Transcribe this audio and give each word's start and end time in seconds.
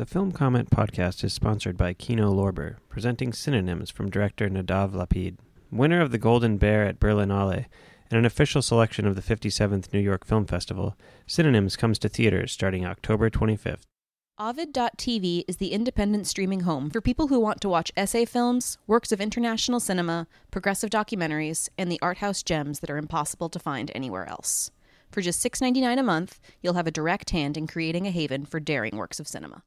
The 0.00 0.06
Film 0.06 0.32
Comment 0.32 0.70
podcast 0.70 1.22
is 1.24 1.34
sponsored 1.34 1.76
by 1.76 1.92
Kino 1.92 2.32
Lorber, 2.32 2.76
presenting 2.88 3.34
synonyms 3.34 3.90
from 3.90 4.08
director 4.08 4.48
Nadav 4.48 4.92
Lapid, 4.92 5.36
winner 5.70 6.00
of 6.00 6.10
the 6.10 6.16
Golden 6.16 6.56
Bear 6.56 6.86
at 6.86 6.98
Berlinale, 6.98 7.66
and 8.10 8.18
an 8.18 8.24
official 8.24 8.62
selection 8.62 9.06
of 9.06 9.14
the 9.14 9.20
57th 9.20 9.92
New 9.92 10.00
York 10.00 10.24
Film 10.24 10.46
Festival. 10.46 10.96
Synonyms 11.26 11.76
comes 11.76 11.98
to 11.98 12.08
theaters 12.08 12.50
starting 12.50 12.86
October 12.86 13.28
25th. 13.28 13.82
Ovid.tv 14.38 15.44
is 15.46 15.58
the 15.58 15.72
independent 15.72 16.26
streaming 16.26 16.60
home 16.60 16.88
for 16.88 17.02
people 17.02 17.28
who 17.28 17.38
want 17.38 17.60
to 17.60 17.68
watch 17.68 17.92
essay 17.94 18.24
films, 18.24 18.78
works 18.86 19.12
of 19.12 19.20
international 19.20 19.80
cinema, 19.80 20.26
progressive 20.50 20.88
documentaries, 20.88 21.68
and 21.76 21.92
the 21.92 22.00
art 22.00 22.16
house 22.16 22.42
gems 22.42 22.80
that 22.80 22.88
are 22.88 22.96
impossible 22.96 23.50
to 23.50 23.58
find 23.58 23.92
anywhere 23.94 24.26
else. 24.26 24.70
For 25.10 25.20
just 25.20 25.44
$6.99 25.44 26.00
a 26.00 26.02
month, 26.02 26.40
you'll 26.62 26.72
have 26.72 26.86
a 26.86 26.90
direct 26.90 27.28
hand 27.28 27.58
in 27.58 27.66
creating 27.66 28.06
a 28.06 28.10
haven 28.10 28.46
for 28.46 28.60
daring 28.60 28.96
works 28.96 29.20
of 29.20 29.28
cinema. 29.28 29.62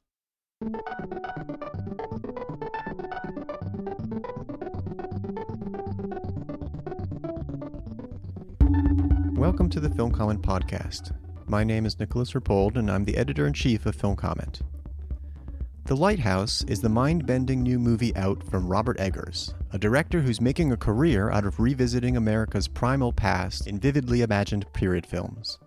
Welcome 9.34 9.68
to 9.70 9.80
the 9.80 9.92
Film 9.94 10.10
Comment 10.10 10.40
Podcast. 10.40 11.12
My 11.46 11.64
name 11.64 11.84
is 11.84 12.00
Nicolas 12.00 12.32
Rapold, 12.32 12.76
and 12.76 12.90
I'm 12.90 13.04
the 13.04 13.18
editor 13.18 13.46
in 13.46 13.52
chief 13.52 13.84
of 13.84 13.94
Film 13.94 14.16
Comment. 14.16 14.62
The 15.84 15.96
Lighthouse 15.96 16.64
is 16.64 16.80
the 16.80 16.88
mind 16.88 17.26
bending 17.26 17.62
new 17.62 17.78
movie 17.78 18.16
out 18.16 18.42
from 18.42 18.66
Robert 18.66 18.98
Eggers, 18.98 19.52
a 19.70 19.78
director 19.78 20.22
who's 20.22 20.40
making 20.40 20.72
a 20.72 20.78
career 20.78 21.30
out 21.30 21.44
of 21.44 21.60
revisiting 21.60 22.16
America's 22.16 22.68
primal 22.68 23.12
past 23.12 23.66
in 23.66 23.78
vividly 23.78 24.22
imagined 24.22 24.72
period 24.72 25.04
films. 25.04 25.58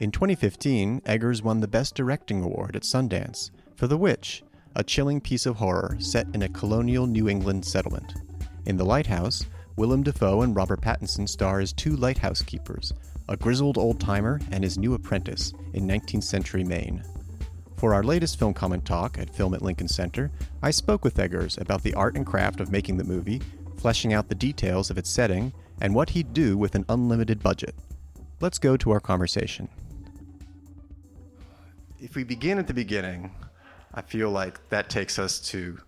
In 0.00 0.10
2015, 0.10 1.02
Eggers 1.06 1.44
won 1.44 1.60
the 1.60 1.68
Best 1.68 1.94
Directing 1.94 2.42
Award 2.42 2.74
at 2.74 2.82
Sundance 2.82 3.52
for 3.76 3.86
The 3.86 3.96
Witch, 3.96 4.42
a 4.76 4.84
chilling 4.84 5.20
piece 5.20 5.46
of 5.46 5.56
horror 5.56 5.96
set 5.98 6.26
in 6.34 6.42
a 6.42 6.48
colonial 6.48 7.06
New 7.06 7.28
England 7.28 7.64
settlement. 7.64 8.14
In 8.66 8.76
The 8.76 8.84
Lighthouse, 8.84 9.44
Willem 9.76 10.02
Dafoe 10.02 10.42
and 10.42 10.54
Robert 10.54 10.80
Pattinson 10.80 11.28
star 11.28 11.60
as 11.60 11.72
two 11.72 11.96
lighthouse 11.96 12.42
keepers, 12.42 12.92
a 13.28 13.36
grizzled 13.36 13.76
old 13.76 13.98
timer 13.98 14.40
and 14.52 14.62
his 14.62 14.78
new 14.78 14.94
apprentice 14.94 15.52
in 15.72 15.86
19th 15.86 16.22
century 16.22 16.62
Maine. 16.62 17.02
For 17.76 17.92
our 17.92 18.04
latest 18.04 18.38
film 18.38 18.54
comment 18.54 18.84
talk 18.84 19.18
at 19.18 19.34
Film 19.34 19.52
at 19.52 19.62
Lincoln 19.62 19.88
Center, 19.88 20.30
I 20.62 20.70
spoke 20.70 21.04
with 21.04 21.18
Eggers 21.18 21.58
about 21.58 21.82
the 21.82 21.94
art 21.94 22.16
and 22.16 22.24
craft 22.24 22.60
of 22.60 22.70
making 22.70 22.96
the 22.96 23.04
movie, 23.04 23.42
fleshing 23.76 24.12
out 24.12 24.28
the 24.28 24.34
details 24.34 24.90
of 24.90 24.98
its 24.98 25.10
setting, 25.10 25.52
and 25.80 25.94
what 25.94 26.10
he'd 26.10 26.32
do 26.32 26.56
with 26.56 26.76
an 26.76 26.84
unlimited 26.88 27.42
budget. 27.42 27.74
Let's 28.40 28.58
go 28.58 28.76
to 28.76 28.92
our 28.92 29.00
conversation. 29.00 29.68
If 32.00 32.14
we 32.14 32.22
begin 32.22 32.58
at 32.58 32.66
the 32.66 32.74
beginning, 32.74 33.30
I 33.94 34.02
feel 34.02 34.30
like 34.30 34.68
that 34.70 34.90
takes 34.90 35.18
us 35.18 35.38
to 35.50 35.78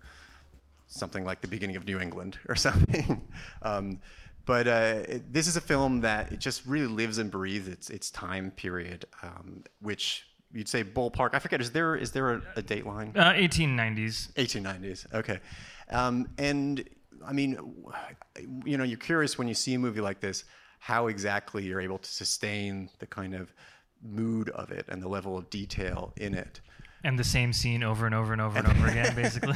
something 0.87 1.25
like 1.25 1.41
the 1.41 1.47
beginning 1.47 1.75
of 1.75 1.85
New 1.85 1.99
England 1.99 2.39
or 2.47 2.55
something. 2.55 3.21
um, 3.61 3.99
but 4.45 4.67
uh, 4.67 5.03
it, 5.07 5.33
this 5.33 5.47
is 5.47 5.57
a 5.57 5.61
film 5.61 6.01
that 6.01 6.31
it 6.31 6.39
just 6.39 6.65
really 6.65 6.87
lives 6.87 7.17
and 7.17 7.29
breathes 7.29 7.67
its 7.67 7.89
its 7.89 8.09
time 8.09 8.51
period, 8.51 9.05
um, 9.21 9.63
which 9.81 10.25
you'd 10.53 10.69
say 10.69 10.85
ballpark. 10.85 11.31
I 11.33 11.39
forget. 11.39 11.59
Is 11.59 11.71
there 11.71 11.97
is 11.97 12.13
there 12.13 12.31
a, 12.31 12.41
a 12.55 12.61
date 12.61 12.85
line? 12.85 13.11
Uh, 13.13 13.33
1890s. 13.33 14.31
1890s. 14.33 15.13
Okay. 15.13 15.39
Um, 15.91 16.29
and 16.37 16.87
I 17.25 17.33
mean, 17.33 17.57
you 18.63 18.77
know, 18.77 18.85
you're 18.85 18.97
curious 18.97 19.37
when 19.37 19.49
you 19.49 19.53
see 19.53 19.73
a 19.73 19.79
movie 19.79 19.99
like 19.99 20.21
this, 20.21 20.45
how 20.79 21.07
exactly 21.07 21.65
you're 21.65 21.81
able 21.81 21.97
to 21.97 22.09
sustain 22.09 22.89
the 22.99 23.07
kind 23.07 23.35
of 23.35 23.53
mood 24.01 24.49
of 24.51 24.71
it 24.71 24.85
and 24.87 25.01
the 25.01 25.09
level 25.09 25.37
of 25.37 25.49
detail 25.49 26.13
in 26.15 26.33
it. 26.33 26.61
And 27.07 27.17
the 27.17 27.23
same 27.23 27.53
scene 27.53 27.83
over 27.83 28.05
and 28.05 28.13
over 28.13 28.33
and 28.33 28.41
over 28.41 28.59
and 28.59 28.67
over 28.67 28.87
again, 28.87 29.15
basically. 29.23 29.55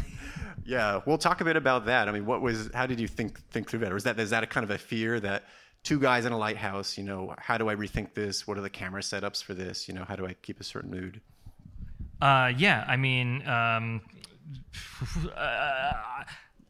Yeah, 0.64 1.02
we'll 1.06 1.18
talk 1.18 1.42
a 1.42 1.44
bit 1.44 1.58
about 1.58 1.86
that. 1.88 2.08
I 2.08 2.14
mean, 2.14 2.26
what 2.26 2.42
was? 2.42 2.70
How 2.74 2.86
did 2.86 2.98
you 2.98 3.10
think 3.10 3.42
think 3.50 3.70
through 3.70 3.80
that? 3.80 3.92
Or 3.92 3.98
is 3.98 4.06
that 4.06 4.18
is 4.22 4.30
that 4.30 4.42
a 4.42 4.48
kind 4.48 4.64
of 4.64 4.72
a 4.72 4.78
fear 4.78 5.20
that 5.20 5.44
two 5.84 6.00
guys 6.00 6.24
in 6.24 6.32
a 6.32 6.38
lighthouse? 6.38 6.98
You 6.98 7.04
know, 7.04 7.36
how 7.40 7.58
do 7.58 7.70
I 7.70 7.76
rethink 7.76 8.14
this? 8.14 8.48
What 8.48 8.58
are 8.58 8.62
the 8.62 8.70
camera 8.70 9.02
setups 9.02 9.44
for 9.44 9.54
this? 9.54 9.90
You 9.90 9.94
know, 9.94 10.06
how 10.06 10.16
do 10.16 10.26
I 10.26 10.34
keep 10.34 10.62
a 10.62 10.64
certain 10.64 10.90
mood? 10.92 11.20
Uh, 12.22 12.54
yeah, 12.56 12.86
I 12.88 12.96
mean, 12.96 13.46
um, 13.46 14.00
uh, 15.36 16.24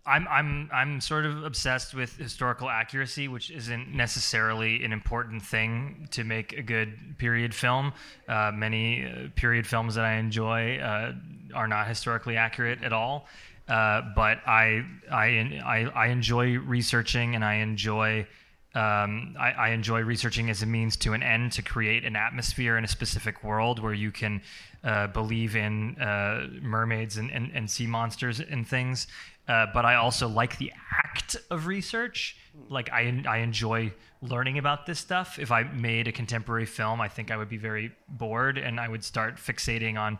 I'm 0.06 0.28
I'm 0.28 0.70
I'm 0.74 1.02
sort 1.02 1.26
of 1.26 1.44
obsessed 1.44 1.94
with 1.94 2.18
historical 2.18 2.70
accuracy, 2.70 3.28
which 3.28 3.52
isn't 3.52 3.94
necessarily 3.94 4.84
an 4.84 4.92
important 4.92 5.44
thing 5.44 6.08
to 6.12 6.24
make 6.24 6.54
a 6.54 6.64
good 6.64 7.18
period 7.18 7.54
film. 7.54 7.94
Uh, 8.28 8.52
many 8.54 9.06
uh, 9.06 9.28
period 9.36 9.68
films 9.68 9.96
that 9.96 10.06
I 10.06 10.14
enjoy 10.14 10.80
uh, 10.80 11.14
are 11.54 11.68
not 11.68 11.88
historically 11.88 12.38
accurate 12.38 12.84
at 12.84 12.94
all. 12.94 13.28
Uh, 13.68 14.02
but 14.16 14.40
I, 14.48 14.84
I 15.12 15.62
I 15.64 15.92
I 15.94 16.08
enjoy 16.08 16.58
researching 16.58 17.36
and 17.36 17.46
I 17.46 17.56
enjoy 17.56 18.26
um, 18.74 19.36
I, 19.38 19.52
I, 19.52 19.70
enjoy 19.72 20.00
researching 20.02 20.50
as 20.50 20.64
a 20.64 20.66
means 20.66 20.96
to 20.98 21.12
an 21.12 21.22
end 21.22 21.52
to 21.54 21.62
create 21.62 22.06
an 22.06 22.16
atmosphere 22.16 22.78
in 22.78 22.86
a 22.86 22.88
specific 22.88 23.44
world 23.44 23.84
where 23.84 23.94
you 23.94 24.12
can 24.12 24.42
uh, 24.86 25.08
believe 25.08 25.58
in 25.58 26.00
uh, 26.00 26.48
mermaids 26.62 27.18
and, 27.18 27.30
and, 27.32 27.52
and, 27.54 27.70
sea 27.70 27.86
monsters 27.86 28.40
and 28.40 28.66
things. 28.66 29.08
Uh, 29.52 29.68
but 29.74 29.84
I 29.84 29.96
also 29.96 30.30
like 30.30 30.58
the 30.60 30.72
act 31.04 31.36
of 31.50 31.68
research. 31.68 32.38
Like 32.70 32.90
I, 32.90 33.22
I 33.28 33.40
enjoy 33.40 33.92
learning 34.22 34.58
about 34.58 34.86
this 34.86 35.00
stuff. 35.00 35.40
If 35.40 35.52
I 35.52 35.64
made 35.64 36.08
a 36.08 36.14
contemporary 36.14 36.66
film, 36.66 37.02
I 37.02 37.10
think 37.10 37.32
I 37.32 37.36
would 37.36 37.50
be 37.50 37.58
very 37.58 37.92
bored 38.08 38.58
and 38.58 38.80
I 38.80 38.88
would 38.88 39.04
start 39.04 39.36
fixating 39.36 40.00
on 40.00 40.20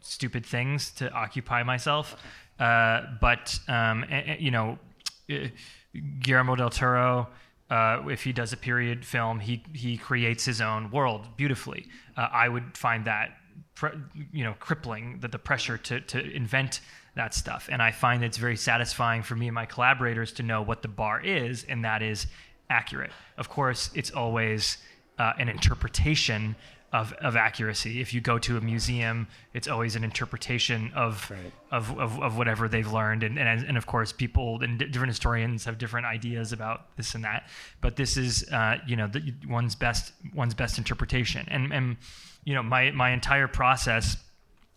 stupid 0.00 0.44
things 0.44 0.90
to 0.92 1.12
occupy 1.12 1.62
myself. 1.62 2.16
Uh, 2.58 3.02
but 3.20 3.56
um, 3.68 4.04
you 4.40 4.50
know, 4.50 4.78
uh, 5.30 5.46
Guillermo 6.18 6.56
del 6.56 6.70
Toro 6.70 7.28
uh, 7.70 8.02
if 8.10 8.24
he 8.24 8.32
does 8.32 8.52
a 8.52 8.56
period 8.56 9.04
film, 9.04 9.40
he 9.40 9.62
he 9.72 9.96
creates 9.96 10.44
his 10.44 10.60
own 10.60 10.90
world 10.90 11.26
beautifully. 11.36 11.86
Uh, 12.16 12.28
I 12.32 12.48
would 12.48 12.76
find 12.76 13.04
that 13.06 13.30
you 14.32 14.44
know 14.44 14.54
crippling 14.60 15.20
that 15.20 15.32
the 15.32 15.38
pressure 15.38 15.78
to 15.78 16.00
to 16.00 16.18
invent 16.32 16.80
that 17.14 17.34
stuff, 17.34 17.68
and 17.70 17.82
I 17.82 17.90
find 17.90 18.24
it's 18.24 18.38
very 18.38 18.56
satisfying 18.56 19.22
for 19.22 19.36
me 19.36 19.48
and 19.48 19.54
my 19.54 19.66
collaborators 19.66 20.32
to 20.32 20.42
know 20.42 20.62
what 20.62 20.82
the 20.82 20.88
bar 20.88 21.20
is, 21.20 21.64
and 21.68 21.84
that 21.84 22.02
is 22.02 22.26
accurate. 22.70 23.12
Of 23.36 23.48
course, 23.48 23.90
it's 23.94 24.10
always 24.10 24.78
uh, 25.18 25.32
an 25.38 25.48
interpretation 25.48 26.56
of, 26.92 27.12
of 27.14 27.36
accuracy. 27.36 28.00
If 28.00 28.12
you 28.12 28.20
go 28.20 28.38
to 28.40 28.58
a 28.58 28.60
museum, 28.60 29.26
it's 29.54 29.66
always 29.66 29.96
an 29.96 30.04
interpretation 30.04 30.92
of 30.94 31.30
right. 31.30 31.52
of, 31.70 31.98
of, 31.98 32.20
of, 32.20 32.36
whatever 32.36 32.68
they've 32.68 32.90
learned, 32.90 33.22
and, 33.22 33.38
and 33.38 33.64
and 33.64 33.76
of 33.78 33.86
course, 33.86 34.12
people 34.12 34.62
and 34.62 34.78
different 34.78 35.08
historians 35.08 35.64
have 35.64 35.78
different 35.78 36.06
ideas 36.06 36.52
about 36.52 36.94
this 36.96 37.14
and 37.14 37.24
that. 37.24 37.48
But 37.80 37.96
this 37.96 38.16
is, 38.18 38.46
uh, 38.52 38.76
you 38.86 38.96
know, 38.96 39.06
the, 39.06 39.32
one's 39.48 39.74
best 39.74 40.12
one's 40.34 40.54
best 40.54 40.76
interpretation, 40.76 41.46
and 41.48 41.72
and 41.72 41.96
you 42.44 42.54
know, 42.54 42.62
my 42.62 42.90
my 42.90 43.10
entire 43.10 43.48
process 43.48 44.16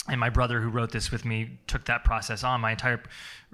and 0.08 0.20
my 0.20 0.30
brother 0.30 0.62
who 0.62 0.70
wrote 0.70 0.92
this 0.92 1.12
with 1.12 1.26
me 1.26 1.58
took 1.68 1.86
that 1.86 2.04
process 2.04 2.44
on. 2.44 2.62
My 2.62 2.72
entire 2.72 3.02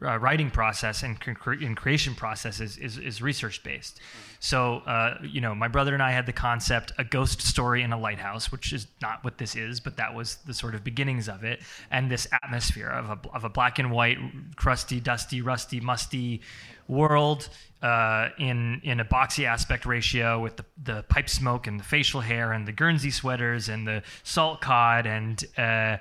uh, 0.01 0.17
writing 0.19 0.49
process 0.49 1.03
and, 1.03 1.19
cre- 1.19 1.51
and, 1.53 1.77
creation 1.77 2.15
process 2.15 2.59
is, 2.59 2.77
is, 2.77 2.97
is 2.97 3.21
research 3.21 3.63
based 3.63 3.99
so 4.39 4.77
uh, 4.87 5.17
you 5.21 5.39
know 5.39 5.53
my 5.53 5.67
brother 5.67 5.93
and 5.93 6.01
i 6.01 6.11
had 6.11 6.25
the 6.25 6.33
concept 6.33 6.91
a 6.97 7.03
ghost 7.03 7.39
story 7.39 7.83
in 7.83 7.93
a 7.93 7.99
lighthouse 7.99 8.51
which 8.51 8.73
is 8.73 8.87
not 8.99 9.23
what 9.23 9.37
this 9.37 9.55
is 9.55 9.79
but 9.79 9.97
that 9.97 10.15
was 10.15 10.37
the 10.47 10.53
sort 10.53 10.75
of 10.75 10.83
beginnings 10.83 11.27
of 11.27 11.43
it. 11.43 11.61
And 11.89 12.09
this 12.09 12.27
atmosphere 12.43 12.89
of 12.89 13.09
a, 13.09 13.29
of 13.33 13.43
a 13.43 13.49
black 13.49 13.79
and 13.79 13.91
white 13.91 14.17
crusty 14.55 14.99
dusty 14.99 15.41
rusty 15.41 15.79
musty 15.79 16.41
world 16.87 17.49
uh, 17.81 18.29
in 18.37 18.81
in 18.83 18.99
a 18.99 19.05
boxy 19.05 19.45
aspect 19.45 19.85
ratio 19.85 20.39
with 20.39 20.57
the, 20.57 20.65
the 20.83 21.03
pipe 21.03 21.29
smoke 21.29 21.67
and 21.67 21.79
the 21.79 21.83
facial 21.83 22.21
hair 22.21 22.51
and 22.51 22.67
the 22.67 22.71
Guernsey 22.71 23.11
sweaters 23.11 23.69
and 23.69 23.87
the 23.87 24.03
salt 24.23 24.61
cod 24.61 25.05
and 25.05 25.43
uh, 25.57 25.97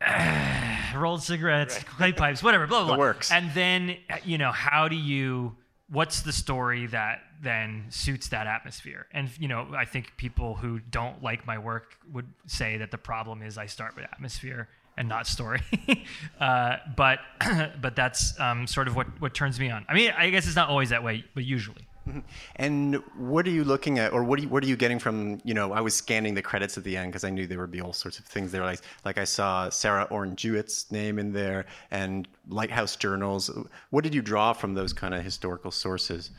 rolled 0.96 1.22
cigarettes, 1.22 1.78
clay 1.84 2.12
pipes, 2.12 2.42
whatever, 2.42 2.66
blah 2.66 2.80
blah. 2.80 2.88
blah. 2.88 2.98
works. 2.98 3.30
And 3.30 3.52
then 3.54 3.96
you 4.24 4.38
know, 4.38 4.52
how 4.52 4.88
do 4.88 4.96
you? 4.96 5.56
What's 5.88 6.22
the 6.22 6.32
story 6.32 6.86
that 6.86 7.20
then 7.40 7.84
suits 7.90 8.28
that 8.28 8.46
atmosphere? 8.46 9.06
And 9.12 9.30
you 9.38 9.48
know, 9.48 9.68
I 9.76 9.84
think 9.84 10.16
people 10.16 10.56
who 10.56 10.80
don't 10.80 11.22
like 11.22 11.46
my 11.46 11.58
work 11.58 11.96
would 12.12 12.26
say 12.46 12.78
that 12.78 12.90
the 12.90 12.98
problem 12.98 13.42
is 13.42 13.56
I 13.56 13.66
start 13.66 13.94
with 13.94 14.04
atmosphere 14.04 14.68
and 14.96 15.08
not 15.08 15.26
story. 15.26 15.62
uh, 16.40 16.76
but 16.96 17.20
but 17.80 17.96
that's 17.96 18.38
um, 18.40 18.66
sort 18.66 18.88
of 18.88 18.96
what 18.96 19.06
what 19.20 19.34
turns 19.34 19.60
me 19.60 19.70
on. 19.70 19.84
I 19.88 19.94
mean, 19.94 20.12
I 20.16 20.30
guess 20.30 20.46
it's 20.46 20.56
not 20.56 20.68
always 20.68 20.90
that 20.90 21.02
way, 21.02 21.24
but 21.34 21.44
usually. 21.44 21.86
And 22.56 22.96
what 23.16 23.46
are 23.46 23.50
you 23.50 23.64
looking 23.64 23.98
at, 23.98 24.12
or 24.12 24.24
what 24.24 24.38
are 24.38 24.42
you, 24.42 24.48
what 24.48 24.62
are 24.64 24.66
you 24.66 24.76
getting 24.76 24.98
from? 24.98 25.40
You 25.44 25.54
know, 25.54 25.72
I 25.72 25.80
was 25.80 25.94
scanning 25.94 26.34
the 26.34 26.42
credits 26.42 26.78
at 26.78 26.84
the 26.84 26.96
end 26.96 27.12
because 27.12 27.24
I 27.24 27.30
knew 27.30 27.46
there 27.46 27.58
would 27.58 27.70
be 27.70 27.80
all 27.80 27.92
sorts 27.92 28.18
of 28.18 28.24
things 28.24 28.52
there. 28.52 28.64
Like, 28.64 28.80
like 29.04 29.18
I 29.18 29.24
saw 29.24 29.68
Sarah 29.68 30.06
Orne 30.10 30.36
Jewett's 30.36 30.90
name 30.90 31.18
in 31.18 31.32
there, 31.32 31.66
and 31.90 32.26
Lighthouse 32.48 32.96
Journals. 32.96 33.50
What 33.90 34.04
did 34.04 34.14
you 34.14 34.22
draw 34.22 34.52
from 34.52 34.74
those 34.74 34.92
kind 34.92 35.14
of 35.14 35.22
historical 35.22 35.70
sources? 35.70 36.30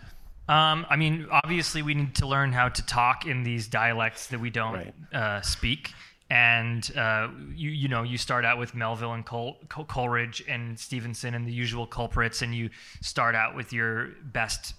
Um, 0.50 0.86
I 0.90 0.96
mean, 0.96 1.28
obviously, 1.30 1.81
we 1.81 1.94
need 1.94 2.16
to 2.16 2.28
learn 2.28 2.54
how 2.54 2.69
to 2.69 2.86
talk 2.86 3.25
in 3.25 3.44
these 3.44 3.68
dialects 3.68 4.28
that 4.28 4.40
we 4.40 4.50
don't 4.50 4.74
right. 4.74 4.94
uh, 5.14 5.42
speak. 5.42 5.92
and 6.30 6.92
uh, 6.98 7.30
you 7.56 7.69
you 7.69 7.88
know 7.88 8.04
you 8.04 8.18
start 8.18 8.44
out 8.44 8.58
with 8.58 8.75
Melville 8.75 9.14
and 9.14 9.25
Col- 9.25 9.58
Col- 9.69 9.86
Coleridge 9.86 10.44
and 10.48 10.78
Stevenson 10.78 11.34
and 11.34 11.46
the 11.46 11.54
usual 11.54 11.86
culprits, 11.86 12.42
and 12.42 12.56
you 12.56 12.69
start 13.02 13.36
out 13.36 13.56
with 13.56 13.72
your 13.74 14.10
best 14.24 14.74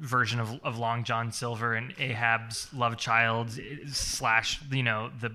version 0.00 0.40
of, 0.40 0.58
of 0.64 0.78
Long 0.78 1.04
John 1.04 1.32
Silver 1.32 1.74
and 1.74 1.94
Ahab's 1.98 2.72
love 2.74 2.96
child 2.96 3.50
slash 3.90 4.60
you 4.70 4.82
know 4.82 5.10
the 5.20 5.32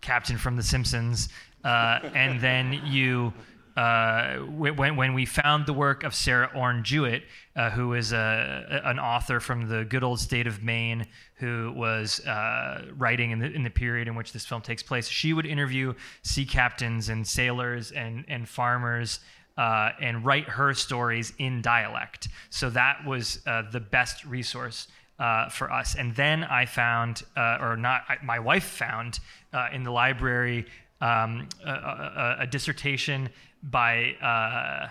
captain 0.00 0.38
from 0.38 0.56
The 0.56 0.62
Simpsons, 0.62 1.28
uh, 1.64 2.00
and 2.14 2.40
then 2.40 2.80
you 2.86 3.32
uh, 3.76 4.38
when, 4.38 4.96
when 4.96 5.14
we 5.14 5.24
found 5.24 5.64
the 5.64 5.72
work 5.72 6.02
of 6.02 6.14
Sarah 6.14 6.50
Orne 6.54 6.82
Jewett, 6.82 7.22
uh, 7.56 7.70
who 7.70 7.94
is 7.94 8.12
a, 8.12 8.82
an 8.84 8.98
author 8.98 9.40
from 9.40 9.68
the 9.68 9.84
good 9.84 10.02
old 10.02 10.20
state 10.20 10.46
of 10.46 10.62
Maine, 10.62 11.06
who 11.36 11.72
was 11.74 12.20
uh, 12.26 12.84
writing 12.96 13.30
in 13.30 13.38
the, 13.38 13.50
in 13.50 13.62
the 13.62 13.70
period 13.70 14.08
in 14.08 14.14
which 14.14 14.32
this 14.32 14.44
film 14.44 14.60
takes 14.60 14.82
place, 14.82 15.08
she 15.08 15.32
would 15.32 15.46
interview 15.46 15.94
sea 16.22 16.44
captains 16.44 17.08
and 17.08 17.26
sailors 17.26 17.92
and, 17.92 18.24
and 18.28 18.48
farmers. 18.48 19.20
Uh, 19.58 19.92
and 20.00 20.24
write 20.24 20.48
her 20.48 20.72
stories 20.72 21.34
in 21.38 21.60
dialect. 21.60 22.28
So 22.48 22.70
that 22.70 23.04
was 23.04 23.40
uh, 23.46 23.64
the 23.70 23.80
best 23.80 24.24
resource 24.24 24.88
uh, 25.20 25.50
for 25.50 25.70
us. 25.70 25.96
And 25.96 26.14
then 26.16 26.44
I 26.44 26.64
found, 26.64 27.22
uh, 27.36 27.58
or 27.60 27.76
not, 27.76 28.04
I, 28.08 28.16
my 28.24 28.38
wife 28.38 28.64
found 28.64 29.20
uh, 29.52 29.68
in 29.72 29.82
the 29.82 29.90
library 29.90 30.66
um, 31.02 31.48
a, 31.64 31.70
a, 31.70 32.36
a, 32.40 32.46
dissertation 32.46 33.28
by 33.62 34.12
uh, 34.22 34.88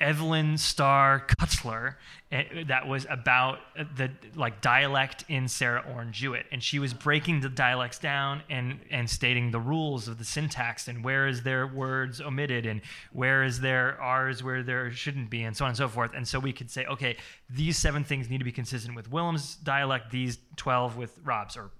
Evelyn 0.00 0.56
Starr 0.56 1.26
Kutzler 1.26 1.96
eh, 2.32 2.64
that 2.68 2.88
was 2.88 3.06
about 3.10 3.58
the 3.96 4.10
like 4.34 4.60
dialect 4.62 5.24
in 5.28 5.46
Sarah 5.46 5.84
Orne 5.94 6.12
Jewett, 6.12 6.46
and 6.50 6.62
she 6.62 6.78
was 6.78 6.94
breaking 6.94 7.40
the 7.40 7.50
dialects 7.50 7.98
down 7.98 8.42
and 8.48 8.80
and 8.90 9.08
stating 9.08 9.50
the 9.50 9.60
rules 9.60 10.08
of 10.08 10.18
the 10.18 10.24
syntax 10.24 10.88
and 10.88 11.04
where 11.04 11.26
is 11.26 11.42
there 11.42 11.66
words 11.66 12.20
omitted 12.20 12.64
and 12.64 12.80
where 13.12 13.44
is 13.44 13.60
there 13.60 14.00
r's 14.00 14.42
where 14.42 14.62
there 14.62 14.90
shouldn't 14.90 15.28
be 15.28 15.42
and 15.42 15.56
so 15.56 15.64
on 15.64 15.70
and 15.70 15.76
so 15.76 15.88
forth. 15.88 16.12
And 16.14 16.26
so 16.26 16.38
we 16.38 16.52
could 16.52 16.70
say, 16.70 16.86
okay, 16.86 17.16
these 17.50 17.76
seven 17.76 18.02
things 18.02 18.30
need 18.30 18.38
to 18.38 18.44
be 18.44 18.52
consistent 18.52 18.96
with 18.96 19.10
Willem's 19.10 19.56
dialect, 19.56 20.10
these 20.10 20.38
twelve 20.56 20.96
with 20.96 21.20
Rob's, 21.22 21.56
or 21.56 21.70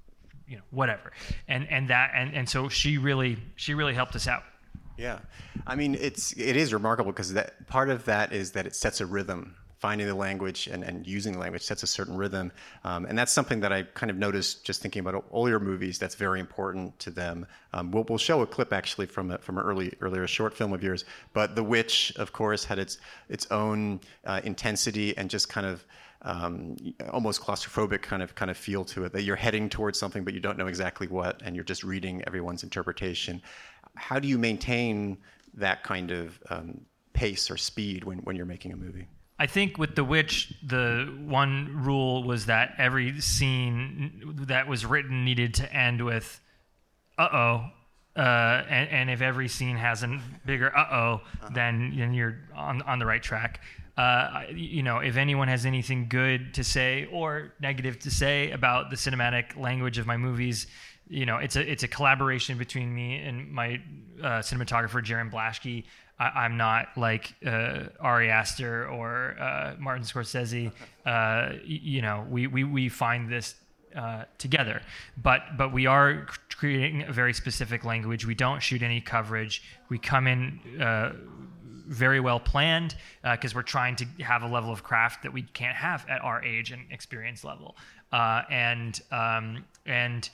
you 0.47 0.57
know 0.57 0.63
whatever. 0.71 1.13
And 1.49 1.67
and 1.71 1.89
that 1.89 2.11
and 2.15 2.35
and 2.35 2.49
so 2.49 2.69
she 2.69 2.99
really 2.99 3.39
she 3.57 3.73
really 3.73 3.95
helped 3.95 4.15
us 4.15 4.29
out. 4.29 4.43
Yeah, 5.01 5.21
I 5.67 5.77
mean 5.77 5.95
it's 5.95 6.33
it 6.33 6.57
is 6.57 6.75
remarkable 6.75 7.11
because 7.11 7.33
that 7.33 7.67
part 7.67 7.89
of 7.89 8.05
that 8.05 8.35
is 8.35 8.53
that 8.53 8.67
it 8.67 8.77
sets 8.77 9.01
a 9.01 9.07
rhythm. 9.07 9.57
Finding 9.79 10.07
the 10.07 10.15
language 10.15 10.67
and, 10.67 10.85
and 10.85 11.07
using 11.07 11.33
the 11.33 11.39
language 11.39 11.63
sets 11.63 11.83
a 11.83 11.87
certain 11.87 12.15
rhythm, 12.15 12.53
um, 12.85 13.07
and 13.07 13.19
that's 13.19 13.33
something 13.33 13.61
that 13.61 13.73
I 13.73 13.85
kind 13.85 14.11
of 14.11 14.19
noticed 14.19 14.63
just 14.63 14.83
thinking 14.83 15.01
about 15.01 15.25
earlier 15.35 15.59
movies. 15.59 15.99
That's 15.99 16.17
very 16.17 16.39
important 16.39 16.99
to 16.99 17.11
them. 17.11 17.47
Um, 17.73 17.91
we'll, 17.91 18.05
we'll 18.07 18.19
show 18.19 18.43
a 18.43 18.47
clip 18.47 18.75
actually 18.75 19.07
from 19.07 19.31
a, 19.31 19.39
from 19.39 19.57
an 19.57 19.65
early 19.65 19.95
earlier 20.03 20.27
short 20.27 20.55
film 20.55 20.75
of 20.75 20.83
yours, 20.83 21.07
but 21.33 21.55
The 21.55 21.65
Witch, 21.65 22.13
of 22.17 22.31
course, 22.35 22.63
had 22.63 22.79
its 22.79 22.99
its 23.31 23.47
own 23.51 24.01
uh, 24.27 24.43
intensity 24.45 25.17
and 25.17 25.31
just 25.31 25.49
kind 25.49 25.67
of 25.67 25.83
um, 26.23 26.77
almost 27.11 27.41
claustrophobic 27.41 28.03
kind 28.03 28.23
of 28.23 28.35
kind 28.35 28.51
of 28.51 28.57
feel 28.57 28.85
to 28.85 29.05
it 29.05 29.13
that 29.13 29.23
you're 29.23 29.37
heading 29.37 29.71
towards 29.71 29.99
something 29.99 30.23
but 30.23 30.35
you 30.35 30.41
don't 30.41 30.59
know 30.59 30.67
exactly 30.67 31.09
what 31.09 31.41
and 31.43 31.57
you're 31.57 31.65
just 31.65 31.83
reading 31.83 32.23
everyone's 32.27 32.63
interpretation 32.63 33.41
how 33.97 34.19
do 34.19 34.29
you 34.29 34.39
maintain 34.39 35.19
that 35.55 35.83
kind 35.83 36.11
of 36.11 36.41
um, 36.51 36.81
pace 37.13 37.51
or 37.51 37.57
speed 37.57 38.05
when, 38.05 38.19
when 38.19 38.37
you're 38.37 38.47
making 38.47 38.73
a 38.73 38.77
movie? 38.77 39.07
I 39.39 39.47
think 39.47 39.79
with 39.79 39.95
The 39.95 40.05
Witch, 40.05 40.53
the 40.63 41.17
one 41.25 41.83
rule 41.83 42.25
was 42.25 42.47
that 42.47 42.75
every 42.77 43.21
scene 43.21 44.35
that 44.49 44.69
was 44.69 44.85
written 44.85 45.25
needed 45.25 45.55
to 45.55 45.73
end 45.73 46.05
with, 46.05 46.41
uh 47.19 47.29
oh. 47.33 47.65
Uh, 48.17 48.65
and, 48.69 48.91
and, 48.91 49.11
if 49.11 49.23
every 49.23 49.47
scene 49.47 49.77
has 49.77 50.03
a 50.03 50.21
bigger 50.45 50.77
uh 50.77 50.87
oh, 50.91 51.15
uh-huh. 51.15 51.49
then, 51.55 51.95
then 51.97 52.13
you're 52.13 52.39
on, 52.57 52.83
on 52.83 52.99
the 52.99 53.07
right 53.07 53.23
track. 53.23 53.61
Uh, 53.97 54.43
you 54.53 54.83
know, 54.83 54.99
if 54.99 55.17
anyone 55.17 55.47
has 55.47 55.65
anything 55.65 56.09
good 56.09 56.53
to 56.55 56.65
say 56.65 57.09
or 57.13 57.53
negative 57.61 57.99
to 58.01 58.11
say 58.11 58.51
about 58.51 58.91
the 58.91 58.97
cinematic 58.97 59.57
language 59.57 59.97
of 59.97 60.07
my 60.07 60.17
movies, 60.17 60.67
you 61.11 61.27
know, 61.27 61.39
it's 61.39 61.57
a 61.57 61.71
it's 61.71 61.83
a 61.83 61.89
collaboration 61.89 62.57
between 62.57 62.95
me 62.95 63.17
and 63.17 63.51
my 63.51 63.83
uh, 64.23 64.39
cinematographer 64.39 65.05
Jarin 65.05 65.31
Blaschke. 65.31 65.85
I, 66.21 66.45
am 66.45 66.57
not 66.59 66.89
like 66.97 67.35
uh, 67.45 67.85
Ari 67.99 68.31
Aster 68.31 68.87
or 68.87 69.37
uh, 69.41 69.75
Martin 69.79 70.05
Scorsese. 70.05 70.73
Uh, 71.07 71.55
you 71.65 72.03
know, 72.03 72.27
we, 72.29 72.47
we 72.47 72.63
we 72.63 72.91
find 72.91 73.33
this 73.33 73.55
uh, 73.97 74.25
together, 74.37 74.83
but 75.17 75.41
but 75.57 75.73
we 75.73 75.87
are 75.87 76.27
creating 76.55 77.05
a 77.05 77.11
very 77.11 77.33
specific 77.33 77.87
language. 77.87 78.27
We 78.27 78.35
don't 78.35 78.61
shoot 78.61 78.83
any 78.83 79.01
coverage. 79.01 79.63
We 79.89 79.99
come 79.99 80.27
in 80.27 80.61
uh, 80.79 81.15
very 81.89 82.21
well 82.21 82.39
planned 82.39 82.97
because 83.23 83.55
we're 83.55 83.63
trying 83.63 83.97
to 83.97 84.05
have 84.21 84.43
a 84.43 84.47
level 84.47 84.71
of 84.71 84.83
craft 84.85 85.23
that 85.23 85.33
we 85.33 85.43
can't 85.43 85.75
have 85.75 86.05
at 86.09 86.21
our 86.23 86.45
age 86.45 86.71
and 86.71 86.83
experience 86.93 87.45
level. 87.45 87.77
and 88.13 89.01
um, 89.11 89.65
and 89.87 90.29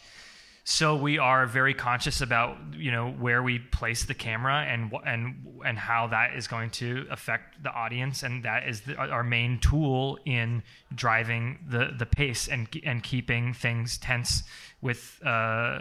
so 0.68 0.96
we 0.96 1.16
are 1.16 1.46
very 1.46 1.74
conscious 1.74 2.20
about 2.20 2.56
you 2.74 2.90
know 2.90 3.12
where 3.12 3.40
we 3.40 3.60
place 3.60 4.04
the 4.04 4.14
camera 4.14 4.66
and 4.68 4.92
and 5.06 5.36
and 5.64 5.78
how 5.78 6.08
that 6.08 6.34
is 6.34 6.48
going 6.48 6.70
to 6.70 7.06
affect 7.08 7.62
the 7.62 7.70
audience 7.70 8.24
and 8.24 8.42
that 8.42 8.68
is 8.68 8.80
the, 8.80 8.96
our 8.96 9.22
main 9.22 9.60
tool 9.60 10.18
in 10.26 10.60
driving 10.92 11.56
the 11.68 11.94
the 11.96 12.04
pace 12.04 12.48
and 12.48 12.66
and 12.84 13.04
keeping 13.04 13.54
things 13.54 13.96
tense 13.96 14.42
with 14.82 15.20
uh, 15.24 15.78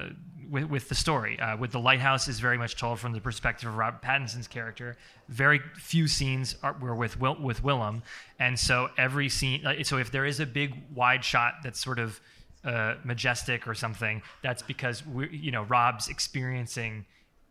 with, 0.49 0.65
with 0.65 0.89
the 0.89 0.95
story. 0.95 1.39
Uh, 1.39 1.57
with 1.57 1.71
the 1.71 1.79
lighthouse 1.79 2.27
is 2.27 2.39
very 2.39 2.57
much 2.57 2.75
told 2.75 2.99
from 2.99 3.11
the 3.11 3.19
perspective 3.19 3.67
of 3.67 3.77
Robert 3.77 4.03
Pattinson's 4.03 4.47
character. 4.47 4.97
Very 5.29 5.61
few 5.75 6.07
scenes 6.07 6.55
are, 6.61 6.73
were 6.79 6.95
with 6.95 7.19
Will, 7.19 7.35
with 7.41 7.63
Willem, 7.63 8.03
and 8.37 8.57
so 8.57 8.89
every 8.97 9.29
scene. 9.29 9.65
So 9.83 9.97
if 9.97 10.11
there 10.11 10.25
is 10.25 10.39
a 10.39 10.45
big 10.45 10.75
wide 10.93 11.25
shot 11.25 11.55
that's 11.63 11.79
sort 11.79 11.97
of 11.97 12.21
uh, 12.65 12.95
majestic 13.03 13.67
or 13.67 13.73
something, 13.73 14.21
that's 14.41 14.61
because 14.61 15.05
we, 15.05 15.29
you 15.29 15.51
know, 15.51 15.63
Rob's 15.63 16.07
experiencing 16.09 17.05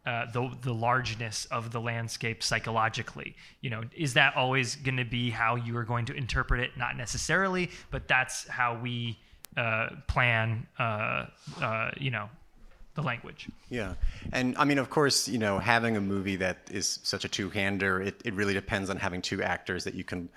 uh, 0.06 0.26
the 0.32 0.50
the 0.62 0.74
largeness 0.74 1.46
of 1.46 1.72
the 1.72 1.80
landscape 1.80 2.42
psychologically. 2.42 3.34
You 3.62 3.70
know, 3.70 3.82
is 3.96 4.14
that 4.14 4.36
always 4.36 4.76
going 4.76 4.98
to 4.98 5.04
be 5.04 5.30
how 5.30 5.56
you 5.56 5.76
are 5.76 5.84
going 5.84 6.04
to 6.06 6.14
interpret 6.14 6.60
it? 6.60 6.76
Not 6.76 6.96
necessarily, 6.96 7.70
but 7.90 8.06
that's 8.06 8.46
how 8.48 8.78
we 8.78 9.18
uh, 9.56 9.90
plan. 10.06 10.66
Uh, 10.78 11.26
uh, 11.62 11.90
you 11.98 12.10
know, 12.10 12.28
the 12.94 13.02
language. 13.02 13.48
Yeah, 13.70 13.94
and 14.32 14.56
I 14.58 14.64
mean, 14.64 14.78
of 14.78 14.90
course, 14.90 15.28
you 15.28 15.38
know, 15.38 15.58
having 15.58 15.96
a 15.96 16.00
movie 16.00 16.36
that 16.36 16.68
is 16.70 17.00
such 17.02 17.24
a 17.24 17.28
two-hander, 17.28 18.02
it, 18.02 18.20
it 18.24 18.34
really 18.34 18.54
depends 18.54 18.90
on 18.90 18.96
having 18.96 19.22
two 19.22 19.42
actors 19.42 19.84
that 19.84 19.94
you 19.94 20.04
can 20.04 20.28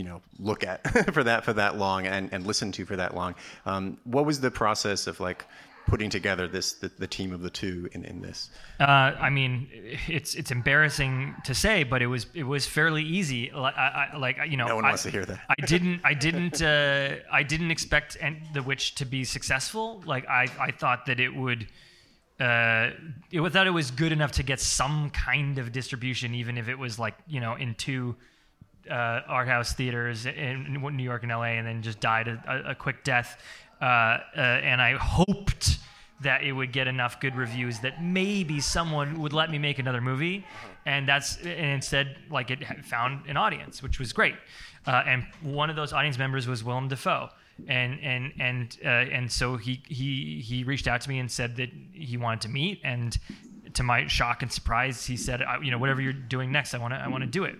you 0.00 0.06
know 0.06 0.22
look 0.38 0.64
at 0.64 0.80
for 1.14 1.22
that 1.22 1.44
for 1.44 1.52
that 1.52 1.76
long 1.76 2.06
and, 2.06 2.32
and 2.32 2.46
listen 2.46 2.72
to 2.72 2.86
for 2.86 2.96
that 2.96 3.14
long. 3.14 3.34
Um, 3.66 3.98
what 4.04 4.24
was 4.24 4.40
the 4.40 4.50
process 4.50 5.06
of 5.06 5.20
like 5.20 5.44
putting 5.86 6.08
together 6.08 6.48
this 6.48 6.72
the, 6.72 6.90
the 6.98 7.06
team 7.06 7.34
of 7.34 7.42
the 7.42 7.50
two 7.50 7.86
in, 7.92 8.06
in 8.06 8.22
this? 8.22 8.48
Uh, 8.80 8.84
I 8.84 9.28
mean, 9.28 9.68
it's 10.08 10.34
it's 10.34 10.50
embarrassing 10.50 11.34
to 11.44 11.54
say, 11.54 11.84
but 11.84 12.00
it 12.00 12.06
was 12.06 12.26
it 12.32 12.44
was 12.44 12.66
fairly 12.66 13.02
easy. 13.02 13.50
Like, 13.54 13.76
I, 13.76 14.08
I, 14.14 14.16
like 14.16 14.38
you 14.48 14.56
know, 14.56 14.68
no 14.68 14.76
one 14.76 14.86
I, 14.86 14.88
wants 14.88 15.02
to 15.02 15.10
hear 15.10 15.26
that. 15.26 15.38
I 15.50 15.66
didn't 15.66 16.00
I 16.02 16.14
didn't 16.14 16.62
uh, 16.62 17.16
I 17.30 17.42
didn't 17.42 17.70
expect 17.70 18.16
the 18.54 18.62
witch 18.62 18.94
to 18.94 19.04
be 19.04 19.24
successful. 19.24 20.02
Like 20.06 20.26
I 20.28 20.46
I 20.58 20.70
thought 20.70 21.06
that 21.06 21.20
it 21.20 21.34
would. 21.34 21.68
Uh, 22.40 22.92
it, 23.30 23.52
thought 23.52 23.66
it 23.66 23.70
was 23.70 23.90
good 23.90 24.12
enough 24.12 24.32
to 24.32 24.42
get 24.42 24.60
some 24.60 25.10
kind 25.10 25.58
of 25.58 25.72
distribution, 25.72 26.34
even 26.34 26.56
if 26.56 26.68
it 26.68 26.78
was 26.78 26.98
like 26.98 27.14
you 27.28 27.38
know 27.38 27.54
in 27.54 27.74
two 27.74 28.16
uh, 28.90 29.22
art 29.26 29.48
house 29.48 29.72
theaters 29.72 30.26
in 30.26 30.74
New 30.74 31.02
York 31.02 31.22
and 31.22 31.32
LA, 31.32 31.44
and 31.44 31.66
then 31.66 31.82
just 31.82 32.00
died 32.00 32.28
a, 32.28 32.70
a 32.70 32.74
quick 32.74 33.04
death. 33.04 33.40
Uh, 33.80 33.84
uh, 33.84 34.40
and 34.40 34.82
I 34.82 34.94
hoped 34.94 35.78
that 36.22 36.42
it 36.42 36.52
would 36.52 36.72
get 36.72 36.86
enough 36.86 37.18
good 37.18 37.34
reviews 37.34 37.80
that 37.80 38.02
maybe 38.02 38.60
someone 38.60 39.20
would 39.20 39.32
let 39.32 39.50
me 39.50 39.58
make 39.58 39.78
another 39.78 40.00
movie, 40.00 40.44
and 40.84 41.08
that's 41.08 41.36
and 41.38 41.48
instead 41.48 42.16
like 42.30 42.50
it 42.50 42.84
found 42.84 43.26
an 43.26 43.36
audience, 43.36 43.82
which 43.82 43.98
was 43.98 44.12
great. 44.12 44.34
Uh, 44.86 45.02
and 45.06 45.26
one 45.42 45.70
of 45.70 45.76
those 45.76 45.92
audience 45.92 46.18
members 46.18 46.46
was 46.46 46.64
Willem 46.64 46.88
Dafoe. 46.88 47.30
And 47.68 48.00
and 48.00 48.32
and 48.40 48.78
uh, 48.82 48.88
and 48.88 49.30
so 49.30 49.58
he 49.58 49.82
he 49.86 50.40
he 50.40 50.64
reached 50.64 50.88
out 50.88 51.02
to 51.02 51.10
me 51.10 51.18
and 51.18 51.30
said 51.30 51.56
that 51.56 51.68
he 51.92 52.16
wanted 52.16 52.40
to 52.42 52.48
meet 52.48 52.80
and 52.82 53.18
to 53.74 53.82
my 53.82 54.06
shock 54.06 54.42
and 54.42 54.52
surprise, 54.52 55.04
he 55.06 55.16
said, 55.16 55.42
"You 55.62 55.70
know, 55.70 55.78
whatever 55.78 56.00
you're 56.00 56.12
doing 56.12 56.52
next, 56.52 56.74
I 56.74 56.78
want 56.78 56.94
to 56.94 57.00
I 57.00 57.08
want 57.08 57.22
to 57.22 57.30
do 57.30 57.44
it." 57.44 57.58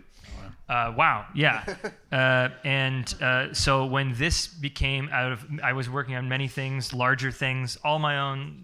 Uh, 0.70 0.94
wow, 0.96 1.26
yeah. 1.34 1.64
uh, 2.12 2.48
and 2.64 3.20
uh, 3.20 3.52
so 3.52 3.86
when 3.86 4.14
this 4.14 4.46
became 4.46 5.08
out 5.10 5.32
of, 5.32 5.44
I 5.64 5.72
was 5.72 5.90
working 5.90 6.14
on 6.14 6.28
many 6.28 6.46
things, 6.46 6.94
larger 6.94 7.32
things, 7.32 7.76
all 7.82 7.98
my 7.98 8.20
own 8.20 8.62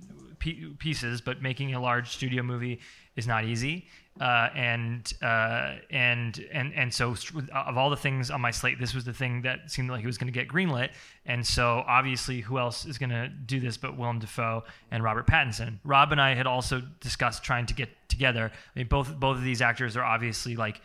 pieces, 0.79 1.21
but 1.21 1.43
making 1.43 1.75
a 1.75 1.81
large 1.81 2.11
studio 2.11 2.45
movie 2.45 2.79
is 3.17 3.27
not 3.27 3.45
easy. 3.45 3.89
Uh, 4.21 4.49
and 4.55 5.13
uh, 5.21 5.75
and 5.91 6.47
and 6.53 6.73
and 6.75 6.95
so 6.95 7.15
of 7.53 7.77
all 7.77 7.91
the 7.91 7.97
things 7.97 8.31
on 8.31 8.41
my 8.41 8.53
slate, 8.53 8.79
this 8.79 8.95
was 8.95 9.05
the 9.05 9.13
thing 9.13 9.43
that 9.43 9.71
seemed 9.71 9.91
like 9.91 10.03
it 10.03 10.07
was 10.07 10.17
going 10.17 10.33
to 10.33 10.39
get 10.39 10.49
greenlit. 10.49 10.91
And 11.27 11.45
so 11.45 11.85
obviously, 11.89 12.41
who 12.41 12.59
else 12.59 12.87
is 12.87 12.99
going 12.99 13.11
to 13.11 13.29
do 13.29 13.59
this 13.59 13.77
but 13.77 13.99
Willem 13.99 14.21
Dafoe 14.21 14.63
and 14.93 15.03
Robert 15.03 15.27
Pattinson? 15.27 15.81
Rob 15.85 16.13
and 16.13 16.21
I 16.21 16.35
had 16.35 16.47
also 16.47 16.83
discussed 17.01 17.43
trying 17.43 17.67
to 17.67 17.75
get 17.75 17.91
together. 18.09 18.53
I 18.55 18.79
mean, 18.79 18.87
both 18.87 19.15
both 19.19 19.37
of 19.37 19.43
these 19.43 19.61
actors 19.61 19.97
are 19.97 20.05
obviously 20.05 20.55
like 20.57 20.81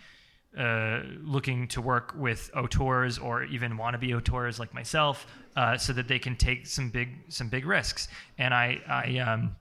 uh, 0.58 1.02
looking 1.22 1.68
to 1.70 1.82
work 1.82 2.14
with 2.18 2.52
auteurs 2.56 3.18
or 3.18 3.44
even 3.46 3.78
wannabe 3.78 4.14
auteurs 4.16 4.60
like 4.60 4.74
myself, 4.74 5.26
uh, 5.56 5.78
so 5.78 5.94
that 5.94 6.08
they 6.08 6.20
can 6.20 6.36
take 6.36 6.68
some 6.68 6.90
big 6.90 7.10
some 7.30 7.50
big 7.50 7.66
risks. 7.66 8.08
And 8.38 8.54
I 8.54 8.82
I 8.88 9.20
um, 9.20 9.56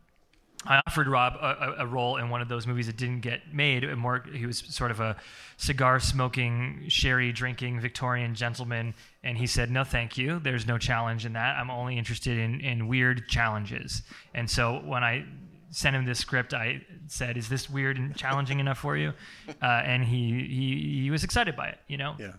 I 0.66 0.80
offered 0.87 1.09
Rob 1.09 1.37
a, 1.40 1.76
a, 1.78 1.87
role 1.87 2.18
in 2.18 2.28
one 2.28 2.42
of 2.42 2.49
those 2.49 2.66
movies 2.66 2.87
that 2.87 2.99
didn't 2.99 3.20
get 3.20 3.54
made. 3.54 3.82
And 3.82 3.99
More, 3.99 4.23
he 4.30 4.44
was 4.44 4.59
sort 4.59 4.90
of 4.90 5.00
a 5.00 5.16
cigar 5.56 6.00
smoking, 6.00 6.85
sherry 6.88 7.32
drinking 7.32 7.80
Victorian 7.80 8.35
gentleman, 8.35 8.94
and 9.23 9.38
he 9.38 9.47
said, 9.47 9.70
"No, 9.70 9.85
thank 9.85 10.18
you. 10.18 10.38
There's 10.38 10.66
no 10.66 10.76
challenge 10.76 11.25
in 11.25 11.32
that. 11.32 11.56
I'm 11.56 11.70
only 11.70 11.97
interested 11.97 12.37
in 12.37 12.61
in 12.61 12.88
weird 12.88 13.26
challenges." 13.28 14.02
And 14.35 14.50
so 14.50 14.82
when 14.85 15.02
I 15.02 15.25
sent 15.71 15.97
him 15.97 16.05
this 16.05 16.19
script, 16.19 16.55
I 16.55 16.83
said, 17.07 17.37
"Is 17.37 17.49
this 17.49 17.71
weird 17.71 17.97
and 17.97 18.15
challenging 18.17 18.61
enough 18.61 18.79
for 18.79 18.97
you?" 18.97 19.12
Uh, 19.62 19.67
and 19.85 20.05
he 20.05 20.47
he 20.47 21.03
he 21.03 21.11
was 21.11 21.25
excited 21.25 21.57
by 21.57 21.69
it. 21.69 21.79
You 21.87 21.99
know. 21.99 22.15
Yeah. 22.19 22.33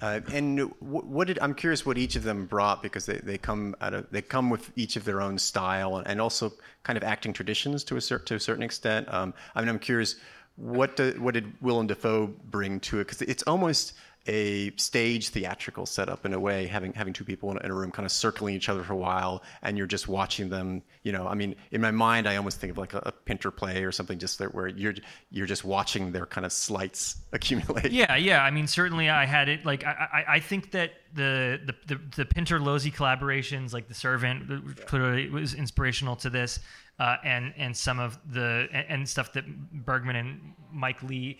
Uh, 0.00 0.20
and 0.32 0.60
what 0.80 1.26
did 1.26 1.38
I'm 1.40 1.54
curious 1.54 1.84
what 1.84 1.98
each 1.98 2.16
of 2.16 2.22
them 2.22 2.46
brought 2.46 2.82
because 2.82 3.04
they, 3.04 3.18
they 3.18 3.36
come 3.36 3.76
out 3.80 3.92
of 3.92 4.06
they 4.10 4.22
come 4.22 4.48
with 4.48 4.70
each 4.76 4.96
of 4.96 5.04
their 5.04 5.20
own 5.20 5.38
style 5.38 5.96
and, 5.96 6.06
and 6.06 6.20
also 6.20 6.52
kind 6.84 6.96
of 6.96 7.02
acting 7.02 7.32
traditions 7.32 7.84
to 7.84 7.96
a 7.96 8.00
certain 8.00 8.26
to 8.26 8.34
a 8.36 8.40
certain 8.40 8.62
extent. 8.62 9.12
Um, 9.12 9.34
I 9.54 9.60
mean, 9.60 9.68
I'm 9.68 9.78
curious 9.78 10.16
what 10.56 10.96
do, 10.96 11.14
what 11.18 11.34
did 11.34 11.52
Willem 11.60 11.86
Dafoe 11.86 12.28
bring 12.50 12.80
to 12.80 13.00
it 13.00 13.04
because 13.04 13.22
it's 13.22 13.42
almost 13.44 13.94
a 14.26 14.70
stage 14.76 15.30
theatrical 15.30 15.86
setup 15.86 16.26
in 16.26 16.34
a 16.34 16.40
way, 16.40 16.66
having 16.66 16.92
having 16.92 17.12
two 17.12 17.24
people 17.24 17.50
in, 17.56 17.70
a 17.70 17.74
room 17.74 17.90
kind 17.90 18.04
of 18.04 18.12
circling 18.12 18.54
each 18.54 18.68
other 18.68 18.82
for 18.82 18.92
a 18.92 18.96
while, 18.96 19.42
and 19.62 19.78
you're 19.78 19.86
just 19.86 20.08
watching 20.08 20.50
them. 20.50 20.82
You 21.02 21.12
know, 21.12 21.26
I 21.26 21.34
mean, 21.34 21.56
in 21.70 21.80
my 21.80 21.90
mind, 21.90 22.28
I 22.28 22.36
almost 22.36 22.60
think 22.60 22.72
of 22.72 22.78
like 22.78 22.92
a, 22.92 23.02
a 23.06 23.12
Pinter 23.12 23.50
play 23.50 23.82
or 23.82 23.92
something, 23.92 24.18
just 24.18 24.40
where 24.40 24.68
you're 24.68 24.94
you're 25.30 25.46
just 25.46 25.64
watching 25.64 26.12
their 26.12 26.26
kind 26.26 26.44
of 26.44 26.52
slights 26.52 27.16
accumulate. 27.32 27.92
Yeah, 27.92 28.16
yeah. 28.16 28.42
I 28.42 28.50
mean, 28.50 28.66
certainly, 28.66 29.08
I 29.08 29.24
had 29.24 29.48
it. 29.48 29.64
Like, 29.64 29.84
I 29.84 30.08
I, 30.12 30.34
I 30.34 30.40
think 30.40 30.72
that 30.72 30.92
the 31.14 31.60
the 31.64 31.94
the, 31.94 32.00
the 32.16 32.24
Pinter 32.26 32.58
Losey 32.60 32.92
collaborations, 32.92 33.72
like 33.72 33.88
The 33.88 33.94
Servant, 33.94 34.86
clearly 34.86 35.30
was 35.30 35.54
inspirational 35.54 36.16
to 36.16 36.28
this, 36.28 36.60
uh, 36.98 37.16
and 37.24 37.54
and 37.56 37.74
some 37.74 37.98
of 37.98 38.18
the 38.30 38.68
and, 38.70 38.86
and 38.88 39.08
stuff 39.08 39.32
that 39.32 39.44
Bergman 39.72 40.16
and 40.16 40.54
Mike 40.72 41.02
Leigh 41.02 41.38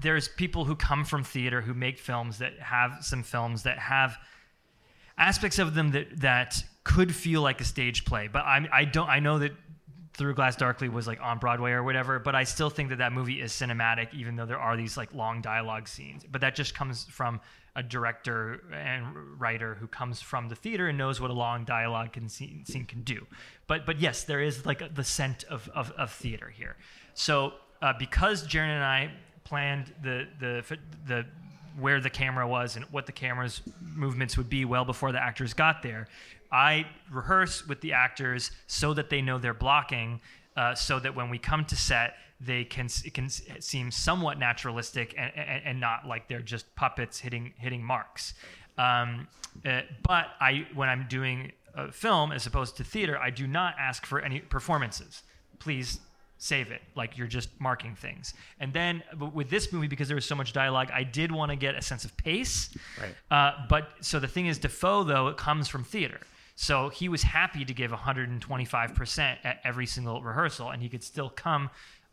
there's 0.00 0.28
people 0.28 0.64
who 0.64 0.74
come 0.74 1.04
from 1.04 1.24
theater 1.24 1.60
who 1.60 1.74
make 1.74 1.98
films 1.98 2.38
that 2.38 2.58
have 2.58 2.98
some 3.00 3.22
films 3.22 3.62
that 3.62 3.78
have 3.78 4.16
aspects 5.16 5.58
of 5.58 5.74
them 5.74 5.90
that 5.92 6.20
that 6.20 6.62
could 6.84 7.14
feel 7.14 7.42
like 7.42 7.60
a 7.60 7.64
stage 7.64 8.04
play. 8.04 8.28
But 8.28 8.44
I 8.44 8.66
I 8.72 8.84
don't 8.84 9.08
I 9.08 9.20
know 9.20 9.38
that 9.40 9.52
Through 10.14 10.34
Glass 10.34 10.56
Darkly 10.56 10.88
was 10.88 11.06
like 11.06 11.20
on 11.20 11.38
Broadway 11.38 11.72
or 11.72 11.82
whatever, 11.82 12.18
but 12.18 12.34
I 12.34 12.44
still 12.44 12.70
think 12.70 12.88
that 12.90 12.98
that 12.98 13.12
movie 13.12 13.40
is 13.40 13.52
cinematic, 13.52 14.12
even 14.14 14.36
though 14.36 14.46
there 14.46 14.58
are 14.58 14.76
these 14.76 14.96
like 14.96 15.14
long 15.14 15.40
dialogue 15.40 15.88
scenes. 15.88 16.24
But 16.30 16.40
that 16.40 16.54
just 16.54 16.74
comes 16.74 17.04
from 17.04 17.40
a 17.76 17.82
director 17.82 18.64
and 18.72 19.06
writer 19.40 19.76
who 19.76 19.86
comes 19.86 20.20
from 20.20 20.48
the 20.48 20.56
theater 20.56 20.88
and 20.88 20.98
knows 20.98 21.20
what 21.20 21.30
a 21.30 21.34
long 21.34 21.64
dialogue 21.64 22.12
can 22.12 22.28
scene, 22.28 22.64
scene 22.64 22.84
can 22.84 23.02
do. 23.02 23.26
But 23.68 23.86
but 23.86 24.00
yes, 24.00 24.24
there 24.24 24.40
is 24.40 24.66
like 24.66 24.94
the 24.94 25.04
scent 25.04 25.44
of 25.44 25.68
of, 25.74 25.92
of 25.92 26.10
theater 26.10 26.48
here. 26.48 26.76
So 27.14 27.52
uh, 27.80 27.92
because 27.98 28.46
Jarin 28.46 28.70
and 28.70 28.84
I 28.84 29.12
planned 29.48 29.92
the 30.02 30.26
the 30.40 30.78
the 31.06 31.26
where 31.80 32.00
the 32.00 32.10
camera 32.10 32.46
was 32.46 32.76
and 32.76 32.84
what 32.86 33.06
the 33.06 33.12
camera's 33.12 33.62
movements 33.80 34.36
would 34.36 34.48
be 34.48 34.64
well 34.64 34.84
before 34.84 35.12
the 35.12 35.22
actors 35.22 35.54
got 35.54 35.82
there. 35.82 36.08
I 36.50 36.86
rehearse 37.10 37.66
with 37.66 37.80
the 37.80 37.92
actors 37.92 38.50
so 38.66 38.94
that 38.94 39.10
they 39.10 39.22
know 39.22 39.38
they're 39.38 39.54
blocking, 39.54 40.20
uh, 40.56 40.74
so 40.74 40.98
that 40.98 41.14
when 41.14 41.30
we 41.30 41.38
come 41.38 41.64
to 41.66 41.76
set, 41.76 42.14
they 42.40 42.64
can 42.64 42.88
it 43.04 43.14
can 43.14 43.28
seem 43.28 43.90
somewhat 43.90 44.38
naturalistic 44.38 45.14
and, 45.16 45.32
and, 45.34 45.62
and 45.64 45.80
not 45.80 46.06
like 46.06 46.28
they're 46.28 46.40
just 46.40 46.74
puppets 46.74 47.18
hitting 47.18 47.52
hitting 47.56 47.82
marks. 47.82 48.34
Um, 48.76 49.28
uh, 49.64 49.82
but 50.02 50.26
I 50.40 50.66
when 50.74 50.88
I'm 50.88 51.06
doing 51.08 51.52
a 51.74 51.90
film 51.90 52.32
as 52.32 52.46
opposed 52.46 52.76
to 52.76 52.84
theater, 52.84 53.18
I 53.18 53.30
do 53.30 53.46
not 53.46 53.76
ask 53.78 54.04
for 54.04 54.20
any 54.20 54.40
performances. 54.40 55.22
Please 55.58 56.00
save 56.38 56.70
it. 56.70 56.80
Like 56.94 57.18
you're 57.18 57.26
just 57.26 57.50
marking 57.60 57.94
things. 57.94 58.34
And 58.60 58.72
then 58.72 59.02
with 59.32 59.50
this 59.50 59.72
movie 59.72 59.88
because 59.88 60.08
there 60.08 60.14
was 60.14 60.24
so 60.24 60.34
much 60.34 60.52
dialogue 60.52 60.88
i 60.92 61.02
did 61.02 61.32
want 61.32 61.50
to 61.50 61.56
get 61.56 61.74
a 61.74 61.82
sense 61.82 62.04
of 62.04 62.16
pace. 62.16 62.70
Right. 63.00 63.14
Uh, 63.30 63.66
but 63.68 63.90
so 64.00 64.18
the 64.20 64.28
thing 64.28 64.46
is 64.46 64.58
defoe 64.58 65.04
though 65.04 65.28
it 65.28 65.36
comes 65.36 65.68
from 65.68 65.84
theater. 65.84 66.20
So 66.54 66.88
he 66.88 67.08
was 67.08 67.22
happy 67.22 67.64
to 67.64 67.74
give 67.74 67.92
125% 67.92 69.36
at 69.44 69.60
every 69.62 69.86
single 69.86 70.22
rehearsal 70.22 70.70
and 70.70 70.82
he 70.82 70.88
could 70.88 71.04
still 71.04 71.28
come 71.28 71.70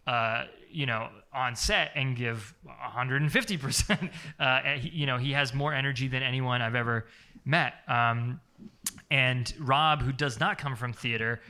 uh, 0.07 0.45
you 0.69 0.85
know 0.85 1.09
on 1.33 1.55
set 1.55 1.91
and 1.95 2.15
give 2.15 2.53
150% 2.67 4.09
uh, 4.39 4.61
he, 4.77 4.89
you 4.89 5.05
know 5.05 5.17
he 5.17 5.31
has 5.31 5.53
more 5.53 5.73
energy 5.73 6.07
than 6.07 6.23
anyone 6.23 6.61
i've 6.61 6.75
ever 6.75 7.05
met. 7.45 7.75
Um, 7.87 8.39
and 9.11 9.53
rob 9.59 10.01
who 10.01 10.11
does 10.11 10.39
not 10.39 10.57
come 10.57 10.75
from 10.75 10.93
theater 10.93 11.41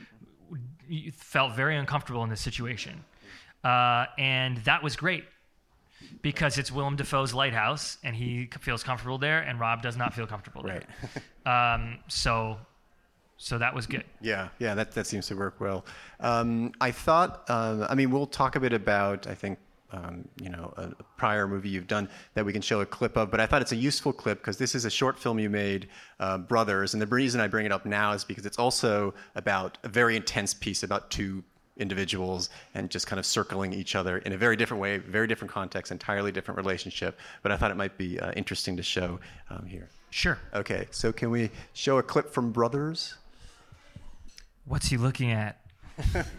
felt 1.14 1.54
very 1.54 1.76
uncomfortable 1.76 2.22
in 2.24 2.30
this 2.30 2.40
situation. 2.40 3.04
Uh, 3.64 4.06
and 4.18 4.58
that 4.58 4.82
was 4.82 4.96
great 4.96 5.24
because 6.22 6.58
it's 6.58 6.70
Willem 6.70 6.96
Dafoe's 6.96 7.34
lighthouse 7.34 7.98
and 8.04 8.14
he 8.14 8.48
feels 8.60 8.82
comfortable 8.82 9.18
there, 9.18 9.40
and 9.40 9.58
Rob 9.58 9.82
does 9.82 9.96
not 9.96 10.14
feel 10.14 10.26
comfortable 10.26 10.62
there. 10.62 10.82
Right. 11.44 11.74
um, 11.74 11.98
so, 12.08 12.58
so 13.38 13.58
that 13.58 13.74
was 13.74 13.86
good. 13.86 14.04
Yeah, 14.20 14.48
yeah, 14.58 14.74
that, 14.74 14.92
that 14.92 15.06
seems 15.06 15.26
to 15.28 15.36
work 15.36 15.60
well. 15.60 15.84
Um, 16.20 16.72
I 16.80 16.90
thought, 16.90 17.44
uh, 17.48 17.86
I 17.88 17.94
mean, 17.94 18.10
we'll 18.10 18.26
talk 18.26 18.56
a 18.56 18.60
bit 18.60 18.72
about, 18.72 19.26
I 19.26 19.34
think, 19.34 19.58
um, 19.92 20.28
you 20.40 20.48
know, 20.48 20.72
a, 20.76 20.88
prior 21.16 21.46
movie 21.46 21.68
you've 21.68 21.86
done 21.86 22.08
that 22.34 22.44
we 22.44 22.52
can 22.52 22.62
show 22.62 22.80
a 22.80 22.86
clip 22.86 23.16
of. 23.16 23.30
But 23.30 23.40
I 23.40 23.46
thought 23.46 23.62
it's 23.62 23.72
a 23.72 23.76
useful 23.76 24.12
clip 24.12 24.38
because 24.38 24.58
this 24.58 24.74
is 24.74 24.84
a 24.84 24.90
short 24.90 25.18
film 25.18 25.38
you 25.38 25.50
made, 25.50 25.88
uh, 26.20 26.38
Brothers. 26.38 26.94
And 26.94 27.00
the 27.00 27.06
reason 27.06 27.40
I 27.40 27.48
bring 27.48 27.66
it 27.66 27.72
up 27.72 27.86
now 27.86 28.12
is 28.12 28.24
because 28.24 28.46
it's 28.46 28.58
also 28.58 29.14
about 29.34 29.78
a 29.84 29.88
very 29.88 30.16
intense 30.16 30.54
piece 30.54 30.82
about 30.82 31.10
two 31.10 31.42
individuals 31.78 32.48
and 32.74 32.90
just 32.90 33.06
kind 33.06 33.20
of 33.20 33.26
circling 33.26 33.72
each 33.72 33.94
other 33.94 34.18
in 34.18 34.32
a 34.32 34.36
very 34.36 34.56
different 34.56 34.80
way, 34.80 34.98
very 34.98 35.26
different 35.26 35.52
context, 35.52 35.92
entirely 35.92 36.32
different 36.32 36.56
relationship. 36.56 37.18
But 37.42 37.52
I 37.52 37.56
thought 37.56 37.70
it 37.70 37.76
might 37.76 37.98
be 37.98 38.18
uh, 38.18 38.32
interesting 38.32 38.76
to 38.76 38.82
show 38.82 39.20
um, 39.50 39.66
here. 39.66 39.88
Sure. 40.10 40.38
Okay, 40.54 40.88
so 40.90 41.12
can 41.12 41.30
we 41.30 41.50
show 41.74 41.98
a 41.98 42.02
clip 42.02 42.30
from 42.30 42.50
Brothers? 42.50 43.14
What's 44.64 44.88
he 44.88 44.96
looking 44.96 45.30
at? 45.30 45.60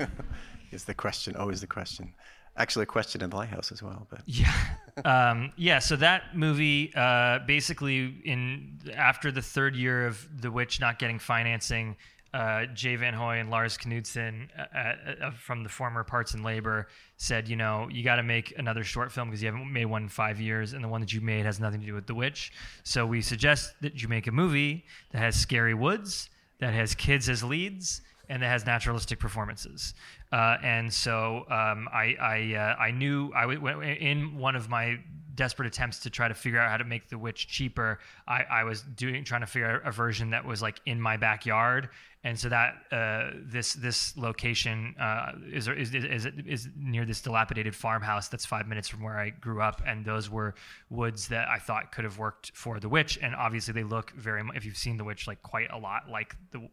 is 0.71 0.85
the 0.85 0.93
question, 0.93 1.35
always 1.35 1.61
the 1.61 1.67
question 1.67 2.13
actually 2.57 2.83
a 2.83 2.87
question 2.87 3.21
in 3.21 3.29
the 3.29 3.35
lighthouse 3.35 3.71
as 3.71 3.81
well 3.83 4.07
but 4.09 4.21
yeah 4.25 4.53
um, 5.05 5.51
yeah 5.55 5.79
so 5.79 5.95
that 5.95 6.35
movie 6.35 6.91
uh, 6.95 7.39
basically 7.45 8.15
in 8.25 8.79
after 8.95 9.31
the 9.31 9.41
third 9.41 9.75
year 9.75 10.07
of 10.07 10.27
the 10.41 10.51
witch 10.51 10.79
not 10.79 10.99
getting 10.99 11.19
financing 11.19 11.95
uh, 12.33 12.65
Jay 12.67 12.95
Van 12.95 13.13
Hoy 13.13 13.37
and 13.37 13.49
Lars 13.49 13.77
Knudsen 13.77 14.49
uh, 14.57 14.77
uh, 14.77 15.25
uh, 15.25 15.31
from 15.31 15.63
the 15.63 15.69
former 15.69 16.03
Parts 16.03 16.33
and 16.33 16.43
Labor 16.43 16.87
said, 17.15 17.47
you 17.47 17.55
know, 17.55 17.87
you 17.91 18.03
got 18.03 18.17
to 18.17 18.23
make 18.23 18.53
another 18.57 18.83
short 18.83 19.11
film 19.11 19.29
because 19.29 19.41
you 19.41 19.47
haven't 19.47 19.71
made 19.71 19.85
one 19.85 20.03
in 20.03 20.09
five 20.09 20.39
years, 20.39 20.73
and 20.73 20.83
the 20.83 20.87
one 20.87 21.01
that 21.01 21.13
you 21.13 21.21
made 21.21 21.45
has 21.45 21.59
nothing 21.59 21.79
to 21.79 21.85
do 21.85 21.93
with 21.93 22.05
The 22.05 22.13
Witch. 22.13 22.51
So 22.83 23.05
we 23.05 23.21
suggest 23.21 23.73
that 23.81 24.01
you 24.01 24.07
make 24.07 24.27
a 24.27 24.31
movie 24.31 24.85
that 25.11 25.19
has 25.19 25.35
scary 25.35 25.73
woods, 25.73 26.29
that 26.59 26.73
has 26.73 26.93
kids 26.93 27.29
as 27.29 27.43
leads, 27.43 28.01
and 28.29 28.41
that 28.41 28.47
has 28.47 28.65
naturalistic 28.65 29.19
performances. 29.19 29.93
Uh, 30.31 30.57
and 30.63 30.93
so 30.93 31.45
um, 31.49 31.87
I 31.93 32.15
I, 32.19 32.55
uh, 32.55 32.81
I 32.81 32.91
knew 32.91 33.31
in 33.33 34.37
one 34.37 34.55
of 34.55 34.69
my 34.69 34.99
desperate 35.37 35.67
attempts 35.67 35.99
to 35.99 36.09
try 36.09 36.27
to 36.27 36.33
figure 36.33 36.59
out 36.59 36.69
how 36.69 36.77
to 36.77 36.83
make 36.83 37.07
the 37.07 37.17
witch 37.17 37.47
cheaper. 37.47 37.99
I, 38.27 38.43
I 38.49 38.63
was 38.63 38.81
doing 38.81 39.23
trying 39.23 39.41
to 39.41 39.47
figure 39.47 39.69
out 39.69 39.87
a 39.87 39.91
version 39.91 40.31
that 40.31 40.43
was 40.43 40.61
like 40.61 40.81
in 40.85 40.99
my 40.99 41.15
backyard, 41.15 41.89
and 42.23 42.37
so 42.37 42.49
that 42.49 42.73
uh, 42.91 43.31
this 43.43 43.73
this 43.75 44.17
location 44.17 44.95
uh, 44.99 45.33
is, 45.53 45.69
is, 45.69 45.93
is 45.93 46.27
is 46.45 46.67
near 46.75 47.05
this 47.05 47.21
dilapidated 47.21 47.75
farmhouse 47.75 48.27
that's 48.27 48.45
five 48.45 48.67
minutes 48.67 48.89
from 48.89 49.03
where 49.03 49.17
I 49.17 49.29
grew 49.29 49.61
up, 49.61 49.81
and 49.85 50.03
those 50.03 50.29
were 50.29 50.55
woods 50.89 51.29
that 51.29 51.47
I 51.47 51.59
thought 51.59 51.91
could 51.93 52.03
have 52.03 52.17
worked 52.17 52.51
for 52.53 52.79
the 52.79 52.89
witch, 52.89 53.17
and 53.21 53.33
obviously 53.35 53.73
they 53.73 53.83
look 53.83 54.11
very 54.11 54.43
if 54.55 54.65
you've 54.65 54.77
seen 54.77 54.97
the 54.97 55.05
witch 55.05 55.27
like 55.27 55.41
quite 55.43 55.71
a 55.71 55.77
lot 55.77 56.09
like 56.09 56.35
the 56.51 56.67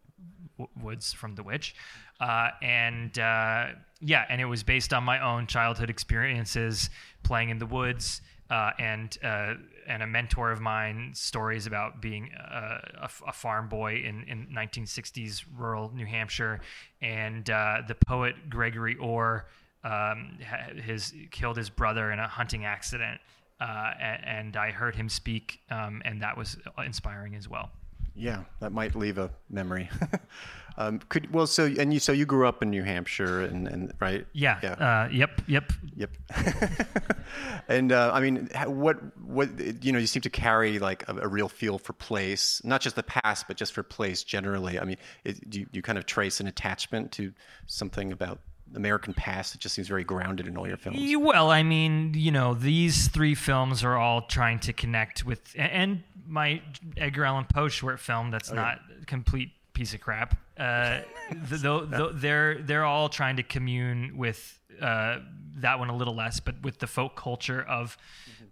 woods 0.81 1.13
from 1.13 1.35
the 1.35 1.43
witch 1.43 1.75
uh, 2.21 2.49
and 2.63 3.19
uh, 3.19 3.67
yeah 4.01 4.25
and 4.29 4.41
it 4.41 4.47
was 4.47 4.63
based 4.63 4.93
on 4.93 5.03
my 5.03 5.21
own 5.21 5.47
childhood 5.47 5.91
experiences 5.91 6.91
playing 7.23 7.51
in 7.51 7.59
the 7.59 7.67
woods 7.67 8.21
uh, 8.51 8.71
and 8.79 9.19
uh, 9.25 9.55
and 9.87 10.03
a 10.03 10.07
mentor 10.07 10.51
of 10.51 10.61
mine 10.61 11.11
stories 11.15 11.67
about 11.67 12.01
being 12.01 12.31
uh, 12.35 12.79
a, 13.03 13.11
a 13.29 13.33
farm 13.33 13.69
boy 13.69 13.97
in, 13.97 14.23
in 14.25 14.47
1960s 14.55 15.45
rural 15.57 15.91
New 15.95 16.07
Hampshire, 16.07 16.61
and 17.03 17.49
uh, 17.51 17.83
the 17.87 17.95
poet 17.95 18.35
Gregory 18.49 18.97
Orr 18.97 19.47
um, 19.83 20.39
his 20.83 21.13
killed 21.31 21.57
his 21.57 21.69
brother 21.69 22.11
in 22.11 22.19
a 22.19 22.27
hunting 22.27 22.65
accident, 22.65 23.21
uh, 23.61 23.91
and, 24.01 24.25
and, 24.25 24.57
I 24.57 24.71
heard 24.71 24.97
him 24.97 25.11
speak, 25.11 25.61
um, 25.71 26.01
and 26.07 26.23
that 26.23 26.39
was 26.39 26.57
inspiring 26.85 27.35
as 27.35 27.49
well. 27.49 27.71
Yeah, 28.17 28.45
that 28.61 28.73
might 28.73 28.95
leave 28.95 29.19
a 29.19 29.31
memory. 29.51 29.91
um, 30.77 31.01
could 31.09 31.33
well, 31.33 31.47
so 31.47 31.65
and 31.65 31.93
you 31.93 31.99
so 31.99 32.13
you 32.13 32.27
grew 32.27 32.47
up 32.47 32.63
in 32.63 32.71
New 32.71 32.85
Hampshire, 32.85 33.43
and, 33.43 33.67
and 33.67 33.93
right? 34.01 34.25
Yeah. 34.33 34.61
Yeah. 34.63 34.73
Uh, 34.73 35.09
yep. 35.11 35.43
Yep. 35.49 35.73
Yep. 35.97 36.11
and 37.69 37.91
uh, 37.91 38.13
I 38.15 38.21
mean, 38.21 38.49
what 38.67 38.99
what 39.21 39.49
you 39.85 39.91
know, 39.91 39.99
you 39.99 40.07
seem 40.07 40.23
to 40.23 40.31
carry 40.31 40.79
like 40.79 41.09
a, 41.09 41.17
a, 41.17 41.29
real 41.29 41.49
feel 41.49 41.79
for 41.79 41.93
place, 41.93 42.61
not 42.65 42.81
just 42.81 42.95
the 42.95 43.03
past, 43.03 43.49
but 43.49 43.57
just 43.57 43.73
for 43.73 43.83
place 43.83 44.23
generally. 44.23 44.79
I 44.79 44.85
mean, 44.85 44.99
it, 45.25 45.51
do 45.51 45.61
you, 45.61 45.67
you 45.73 45.83
kind 45.83 45.99
of 45.99 46.07
trace 46.07 46.39
an 46.39 46.47
attachment 46.47 47.11
to 47.13 47.33
something 47.67 48.13
about 48.13 48.39
American 48.75 49.15
past. 49.15 49.55
It 49.55 49.61
just 49.61 49.75
seems 49.75 49.89
very 49.89 50.05
grounded 50.05 50.47
in 50.47 50.57
all 50.57 50.67
your 50.67 50.77
films. 50.77 50.99
Well, 51.17 51.51
I 51.51 51.63
mean, 51.63 52.15
you 52.15 52.31
know, 52.31 52.55
these 52.55 53.09
three 53.09 53.35
films 53.35 53.85
are 53.85 53.97
all 53.97 54.23
trying 54.23 54.59
to 54.61 54.73
connect 54.73 55.25
with, 55.25 55.41
and 55.57 56.03
my 56.27 56.63
Edgar 56.97 57.25
Allan 57.25 57.47
Poe 57.53 57.69
short 57.69 58.01
film 58.01 58.31
that's 58.31 58.51
oh, 58.51 58.55
not 58.55 58.81
a 59.01 59.05
complete 59.05 59.51
piece 59.73 59.95
of 59.95 60.01
crap. 60.01 60.37
Uh, 60.57 61.01
the, 61.31 61.57
the, 61.57 61.81
the, 61.81 62.11
they're 62.15 62.63
they're 62.63 62.85
all 62.85 63.09
trying 63.09 63.37
to 63.37 63.43
commune 63.43 64.17
with 64.17 64.59
uh, 64.81 65.19
that 65.57 65.79
one 65.79 65.91
a 65.91 65.97
little 65.97 66.15
less, 66.15 66.41
but 66.41 66.55
with 66.63 66.79
the 66.79 66.87
folk 66.87 67.17
culture 67.17 67.63
of 67.63 67.97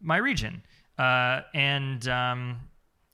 my 0.01 0.17
region. 0.17 0.63
Uh, 0.99 1.41
and 1.55 2.07
um, 2.09 2.61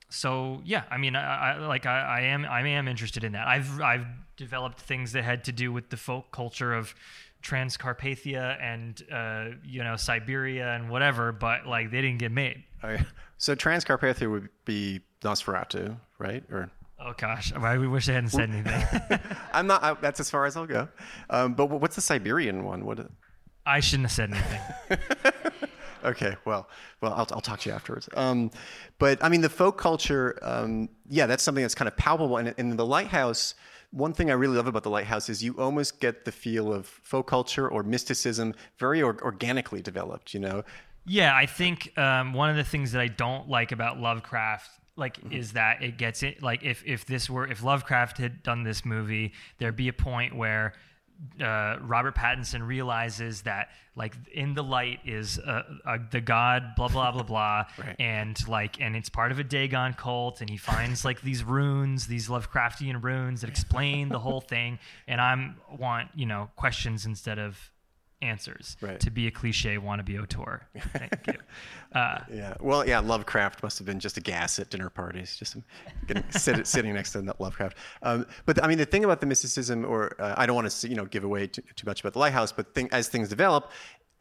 so, 0.09 0.61
yeah, 0.65 0.83
I 0.89 0.97
mean, 0.97 1.15
I, 1.15 1.53
I 1.53 1.57
like 1.59 1.85
I, 1.85 2.01
I 2.01 2.21
am 2.21 2.45
I 2.45 2.67
am 2.67 2.87
interested 2.87 3.23
in 3.23 3.33
that. 3.33 3.47
I've 3.47 3.79
I've 3.79 4.07
developed 4.37 4.79
things 4.79 5.11
that 5.13 5.23
had 5.23 5.43
to 5.45 5.51
do 5.51 5.71
with 5.71 5.89
the 5.89 5.97
folk 5.97 6.31
culture 6.31 6.73
of 6.73 6.95
Transcarpathia 7.43 8.61
and 8.61 9.01
uh, 9.11 9.55
you 9.63 9.83
know 9.83 9.95
Siberia 9.95 10.73
and 10.73 10.89
whatever, 10.89 11.31
but 11.31 11.67
like 11.67 11.91
they 11.91 12.01
didn't 12.01 12.19
get 12.19 12.31
made. 12.31 12.63
Right. 12.83 13.01
So 13.37 13.55
Transcarpathia 13.55 14.29
would 14.29 14.49
be 14.65 15.01
Nosferatu, 15.21 15.97
right? 16.17 16.43
Or 16.51 16.71
oh 16.99 17.13
gosh, 17.15 17.53
I 17.53 17.77
we 17.77 17.87
wish 17.87 18.09
I 18.09 18.13
hadn't 18.13 18.29
said 18.29 18.49
anything. 18.49 19.19
I'm 19.53 19.67
not. 19.67 19.83
I, 19.83 19.93
that's 19.93 20.19
as 20.19 20.29
far 20.29 20.45
as 20.45 20.57
I'll 20.57 20.65
go. 20.65 20.87
Um, 21.29 21.53
but 21.53 21.67
what's 21.67 21.95
the 21.95 22.01
Siberian 22.01 22.63
one? 22.63 22.83
What? 22.85 22.99
I 23.65 23.79
shouldn't 23.79 24.09
have 24.09 24.11
said 24.11 24.31
anything. 24.31 25.39
okay, 26.03 26.35
well, 26.45 26.67
well, 27.01 27.13
I'll, 27.13 27.27
I'll 27.31 27.41
talk 27.41 27.59
to 27.61 27.69
you 27.69 27.75
afterwards. 27.75 28.09
Um, 28.15 28.51
but 28.97 29.23
I 29.23 29.29
mean, 29.29 29.41
the 29.41 29.49
folk 29.49 29.77
culture, 29.77 30.37
um, 30.41 30.89
yeah, 31.09 31.25
that's 31.25 31.43
something 31.43 31.63
that's 31.63 31.75
kind 31.75 31.87
of 31.87 31.97
palpable. 31.97 32.37
And 32.37 32.53
in 32.57 32.75
the 32.75 32.85
lighthouse, 32.85 33.55
one 33.91 34.13
thing 34.13 34.29
I 34.29 34.33
really 34.33 34.57
love 34.57 34.67
about 34.67 34.83
the 34.83 34.89
lighthouse 34.89 35.29
is 35.29 35.43
you 35.43 35.53
almost 35.59 35.99
get 35.99 36.25
the 36.25 36.31
feel 36.31 36.71
of 36.73 36.85
folk 36.85 37.27
culture 37.27 37.67
or 37.67 37.83
mysticism 37.83 38.53
very 38.77 39.01
or- 39.01 39.21
organically 39.23 39.81
developed. 39.81 40.33
You 40.33 40.41
know. 40.41 40.63
Yeah, 41.05 41.35
I 41.35 41.45
think 41.45 41.97
um, 41.97 42.33
one 42.33 42.49
of 42.49 42.55
the 42.55 42.63
things 42.63 42.91
that 42.91 43.01
I 43.01 43.07
don't 43.07 43.49
like 43.49 43.71
about 43.71 43.99
Lovecraft 43.99 44.69
like 44.95 45.17
mm-hmm. 45.17 45.31
is 45.31 45.53
that 45.53 45.81
it 45.81 45.97
gets 45.97 46.21
it 46.23 46.43
like 46.43 46.61
if 46.61 46.83
if 46.85 47.05
this 47.05 47.29
were 47.29 47.47
if 47.47 47.63
Lovecraft 47.63 48.17
had 48.17 48.43
done 48.43 48.63
this 48.63 48.85
movie, 48.85 49.33
there'd 49.57 49.75
be 49.75 49.87
a 49.87 49.93
point 49.93 50.35
where 50.35 50.73
uh, 51.41 51.77
Robert 51.81 52.15
Pattinson 52.15 52.65
realizes 52.65 53.41
that 53.41 53.69
like 53.95 54.15
in 54.33 54.53
the 54.53 54.63
light 54.63 54.99
is 55.05 55.37
uh, 55.39 55.63
uh, 55.85 55.97
the 56.11 56.21
god 56.21 56.75
blah 56.75 56.87
blah 56.87 57.11
blah 57.11 57.23
blah 57.23 57.65
right. 57.77 57.95
and 57.99 58.47
like 58.47 58.79
and 58.79 58.95
it's 58.95 59.09
part 59.09 59.31
of 59.31 59.39
a 59.39 59.43
Dagon 59.43 59.93
cult 59.93 60.39
and 60.41 60.49
he 60.49 60.57
finds 60.57 61.03
like 61.03 61.21
these 61.21 61.43
runes 61.43 62.07
these 62.07 62.29
Lovecraftian 62.29 63.03
runes 63.03 63.41
that 63.41 63.49
explain 63.49 64.09
the 64.09 64.19
whole 64.19 64.41
thing 64.41 64.79
and 65.07 65.19
I'm 65.19 65.57
want 65.77 66.09
you 66.15 66.25
know 66.25 66.49
questions 66.55 67.05
instead 67.05 67.37
of 67.37 67.57
answers 68.21 68.75
right. 68.81 68.99
to 68.99 69.09
be 69.09 69.27
a 69.27 69.31
cliche 69.31 69.77
wannabe 69.77 70.21
auteur. 70.21 70.61
Thank 70.93 71.27
you. 71.27 71.33
Uh, 71.93 72.19
yeah. 72.31 72.55
Well, 72.59 72.87
yeah. 72.87 72.99
Lovecraft 72.99 73.63
must 73.63 73.77
have 73.77 73.85
been 73.85 73.99
just 73.99 74.17
a 74.17 74.21
gas 74.21 74.59
at 74.59 74.69
dinner 74.69 74.89
parties, 74.89 75.37
just 75.37 75.57
getting, 76.07 76.23
sit, 76.31 76.67
sitting 76.67 76.93
next 76.93 77.13
to 77.13 77.35
Lovecraft. 77.39 77.77
Um, 78.03 78.25
but 78.45 78.63
I 78.63 78.67
mean, 78.67 78.77
the 78.77 78.85
thing 78.85 79.05
about 79.05 79.21
the 79.21 79.27
mysticism, 79.27 79.85
or 79.85 80.15
uh, 80.19 80.35
I 80.37 80.45
don't 80.45 80.55
want 80.55 80.69
to 80.69 80.87
you 80.87 80.95
know 80.95 81.05
give 81.05 81.23
away 81.23 81.47
too, 81.47 81.61
too 81.75 81.85
much 81.85 82.01
about 82.01 82.13
the 82.13 82.19
lighthouse, 82.19 82.51
but 82.51 82.73
thing, 82.73 82.89
as 82.91 83.07
things 83.07 83.29
develop, 83.29 83.71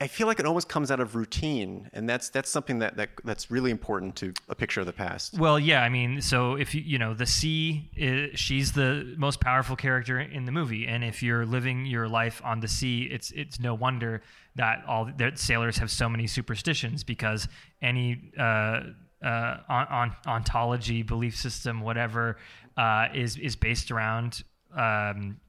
I 0.00 0.06
feel 0.06 0.28
like 0.28 0.38
it 0.38 0.46
almost 0.46 0.68
comes 0.68 0.92
out 0.92 1.00
of 1.00 1.16
routine, 1.16 1.90
and 1.92 2.08
that's 2.08 2.28
that's 2.28 2.48
something 2.48 2.78
that, 2.78 2.96
that 2.96 3.10
that's 3.24 3.50
really 3.50 3.72
important 3.72 4.14
to 4.16 4.32
a 4.48 4.54
picture 4.54 4.78
of 4.80 4.86
the 4.86 4.92
past. 4.92 5.36
Well, 5.36 5.58
yeah, 5.58 5.82
I 5.82 5.88
mean, 5.88 6.20
so 6.20 6.54
if 6.54 6.72
you 6.72 6.82
you 6.82 6.98
know 6.98 7.14
the 7.14 7.26
sea, 7.26 7.90
is, 7.96 8.38
she's 8.38 8.72
the 8.72 9.14
most 9.18 9.40
powerful 9.40 9.74
character 9.74 10.20
in 10.20 10.44
the 10.44 10.52
movie, 10.52 10.86
and 10.86 11.02
if 11.02 11.20
you're 11.20 11.44
living 11.44 11.84
your 11.84 12.06
life 12.06 12.40
on 12.44 12.60
the 12.60 12.68
sea, 12.68 13.08
it's 13.10 13.32
it's 13.32 13.58
no 13.58 13.74
wonder 13.74 14.22
that 14.54 14.84
all 14.86 15.10
that 15.18 15.36
sailors 15.36 15.78
have 15.78 15.90
so 15.90 16.08
many 16.08 16.28
superstitions 16.28 17.02
because 17.02 17.48
any 17.82 18.30
uh, 18.38 18.82
uh, 19.24 19.56
on, 19.68 19.86
on, 19.88 20.16
ontology, 20.28 21.02
belief 21.02 21.36
system, 21.36 21.80
whatever, 21.80 22.36
uh, 22.76 23.08
is 23.12 23.36
is 23.36 23.56
based 23.56 23.90
around 23.90 24.44
um, 24.76 25.40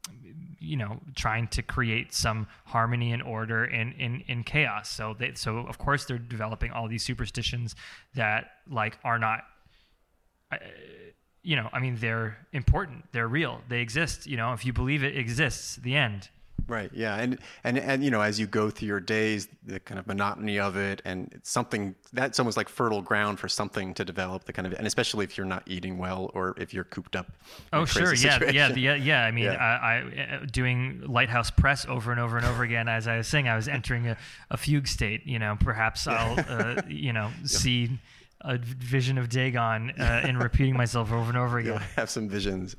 you 0.59 0.77
know 0.77 0.99
trying 1.15 1.47
to 1.47 1.61
create 1.61 2.13
some 2.13 2.47
harmony 2.65 3.11
and 3.11 3.23
order 3.23 3.65
in 3.65 3.93
in, 3.93 4.23
in 4.27 4.43
chaos. 4.43 4.89
So 4.89 5.15
they 5.17 5.33
so 5.35 5.59
of 5.59 5.77
course 5.77 6.05
they're 6.05 6.17
developing 6.17 6.71
all 6.71 6.87
these 6.87 7.03
superstitions 7.03 7.75
that 8.15 8.51
like 8.69 8.97
are 9.03 9.19
not 9.19 9.41
uh, 10.51 10.57
you 11.41 11.55
know 11.55 11.69
i 11.73 11.79
mean 11.79 11.95
they're 11.99 12.37
important. 12.53 13.05
They're 13.11 13.27
real. 13.27 13.61
They 13.69 13.81
exist. 13.81 14.27
You 14.27 14.37
know 14.37 14.53
if 14.53 14.65
you 14.65 14.73
believe 14.73 15.03
it 15.03 15.17
exists 15.17 15.77
the 15.77 15.95
end 15.95 16.29
Right. 16.67 16.91
Yeah. 16.93 17.15
And 17.15 17.39
and 17.63 17.77
and 17.77 18.03
you 18.03 18.11
know, 18.11 18.21
as 18.21 18.39
you 18.39 18.47
go 18.47 18.69
through 18.69 18.87
your 18.87 18.99
days, 18.99 19.47
the 19.65 19.79
kind 19.79 19.99
of 19.99 20.07
monotony 20.07 20.59
of 20.59 20.77
it, 20.77 21.01
and 21.05 21.39
something 21.43 21.95
that's 22.13 22.39
almost 22.39 22.57
like 22.57 22.69
fertile 22.69 23.01
ground 23.01 23.39
for 23.39 23.47
something 23.47 23.93
to 23.95 24.05
develop. 24.05 24.45
The 24.45 24.53
kind 24.53 24.67
of, 24.67 24.73
and 24.73 24.87
especially 24.87 25.25
if 25.25 25.37
you're 25.37 25.47
not 25.47 25.63
eating 25.65 25.97
well 25.97 26.31
or 26.33 26.55
if 26.57 26.73
you're 26.73 26.83
cooped 26.83 27.15
up. 27.15 27.31
Oh, 27.73 27.85
sure. 27.85 28.13
Yeah. 28.13 28.39
Yeah. 28.51 28.73
Yeah. 28.75 28.95
Yeah. 28.95 29.25
I 29.25 29.31
mean, 29.31 29.45
yeah. 29.45 29.53
I, 29.53 29.87
I, 29.87 30.37
uh, 30.41 30.45
doing 30.51 31.03
lighthouse 31.07 31.51
press 31.51 31.85
over 31.85 32.11
and 32.11 32.19
over 32.19 32.37
and 32.37 32.45
over 32.45 32.63
again. 32.63 32.87
As 32.87 33.07
I 33.07 33.17
was 33.17 33.27
saying, 33.27 33.47
I 33.47 33.55
was 33.55 33.67
entering 33.67 34.07
a, 34.07 34.17
a 34.49 34.57
fugue 34.57 34.87
state. 34.87 35.25
You 35.25 35.39
know, 35.39 35.57
perhaps 35.59 36.07
I'll, 36.07 36.39
uh, 36.47 36.81
you 36.87 37.13
know, 37.13 37.31
see 37.45 37.89
a 38.41 38.57
vision 38.57 39.17
of 39.17 39.29
Dagon 39.29 39.91
uh, 39.99 40.21
and 40.23 40.41
repeating 40.41 40.75
myself 40.75 41.11
over 41.11 41.29
and 41.29 41.37
over 41.37 41.59
again. 41.59 41.73
You'll 41.73 41.81
have 41.95 42.09
some 42.09 42.29
visions. 42.29 42.75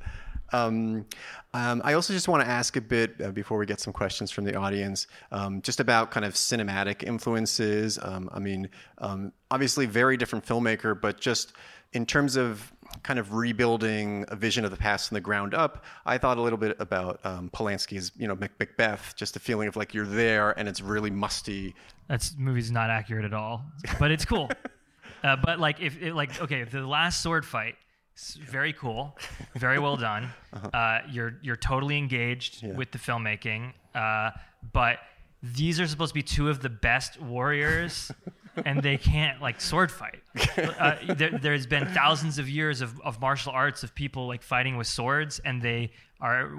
Um, 0.53 1.07
um, 1.53 1.83
I 1.85 1.95
also 1.95 2.13
just 2.13 2.29
want 2.29 2.43
to 2.45 2.49
ask 2.49 2.77
a 2.77 2.81
bit 2.81 3.21
uh, 3.21 3.31
before 3.33 3.59
we 3.59 3.67
get 3.67 3.81
some 3.81 3.93
questions 3.93 4.31
from 4.31 4.45
the 4.45 4.55
audience, 4.55 5.07
um, 5.33 5.63
just 5.63 5.81
about 5.81 6.11
kind 6.11 6.25
of 6.25 6.35
cinematic 6.35 7.03
influences. 7.03 7.99
Um, 8.03 8.31
I 8.33 8.39
mean, 8.39 8.69
um, 8.99 9.33
obviously, 9.51 9.87
very 9.87 10.17
different 10.17 10.45
filmmaker, 10.47 11.01
but 11.01 11.21
just 11.21 11.53
in 11.93 12.07
terms 12.07 12.37
of 12.37 12.73
kind 13.03 13.19
of 13.19 13.35
rebuilding 13.35 14.25
a 14.29 14.37
vision 14.37 14.65
of 14.65 14.71
the 14.71 14.77
past 14.77 15.09
from 15.09 15.17
the 15.17 15.21
ground 15.21 15.55
up, 15.55 15.85
I 16.07 16.19
thought 16.19 16.39
a 16.39 16.43
little 16.43 16.59
bit 16.59 16.77
about 16.79 17.21
um, 17.25 17.51
Polanski's, 17.51 18.13
you 18.17 18.29
know, 18.29 18.37
Macbeth, 18.37 19.15
just 19.17 19.37
a 19.37 19.41
feeling 19.41 19.69
of 19.69 19.77
like 19.77 19.95
you're 19.95 20.07
there 20.07 20.57
and 20.59 20.69
it's 20.69 20.81
really 20.81 21.11
musty. 21.11 21.75
That 22.09 22.29
movie's 22.37 22.71
not 22.71 22.91
accurate 22.91 23.25
at 23.25 23.35
all, 23.35 23.65
but 23.99 24.11
it's 24.11 24.25
cool. 24.25 24.51
uh, 25.25 25.37
but 25.37 25.59
like, 25.59 25.81
if 25.81 26.01
it, 26.01 26.15
like, 26.15 26.41
okay, 26.41 26.65
the 26.65 26.87
last 26.87 27.23
sword 27.23 27.45
fight 27.45 27.77
very 28.17 28.73
cool, 28.73 29.17
very 29.57 29.79
well 29.79 29.97
done. 29.97 30.31
Uh-huh. 30.53 30.69
Uh, 30.77 30.99
you're 31.09 31.39
you're 31.43 31.55
totally 31.55 31.97
engaged 31.97 32.65
yeah. 32.65 32.73
with 32.73 32.91
the 32.91 32.99
filmmaking, 32.99 33.73
uh, 33.95 34.33
but 34.73 34.99
these 35.45 35.79
are 35.79 35.87
supposed 35.87 36.11
to 36.11 36.15
be 36.15 36.25
two 36.25 36.51
of 36.51 36.61
the 36.61 36.69
best 36.69 37.21
warriors, 37.21 38.11
and 38.65 38.83
they 38.83 38.97
can't 38.97 39.41
like 39.41 39.61
sword 39.61 39.93
fight. 39.93 40.19
Uh, 40.59 40.97
there, 41.15 41.53
has 41.53 41.69
been 41.69 41.87
thousands 41.87 42.41
of 42.41 42.49
years 42.49 42.81
of, 42.81 43.01
of 43.03 43.21
martial 43.21 43.53
arts 43.53 43.85
of 43.85 43.95
people 43.95 44.27
like 44.27 44.43
fighting 44.43 44.77
with 44.77 44.89
swords, 44.89 45.39
and 45.45 45.63
they 45.63 45.93
are 46.21 46.51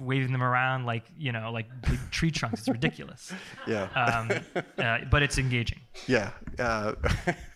waving 0.00 0.32
them 0.32 0.42
around 0.42 0.86
like 0.86 1.04
you 1.18 1.32
know 1.32 1.50
like 1.52 1.66
tree 2.10 2.30
trunks. 2.30 2.60
It's 2.60 2.68
ridiculous. 2.68 3.32
Yeah. 3.66 3.88
Um, 3.94 4.62
uh, 4.78 4.98
but 5.10 5.22
it's 5.22 5.38
engaging. 5.38 5.80
Yeah. 6.06 6.30
Uh, 6.58 6.94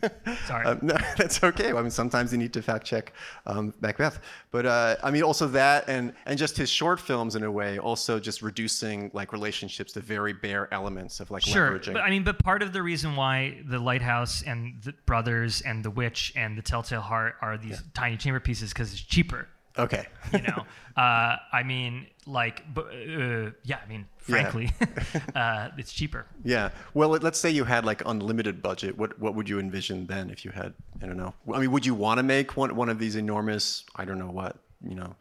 Sorry. 0.47 0.67
Um, 0.67 0.81
no, 0.83 0.97
that's 1.17 1.43
okay. 1.43 1.73
I 1.73 1.81
mean, 1.81 1.91
sometimes 1.91 2.31
you 2.31 2.39
need 2.39 2.53
to 2.53 2.63
fact 2.63 2.85
check 2.85 3.13
um, 3.47 3.73
Macbeth, 3.81 4.21
but 4.51 4.67
uh, 4.67 4.97
I 5.03 5.11
mean, 5.11 5.23
also 5.23 5.47
that 5.49 5.89
and 5.89 6.13
and 6.27 6.39
just 6.39 6.57
his 6.57 6.69
short 6.69 7.01
films 7.01 7.37
in 7.37 7.43
a 7.43 7.51
way, 7.51 7.79
also 7.79 8.21
just 8.21 8.43
reducing 8.43 9.11
like 9.15 9.33
relationships 9.33 9.93
to 9.93 10.01
very 10.01 10.33
bare 10.33 10.73
elements 10.73 11.21
of 11.21 11.31
like 11.31 11.43
sure. 11.43 11.71
leveraging. 11.71 11.95
But 11.95 12.03
I 12.03 12.11
mean, 12.11 12.23
but 12.23 12.39
part 12.39 12.63
of 12.63 12.73
the 12.73 12.83
reason 12.83 13.17
why 13.17 13.63
the 13.65 13.79
Lighthouse 13.79 14.43
and 14.43 14.75
the 14.83 14.93
Brothers 15.07 15.63
and 15.63 15.85
the 15.85 15.91
Witch 15.91 16.33
and 16.37 16.57
the 16.57 16.63
Telltale 16.63 17.01
Heart 17.01 17.37
are 17.41 17.57
these 17.57 17.73
yeah. 17.73 17.79
tiny 17.95 18.17
chamber 18.17 18.41
pieces 18.41 18.73
because 18.73 18.93
it's 18.93 19.03
cheaper 19.03 19.49
Okay. 19.77 20.07
You 20.33 20.43
know, 20.43 20.65
uh, 20.97 21.37
I 21.53 21.63
mean, 21.65 22.07
like, 22.27 22.63
uh, 22.77 23.51
yeah, 23.65 23.79
I 23.85 23.89
mean, 23.89 24.07
frankly, 24.19 24.71
uh, 25.35 25.71
it's 25.77 25.93
cheaper. 25.93 26.27
Yeah. 26.45 26.71
Well, 26.95 27.09
let- 27.11 27.23
let's 27.23 27.41
say 27.41 27.51
you 27.51 27.65
had 27.65 27.85
like 27.85 28.03
unlimited 28.07 28.63
budget. 28.63 28.97
What 28.97 29.19
what 29.19 29.35
would 29.35 29.49
you 29.49 29.59
envision 29.59 30.07
then 30.07 30.31
if 30.31 30.45
you 30.45 30.53
had 30.53 30.75
I 31.03 31.07
don't 31.07 31.17
know. 31.17 31.35
I 31.53 31.59
mean, 31.59 31.73
would 31.73 31.85
you 31.85 31.95
want 31.95 32.19
to 32.19 32.23
make 32.23 32.57
one 32.57 32.75
one 32.77 32.89
of 32.89 32.99
these 32.99 33.17
enormous 33.17 33.85
I 33.97 34.05
don't 34.05 34.19
know 34.19 34.31
what, 34.31 34.57
you 34.83 34.95
know. 34.95 35.15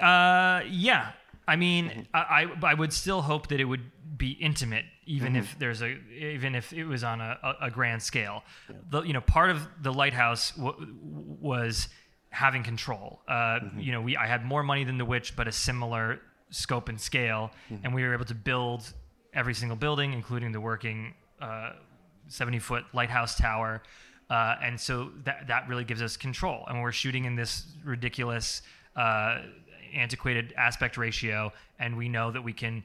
Uh, 0.00 0.62
yeah. 0.68 1.12
I 1.46 1.56
mean, 1.56 2.08
I, 2.14 2.48
I 2.64 2.70
I 2.70 2.74
would 2.74 2.92
still 2.92 3.20
hope 3.20 3.48
that 3.48 3.60
it 3.60 3.66
would 3.66 3.90
be 4.16 4.30
intimate, 4.30 4.86
even 5.04 5.36
if 5.36 5.58
there's 5.58 5.82
a 5.82 5.98
even 6.10 6.54
if 6.54 6.72
it 6.72 6.84
was 6.84 7.04
on 7.04 7.20
a, 7.20 7.38
a, 7.60 7.70
grand 7.70 8.02
scale. 8.02 8.44
The 8.90 9.02
you 9.02 9.12
know 9.12 9.20
part 9.20 9.50
of 9.50 9.68
the 9.82 9.92
lighthouse 9.92 10.52
w- 10.52 10.94
was 11.40 11.88
having 12.34 12.64
control. 12.64 13.20
Uh, 13.28 13.60
you 13.78 13.92
know, 13.92 14.00
we 14.02 14.16
I 14.16 14.26
had 14.26 14.44
more 14.44 14.62
money 14.62 14.84
than 14.84 14.98
the 14.98 15.04
witch, 15.04 15.36
but 15.36 15.46
a 15.46 15.52
similar 15.52 16.20
scope 16.50 16.88
and 16.88 17.00
scale, 17.00 17.50
and 17.82 17.94
we 17.94 18.02
were 18.02 18.12
able 18.12 18.24
to 18.26 18.34
build 18.34 18.92
every 19.32 19.54
single 19.54 19.76
building, 19.76 20.12
including 20.12 20.52
the 20.52 20.60
working 20.60 21.14
uh, 21.40 21.70
70 22.28 22.58
foot 22.58 22.84
lighthouse 22.92 23.36
tower. 23.36 23.82
Uh, 24.30 24.56
and 24.62 24.80
so 24.80 25.10
that, 25.24 25.46
that 25.48 25.68
really 25.68 25.84
gives 25.84 26.00
us 26.02 26.16
control. 26.16 26.64
And 26.68 26.80
we're 26.80 26.92
shooting 26.92 27.24
in 27.24 27.36
this 27.36 27.66
ridiculous, 27.84 28.62
uh, 28.96 29.42
antiquated 29.94 30.54
aspect 30.56 30.96
ratio. 30.96 31.52
And 31.78 31.96
we 31.96 32.08
know 32.08 32.30
that 32.30 32.42
we 32.42 32.52
can 32.52 32.82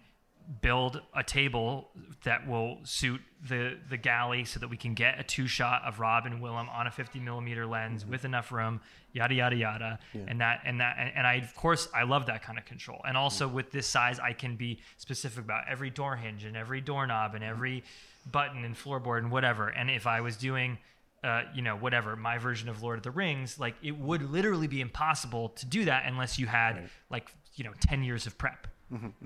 build 0.62 1.02
a 1.16 1.24
table 1.24 1.90
that 2.24 2.48
will 2.48 2.80
suit 2.84 3.22
the, 3.48 3.78
the 3.90 3.98
galley 3.98 4.44
so 4.44 4.60
that 4.60 4.68
we 4.68 4.78
can 4.78 4.96
get 4.96 5.20
a 5.20 5.24
two 5.24 5.48
shot 5.48 5.84
of 5.86 6.00
Rob 6.00 6.26
and 6.26 6.42
Willem 6.42 6.68
on 6.70 6.88
a 6.88 6.92
50 6.92 7.20
millimeter 7.20 7.68
lens 7.68 8.02
mm-hmm. 8.02 8.12
with 8.12 8.26
enough 8.26 8.52
room, 8.52 8.82
yada, 9.14 9.36
yada, 9.36 9.56
yada. 9.56 10.00
And 10.28 10.42
that, 10.42 10.62
and 10.66 10.80
that, 10.82 10.96
and, 10.98 11.12
and 11.16 11.28
I, 11.28 11.36
of 11.36 11.54
course, 11.54 11.88
I 11.94 12.04
love 12.04 12.26
that 12.26 12.42
kind 12.42 12.58
of 12.58 12.66
control. 12.66 13.00
And 13.08 13.16
also 13.16 13.46
mm-hmm. 13.46 13.56
with 13.56 13.72
this 13.72 13.86
size, 13.86 14.20
I 14.20 14.34
can 14.34 14.56
be 14.56 14.80
specific 14.98 15.44
about 15.44 15.66
every 15.70 15.92
door 15.92 16.16
hinge 16.16 16.44
and 16.44 16.58
every 16.58 16.82
doorknob 16.82 17.36
and 17.36 17.44
every 17.44 17.82
mm-hmm. 17.82 18.32
button 18.32 18.66
and 18.66 18.76
floorboard 18.76 19.20
and 19.20 19.32
whatever. 19.32 19.68
And 19.68 19.92
if 19.92 20.08
I 20.08 20.22
was 20.22 20.36
doing, 20.36 20.80
uh, 21.24 21.44
you 21.54 21.62
know, 21.62 21.76
whatever, 21.76 22.16
my 22.16 22.40
version 22.40 22.70
of 22.70 22.82
Lord 22.82 22.98
of 22.98 23.04
the 23.04 23.12
Rings, 23.12 23.60
like 23.60 23.76
it 23.84 23.96
would 23.98 24.24
literally 24.24 24.68
be 24.68 24.82
impossible 24.82 25.50
to 25.50 25.68
do 25.68 25.86
that 25.86 26.06
unless 26.08 26.40
you 26.40 26.48
had 26.48 26.90
like, 27.12 27.32
you 27.54 27.64
know, 27.64 27.74
10 27.82 28.04
years 28.04 28.26
of 28.26 28.38
prep, 28.38 28.68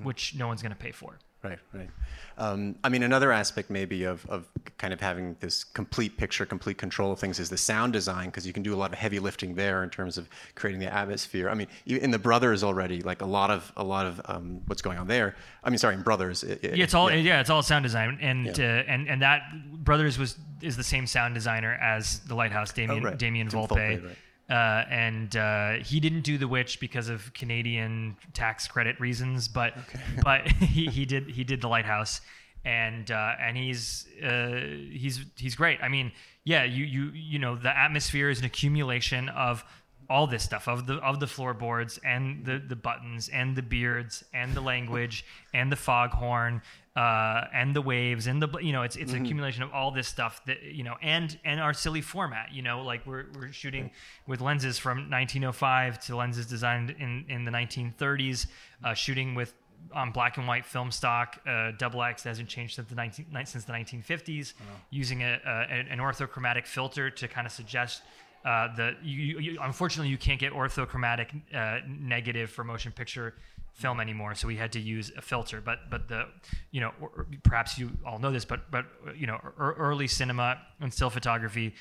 which 0.03 0.35
no 0.35 0.47
one's 0.47 0.61
going 0.61 0.71
to 0.73 0.77
pay 0.77 0.91
for. 0.91 1.17
Right, 1.43 1.59
right. 1.73 1.89
Um, 2.37 2.75
I 2.85 2.89
mean, 2.89 3.03
another 3.03 3.33
aspect 3.33 3.69
maybe 3.69 4.05
of, 4.05 4.25
of 4.29 4.47
kind 4.77 4.93
of 4.93 5.01
having 5.01 5.35
this 5.41 5.65
complete 5.65 6.15
picture, 6.15 6.45
complete 6.45 6.77
control 6.77 7.11
of 7.11 7.19
things 7.19 7.37
is 7.37 7.49
the 7.49 7.57
sound 7.57 7.91
design, 7.91 8.27
because 8.27 8.47
you 8.47 8.53
can 8.53 8.63
do 8.63 8.73
a 8.73 8.77
lot 8.77 8.93
of 8.93 8.97
heavy 8.97 9.19
lifting 9.19 9.53
there 9.55 9.83
in 9.83 9.89
terms 9.89 10.17
of 10.17 10.29
creating 10.55 10.79
the 10.79 10.91
atmosphere. 10.93 11.49
I 11.49 11.53
mean, 11.53 11.67
in 11.85 12.11
the 12.11 12.17
Brothers 12.19 12.63
already, 12.63 13.01
like 13.01 13.21
a 13.21 13.25
lot 13.25 13.51
of 13.51 13.73
a 13.75 13.83
lot 13.83 14.05
of 14.05 14.21
um, 14.23 14.61
what's 14.67 14.81
going 14.81 14.97
on 14.97 15.07
there. 15.07 15.35
I 15.65 15.69
mean, 15.69 15.79
sorry, 15.79 15.95
in 15.95 16.01
Brothers. 16.01 16.43
It, 16.43 16.63
it- 16.63 16.77
Yeah, 16.77 16.83
it's 16.85 16.93
all 16.93 17.11
yeah. 17.11 17.17
yeah, 17.17 17.41
it's 17.41 17.49
all 17.49 17.61
sound 17.61 17.83
design, 17.83 18.17
and 18.21 18.45
Yeah. 18.57 18.83
uh, 18.87 18.91
and 18.91 19.09
and 19.09 19.21
that 19.21 19.41
Brothers 19.83 20.17
was 20.17 20.37
is 20.61 20.77
the 20.77 20.83
same 20.83 21.05
sound 21.05 21.33
designer 21.33 21.73
as 21.73 22.19
the 22.21 22.35
Lighthouse, 22.35 22.71
Damien 22.71 23.03
Oh, 23.05 23.09
right. 23.09 23.17
Damien 23.19 23.49
Volpe, 23.49 23.67
Volpe, 23.67 24.05
right. 24.05 24.15
Uh, 24.49 24.83
and 24.89 25.35
uh, 25.35 25.73
he 25.73 25.99
didn't 25.99 26.21
do 26.21 26.37
The 26.37 26.47
Witch 26.47 26.79
because 26.79 27.09
of 27.09 27.33
Canadian 27.33 28.17
tax 28.33 28.67
credit 28.67 28.99
reasons, 28.99 29.47
but 29.47 29.73
but 30.23 30.47
he, 30.47 30.87
he 30.87 31.05
did 31.05 31.29
he 31.29 31.43
did 31.43 31.61
the 31.61 31.67
Lighthouse, 31.67 32.21
and 32.65 33.09
uh, 33.09 33.33
and 33.39 33.55
he's 33.55 34.07
uh, 34.21 34.59
he's 34.91 35.25
he's 35.37 35.55
great. 35.55 35.79
I 35.81 35.87
mean, 35.87 36.11
yeah, 36.43 36.63
you 36.63 36.83
you 36.83 37.11
you 37.13 37.39
know 37.39 37.55
the 37.55 37.75
atmosphere 37.75 38.29
is 38.29 38.39
an 38.39 38.45
accumulation 38.45 39.29
of 39.29 39.63
all 40.09 40.27
this 40.27 40.43
stuff 40.43 40.67
of 40.67 40.87
the 40.87 40.95
of 40.95 41.19
the 41.19 41.27
floorboards 41.27 41.99
and 42.05 42.45
the 42.45 42.59
the 42.59 42.75
buttons 42.75 43.29
and 43.29 43.55
the 43.55 43.61
beards 43.61 44.23
and 44.33 44.53
the 44.53 44.61
language 44.61 45.25
and 45.53 45.71
the 45.71 45.75
foghorn 45.75 46.61
uh, 46.95 47.45
and 47.53 47.75
the 47.75 47.81
waves 47.81 48.27
and 48.27 48.41
the 48.41 48.47
you 48.59 48.71
know 48.71 48.83
it's 48.83 48.95
it's 48.95 49.13
an 49.13 49.23
accumulation 49.23 49.63
of 49.63 49.71
all 49.71 49.89
this 49.91 50.07
stuff 50.07 50.43
that 50.45 50.61
you 50.63 50.83
know 50.83 50.95
and 51.01 51.39
and 51.43 51.59
our 51.59 51.73
silly 51.73 52.01
format 52.01 52.53
you 52.53 52.61
know 52.61 52.83
like 52.83 53.05
we're 53.05 53.25
we're 53.35 53.51
shooting 53.51 53.89
with 54.27 54.41
lenses 54.41 54.77
from 54.77 55.09
1905 55.09 55.99
to 56.05 56.15
lenses 56.15 56.45
designed 56.45 56.91
in 56.99 57.25
in 57.29 57.45
the 57.45 57.51
1930s 57.51 58.47
uh, 58.83 58.93
shooting 58.93 59.33
with 59.33 59.53
on 59.93 60.11
black 60.11 60.37
and 60.37 60.47
white 60.47 60.65
film 60.65 60.91
stock, 60.91 61.39
uh, 61.47 61.71
double 61.77 62.01
X 62.01 62.23
hasn't 62.23 62.47
changed 62.47 62.75
since 62.75 62.87
the 62.87 62.95
19, 62.95 63.25
since 63.45 63.65
the 63.65 63.73
1950s. 63.73 64.53
Using 64.89 65.23
a, 65.23 65.39
a, 65.45 65.91
an 65.91 65.99
orthochromatic 65.99 66.65
filter 66.65 67.09
to 67.09 67.27
kind 67.27 67.45
of 67.45 67.51
suggest 67.51 68.01
uh, 68.45 68.75
the 68.75 68.95
you, 69.01 69.39
you, 69.39 69.59
unfortunately 69.61 70.09
you 70.09 70.17
can't 70.17 70.39
get 70.39 70.53
orthochromatic 70.53 71.29
uh, 71.53 71.79
negative 71.87 72.49
for 72.49 72.63
motion 72.63 72.91
picture 72.91 73.35
film 73.73 73.99
anymore, 73.99 74.35
so 74.35 74.47
we 74.47 74.55
had 74.55 74.71
to 74.73 74.79
use 74.79 75.11
a 75.17 75.21
filter. 75.21 75.61
But 75.61 75.89
but 75.89 76.07
the 76.07 76.27
you 76.71 76.81
know 76.81 76.91
or, 77.01 77.27
perhaps 77.43 77.77
you 77.77 77.91
all 78.05 78.19
know 78.19 78.31
this, 78.31 78.45
but 78.45 78.69
but 78.69 78.85
you 79.15 79.27
know 79.27 79.39
ear- 79.59 79.75
early 79.77 80.07
cinema 80.07 80.59
and 80.81 80.93
still 80.93 81.09
photography 81.09 81.73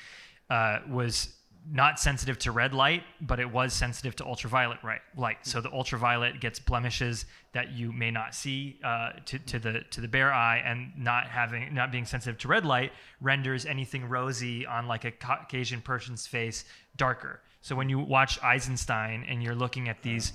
uh, 0.49 0.79
was 0.89 1.35
not 1.71 1.99
sensitive 1.99 2.37
to 2.39 2.51
red 2.51 2.73
light, 2.73 3.03
but 3.21 3.39
it 3.39 3.51
was 3.51 3.73
sensitive 3.73 4.15
to 4.17 4.25
ultraviolet 4.25 4.79
light. 5.15 5.37
So 5.43 5.61
the 5.61 5.71
ultraviolet 5.71 6.41
gets 6.41 6.59
blemishes 6.59 7.25
that 7.53 7.71
you 7.71 7.91
may 7.91 8.11
not 8.11 8.35
see 8.35 8.79
uh, 8.83 9.11
to, 9.25 9.39
to 9.39 9.59
the 9.59 9.81
to 9.91 10.01
the 10.01 10.07
bare 10.07 10.33
eye, 10.33 10.57
and 10.65 10.91
not 10.97 11.27
having 11.27 11.73
not 11.73 11.91
being 11.91 12.05
sensitive 12.05 12.37
to 12.39 12.47
red 12.47 12.65
light 12.65 12.91
renders 13.21 13.65
anything 13.65 14.09
rosy 14.09 14.65
on 14.65 14.87
like 14.87 15.05
a 15.05 15.11
Caucasian 15.11 15.81
person's 15.81 16.27
face 16.27 16.65
darker. 16.97 17.39
So 17.61 17.75
when 17.75 17.87
you 17.87 17.99
watch 17.99 18.43
Eisenstein 18.43 19.25
and 19.27 19.41
you're 19.41 19.55
looking 19.55 19.87
at 19.87 20.03
these 20.03 20.33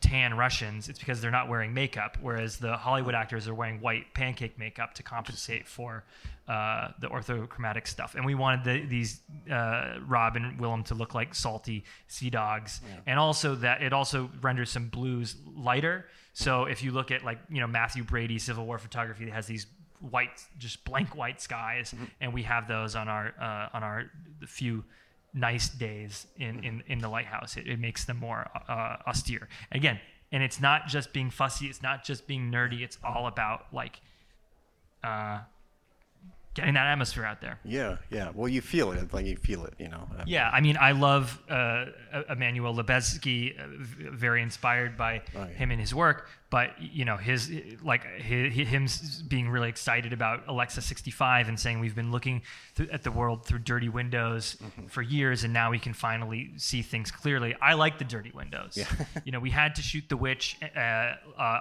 tan 0.00 0.36
Russians, 0.36 0.88
it's 0.88 0.98
because 0.98 1.20
they're 1.20 1.30
not 1.30 1.48
wearing 1.48 1.74
makeup, 1.74 2.16
whereas 2.20 2.58
the 2.58 2.76
Hollywood 2.76 3.14
actors 3.14 3.48
are 3.48 3.54
wearing 3.54 3.80
white 3.80 4.12
pancake 4.14 4.58
makeup 4.58 4.94
to 4.94 5.02
compensate 5.02 5.66
for 5.66 6.04
uh, 6.48 6.88
the 7.00 7.08
orthochromatic 7.08 7.86
stuff. 7.86 8.14
And 8.14 8.24
we 8.24 8.34
wanted 8.34 8.64
the, 8.64 8.86
these 8.86 9.20
uh, 9.50 9.98
Rob 10.06 10.36
and 10.36 10.60
Willem 10.60 10.82
to 10.84 10.94
look 10.94 11.14
like 11.14 11.34
salty 11.34 11.84
sea 12.08 12.30
dogs, 12.30 12.80
and 13.06 13.18
also 13.18 13.54
that 13.56 13.82
it 13.82 13.92
also 13.92 14.30
renders 14.40 14.70
some 14.70 14.88
blues 14.88 15.36
lighter. 15.56 16.06
So 16.32 16.64
if 16.64 16.82
you 16.82 16.92
look 16.92 17.10
at 17.10 17.24
like 17.24 17.38
you 17.50 17.60
know 17.60 17.66
Mathew 17.66 18.04
Brady 18.04 18.38
Civil 18.38 18.66
War 18.66 18.78
photography, 18.78 19.24
that 19.26 19.32
has 19.32 19.46
these 19.46 19.66
white, 20.10 20.44
just 20.58 20.84
blank 20.84 21.14
white 21.16 21.40
skies, 21.40 21.94
and 22.20 22.34
we 22.34 22.42
have 22.42 22.66
those 22.66 22.96
on 22.96 23.08
our 23.08 23.34
uh, 23.40 23.76
on 23.76 23.82
our 23.82 24.10
few 24.46 24.84
nice 25.34 25.68
days 25.68 26.26
in, 26.36 26.62
in, 26.64 26.82
in 26.86 26.98
the 26.98 27.08
lighthouse. 27.08 27.56
It, 27.56 27.66
it 27.66 27.78
makes 27.78 28.04
them 28.04 28.18
more 28.18 28.50
uh, 28.68 28.96
austere. 29.06 29.48
Again, 29.70 30.00
and 30.30 30.42
it's 30.42 30.60
not 30.60 30.86
just 30.86 31.12
being 31.12 31.30
fussy. 31.30 31.66
It's 31.66 31.82
not 31.82 32.04
just 32.04 32.26
being 32.26 32.50
nerdy. 32.50 32.80
It's 32.82 32.98
all 33.04 33.26
about 33.26 33.66
like 33.72 34.00
uh, 35.04 35.40
getting 36.54 36.74
that 36.74 36.86
atmosphere 36.86 37.24
out 37.24 37.40
there. 37.40 37.58
Yeah, 37.64 37.96
yeah. 38.10 38.30
Well, 38.34 38.48
you 38.48 38.60
feel 38.60 38.92
it. 38.92 39.12
Like 39.12 39.26
you 39.26 39.36
feel 39.36 39.64
it. 39.64 39.74
You 39.78 39.88
know. 39.88 40.08
Yeah, 40.26 40.50
I 40.52 40.60
mean, 40.60 40.76
I 40.80 40.92
love 40.92 41.40
uh, 41.48 41.86
Emmanuel 42.28 42.74
Lubezki, 42.74 43.58
uh, 43.58 43.66
very 44.12 44.42
inspired 44.42 44.96
by 44.96 45.22
Oh, 45.34 45.40
yeah. 45.40 45.46
him 45.46 45.70
and 45.70 45.80
his 45.80 45.94
work. 45.94 46.28
But 46.50 46.72
you 46.82 47.06
know, 47.06 47.16
his 47.16 47.50
like 47.82 48.04
his, 48.20 48.52
him 48.68 48.86
being 49.26 49.48
really 49.48 49.70
excited 49.70 50.12
about 50.12 50.42
Alexa 50.48 50.82
65 50.82 51.48
and 51.48 51.58
saying 51.58 51.80
we've 51.80 51.94
been 51.94 52.10
looking 52.12 52.42
th- 52.76 52.90
at 52.90 53.02
the 53.04 53.10
world 53.10 53.46
through 53.46 53.60
dirty 53.60 53.88
windows 53.88 54.56
Mm-hmm. 54.62 54.86
for 54.88 55.00
years, 55.02 55.44
and 55.44 55.52
now 55.54 55.70
we 55.70 55.78
can 55.78 55.94
finally 55.94 56.50
see 56.58 56.82
things 56.82 57.10
clearly. 57.10 57.54
I 57.62 57.72
like 57.74 57.98
the 57.98 58.04
dirty 58.04 58.30
windows. 58.32 58.76
Yeah. 58.76 58.86
you 59.24 59.32
know, 59.32 59.40
we 59.40 59.48
had 59.50 59.74
to 59.76 59.82
shoot 59.82 60.04
The 60.10 60.16
Witch 60.16 60.58
uh, 60.76 60.78
uh, 60.78 61.14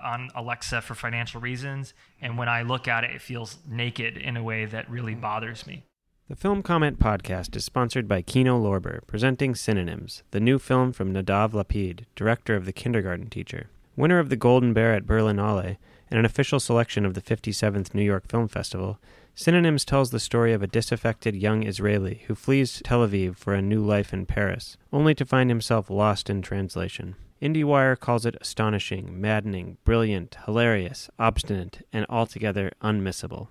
on 0.04 0.30
Alexa 0.36 0.82
for 0.82 0.94
financial 0.94 1.40
reasons, 1.40 1.94
and 2.22 2.38
when 2.38 2.50
I 2.50 2.64
look 2.64 2.88
at 2.90 3.04
it, 3.06 3.12
it 3.12 3.22
feels 3.22 3.58
naked 3.68 4.18
in 4.18 4.36
a 4.36 4.44
way 4.44 4.66
that 4.66 4.81
really 4.90 5.14
Mm-hmm. 5.14 5.22
bothers 5.22 5.68
me. 5.68 5.84
The 6.30 6.36
Film 6.36 6.64
Comment 6.64 6.98
podcast 6.98 7.56
is 7.58 7.66
sponsored 7.66 8.08
by 8.08 8.22
Kino 8.22 8.58
Lorber, 8.58 9.06
presenting 9.06 9.54
Synonyms, 9.54 10.24
the 10.32 10.40
new 10.40 10.60
film 10.60 10.94
from 10.94 11.14
Nadav 11.14 11.52
Lapid, 11.52 12.06
director 12.16 12.56
of 12.56 12.66
The 12.66 12.72
Kindergarten 12.72 13.30
Teacher. 13.30 13.70
Winner 13.98 14.20
of 14.20 14.30
the 14.30 14.38
Golden 14.38 14.72
Bear 14.72 14.94
at 14.94 15.06
Berlinale 15.06 15.76
and 16.10 16.18
an 16.18 16.24
official 16.26 16.60
selection 16.60 17.06
of 17.06 17.14
the 17.16 17.22
57th 17.22 17.94
New 17.94 18.04
York 18.04 18.28
Film 18.30 18.48
Festival, 18.48 18.98
Synonyms 19.36 19.84
tells 19.86 20.12
the 20.12 20.20
story 20.20 20.54
of 20.54 20.62
a 20.64 20.68
disaffected 20.68 21.36
young 21.36 21.64
Israeli 21.64 22.24
who 22.28 22.36
flees 22.36 22.82
Tel 22.84 23.06
Aviv 23.06 23.36
for 23.38 23.54
a 23.54 23.62
new 23.62 23.82
life 23.84 24.14
in 24.14 24.26
Paris, 24.26 24.78
only 24.94 25.14
to 25.16 25.26
find 25.26 25.50
himself 25.50 25.90
lost 25.90 26.30
in 26.30 26.42
translation. 26.42 27.16
IndieWire 27.42 28.00
calls 28.00 28.26
it 28.26 28.36
astonishing, 28.40 29.20
maddening, 29.20 29.78
brilliant, 29.84 30.38
hilarious, 30.46 31.10
obstinate, 31.18 31.86
and 31.92 32.06
altogether 32.08 32.72
unmissable. 32.82 33.48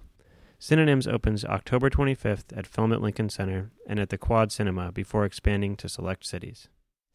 Synonyms 0.62 1.06
opens 1.06 1.42
October 1.42 1.88
25th 1.88 2.54
at 2.54 2.66
Film 2.66 2.92
at 2.92 3.00
Lincoln 3.00 3.30
Center 3.30 3.70
and 3.86 3.98
at 3.98 4.10
the 4.10 4.18
Quad 4.18 4.52
Cinema 4.52 4.92
before 4.92 5.24
expanding 5.24 5.74
to 5.76 5.88
select 5.88 6.26
cities. 6.26 6.68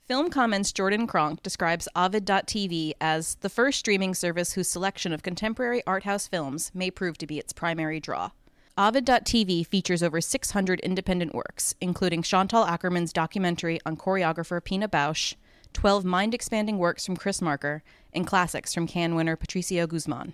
Film 0.08 0.32
Comments 0.32 0.72
Jordan 0.72 1.06
Cronk 1.06 1.44
describes 1.44 1.88
Ovid.tv 1.96 2.94
as 3.00 3.36
the 3.42 3.50
first 3.50 3.78
streaming 3.78 4.16
service 4.16 4.54
whose 4.54 4.68
selection 4.68 5.14
of 5.14 5.22
contemporary 5.22 5.84
art 5.86 6.06
house 6.06 6.28
films 6.28 6.72
may 6.74 6.90
prove 6.90 7.20
to 7.20 7.28
be 7.28 7.38
its 7.38 7.54
primary 7.54 8.00
draw. 8.00 8.32
Ovid.tv 8.80 9.68
features 9.68 10.02
over 10.02 10.22
600 10.22 10.80
independent 10.80 11.36
works, 11.36 11.76
including 11.80 12.24
Chantal 12.24 12.66
Akerman's 12.66 13.14
documentary 13.14 13.80
on 13.86 13.96
choreographer 13.96 14.64
Pina 14.64 14.90
Bausch, 14.90 15.36
12 15.74 16.04
mind 16.04 16.34
expanding 16.34 16.80
works 16.80 17.06
from 17.06 17.16
Chris 17.16 17.44
Marker, 17.44 17.84
and 18.12 18.26
classics 18.26 18.74
from 18.74 18.88
Cannes 18.88 19.14
winner 19.14 19.36
Patricio 19.36 19.86
Guzman. 19.86 20.34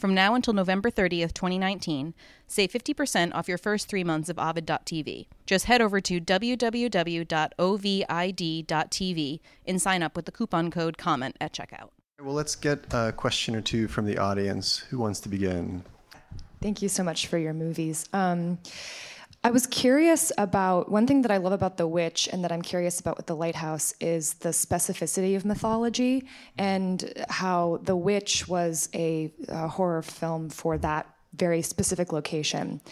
From 0.00 0.14
now 0.14 0.34
until 0.34 0.54
November 0.54 0.90
30th, 0.90 1.34
2019, 1.34 2.14
save 2.46 2.72
50% 2.72 3.34
off 3.34 3.48
your 3.48 3.58
first 3.58 3.86
three 3.86 4.02
months 4.02 4.30
of 4.30 4.38
Ovid.tv. 4.38 5.26
Just 5.44 5.66
head 5.66 5.82
over 5.82 6.00
to 6.00 6.18
www.ovid.tv 6.18 6.60
and 9.66 9.82
sign 9.82 10.02
up 10.02 10.16
with 10.16 10.24
the 10.24 10.32
coupon 10.32 10.70
code 10.70 10.96
COMMENT 10.96 11.36
at 11.38 11.52
checkout. 11.52 11.90
Well, 12.18 12.32
let's 12.32 12.54
get 12.56 12.86
a 12.94 13.12
question 13.12 13.54
or 13.54 13.60
two 13.60 13.88
from 13.88 14.06
the 14.06 14.16
audience. 14.16 14.78
Who 14.78 14.96
wants 14.96 15.20
to 15.20 15.28
begin? 15.28 15.84
Thank 16.62 16.80
you 16.80 16.88
so 16.88 17.04
much 17.04 17.26
for 17.26 17.36
your 17.36 17.52
movies. 17.52 18.06
Um, 18.14 18.56
I 19.42 19.52
was 19.52 19.66
curious 19.66 20.30
about 20.36 20.90
one 20.90 21.06
thing 21.06 21.22
that 21.22 21.30
I 21.30 21.38
love 21.38 21.52
about 21.52 21.78
The 21.78 21.86
Witch 21.86 22.28
and 22.30 22.44
that 22.44 22.52
I'm 22.52 22.60
curious 22.60 23.00
about 23.00 23.16
with 23.16 23.24
The 23.24 23.34
Lighthouse 23.34 23.94
is 23.98 24.34
the 24.34 24.50
specificity 24.50 25.34
of 25.34 25.46
mythology 25.46 26.26
and 26.58 27.10
how 27.30 27.80
The 27.82 27.96
Witch 27.96 28.46
was 28.48 28.90
a, 28.94 29.32
a 29.48 29.66
horror 29.66 30.02
film 30.02 30.50
for 30.50 30.76
that 30.78 31.06
very 31.34 31.62
specific 31.62 32.12
location. 32.12 32.82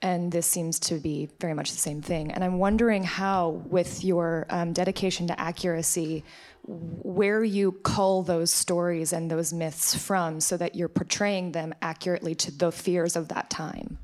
And 0.00 0.32
this 0.32 0.46
seems 0.46 0.78
to 0.80 0.94
be 0.94 1.28
very 1.38 1.52
much 1.52 1.70
the 1.70 1.76
same 1.76 2.00
thing. 2.00 2.30
And 2.32 2.42
I'm 2.42 2.58
wondering 2.58 3.04
how, 3.04 3.62
with 3.68 4.02
your 4.02 4.46
um, 4.48 4.72
dedication 4.72 5.26
to 5.26 5.38
accuracy, 5.38 6.24
where 6.66 7.44
you 7.44 7.72
cull 7.72 8.22
those 8.22 8.50
stories 8.50 9.12
and 9.12 9.30
those 9.30 9.52
myths 9.52 9.94
from 9.94 10.40
so 10.40 10.56
that 10.56 10.74
you're 10.74 10.88
portraying 10.88 11.52
them 11.52 11.74
accurately 11.82 12.34
to 12.36 12.50
the 12.50 12.72
fears 12.72 13.16
of 13.16 13.28
that 13.28 13.50
time. 13.50 13.98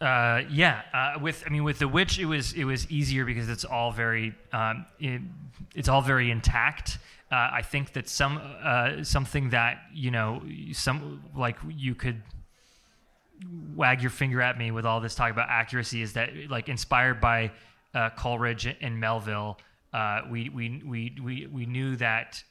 Uh, 0.00 0.42
yeah, 0.48 0.82
uh, 0.94 1.18
with 1.20 1.42
I 1.44 1.50
mean 1.50 1.64
with 1.64 1.80
the 1.80 1.88
witch, 1.88 2.18
it 2.18 2.26
was 2.26 2.52
it 2.52 2.64
was 2.64 2.88
easier 2.90 3.24
because 3.24 3.48
it's 3.48 3.64
all 3.64 3.90
very 3.90 4.34
um, 4.52 4.86
it, 5.00 5.20
it's 5.74 5.88
all 5.88 6.02
very 6.02 6.30
intact. 6.30 6.98
Uh, 7.32 7.50
I 7.52 7.62
think 7.62 7.92
that 7.94 8.08
some 8.08 8.40
uh, 8.62 9.02
something 9.02 9.50
that 9.50 9.82
you 9.92 10.10
know 10.12 10.42
some 10.72 11.24
like 11.36 11.56
you 11.68 11.96
could 11.96 12.22
wag 13.74 14.00
your 14.00 14.10
finger 14.10 14.40
at 14.40 14.56
me 14.56 14.70
with 14.70 14.86
all 14.86 15.00
this 15.00 15.14
talk 15.14 15.32
about 15.32 15.48
accuracy 15.48 16.00
is 16.02 16.12
that 16.12 16.30
like 16.48 16.68
inspired 16.68 17.20
by 17.20 17.50
uh, 17.94 18.10
Coleridge 18.10 18.66
and 18.80 18.98
Melville. 18.98 19.58
Uh, 19.92 20.20
we, 20.30 20.50
we, 20.50 20.82
we, 20.84 21.16
we, 21.22 21.46
we 21.46 21.64
knew 21.64 21.96
that 21.96 22.42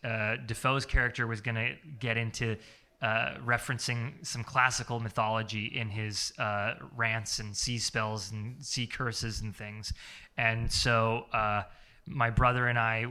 Defoe's 0.47 0.87
character 0.87 1.27
was 1.27 1.39
going 1.39 1.53
to 1.53 1.75
get 1.99 2.17
into 2.17 2.55
uh, 3.01 3.35
referencing 3.45 4.25
some 4.25 4.43
classical 4.43 4.99
mythology 4.99 5.65
in 5.65 5.89
his 5.89 6.33
uh, 6.39 6.73
rants 6.95 7.39
and 7.39 7.55
sea 7.55 7.77
spells 7.77 8.31
and 8.31 8.63
sea 8.65 8.87
curses 8.87 9.41
and 9.41 9.55
things. 9.55 9.93
And 10.37 10.71
so 10.71 11.25
uh, 11.31 11.63
my 12.07 12.29
brother 12.29 12.67
and 12.67 12.79
I, 12.79 13.05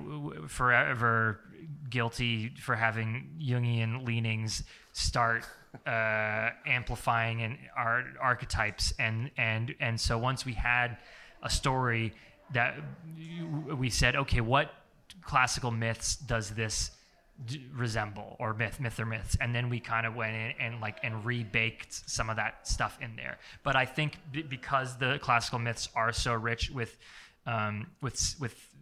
forever 0.48 1.40
guilty 1.88 2.52
for 2.60 2.74
having 2.74 3.38
Jungian 3.40 4.04
leanings, 4.04 4.64
start 4.92 5.44
uh, 5.86 6.50
amplifying 6.66 7.40
in 7.40 7.58
our 7.76 8.04
archetypes. 8.20 8.92
And, 8.98 9.30
and, 9.36 9.74
and 9.78 10.00
so 10.00 10.18
once 10.18 10.44
we 10.44 10.54
had 10.54 10.96
a 11.42 11.50
story 11.50 12.12
that 12.54 12.74
we 13.76 13.90
said, 13.90 14.16
okay, 14.16 14.40
what 14.40 14.72
classical 15.22 15.70
myths 15.70 16.16
does 16.16 16.50
this 16.50 16.90
d- 17.44 17.66
resemble 17.74 18.36
or 18.38 18.54
myth 18.54 18.80
myth 18.80 18.98
or 18.98 19.06
myths. 19.06 19.36
And 19.40 19.54
then 19.54 19.68
we 19.68 19.80
kind 19.80 20.06
of 20.06 20.14
went 20.14 20.34
in 20.34 20.52
and 20.58 20.80
like 20.80 20.98
and 21.02 21.24
rebaked 21.24 22.08
some 22.08 22.30
of 22.30 22.36
that 22.36 22.66
stuff 22.66 22.98
in 23.00 23.16
there. 23.16 23.38
But 23.62 23.76
i 23.76 23.84
think 23.84 24.18
b- 24.32 24.42
because 24.42 24.96
the 24.96 25.18
classical 25.20 25.58
myths 25.58 25.88
are 25.94 26.12
so 26.12 26.34
rich 26.34 26.70
with 26.70 26.96
um, 27.46 27.86
with 28.00 28.34
with 28.40 28.74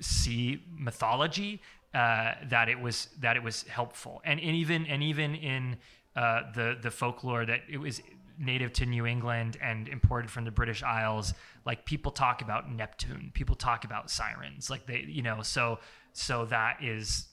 sea 0.00 0.62
mythology 0.76 1.60
uh, 1.94 2.34
that 2.48 2.68
it 2.68 2.80
was 2.80 3.08
that 3.20 3.36
it 3.36 3.42
was 3.42 3.62
helpful. 3.64 4.20
And, 4.24 4.40
and 4.40 4.56
even 4.56 4.86
and 4.86 5.02
even 5.02 5.34
in 5.34 5.76
uh, 6.16 6.42
the 6.54 6.76
the 6.80 6.90
folklore 6.90 7.46
that 7.46 7.60
it 7.70 7.78
was 7.78 8.00
native 8.38 8.72
to 8.72 8.86
New 8.86 9.06
England 9.06 9.56
and 9.62 9.88
imported 9.88 10.30
from 10.30 10.44
the 10.44 10.50
British 10.50 10.82
Isles. 10.82 11.34
Like 11.64 11.84
people 11.84 12.12
talk 12.12 12.42
about 12.42 12.70
Neptune, 12.70 13.30
people 13.34 13.54
talk 13.54 13.84
about 13.84 14.10
sirens, 14.10 14.70
like 14.70 14.86
they, 14.86 15.04
you 15.06 15.22
know, 15.22 15.42
so 15.42 15.78
so 16.12 16.44
that 16.46 16.78
is 16.82 17.26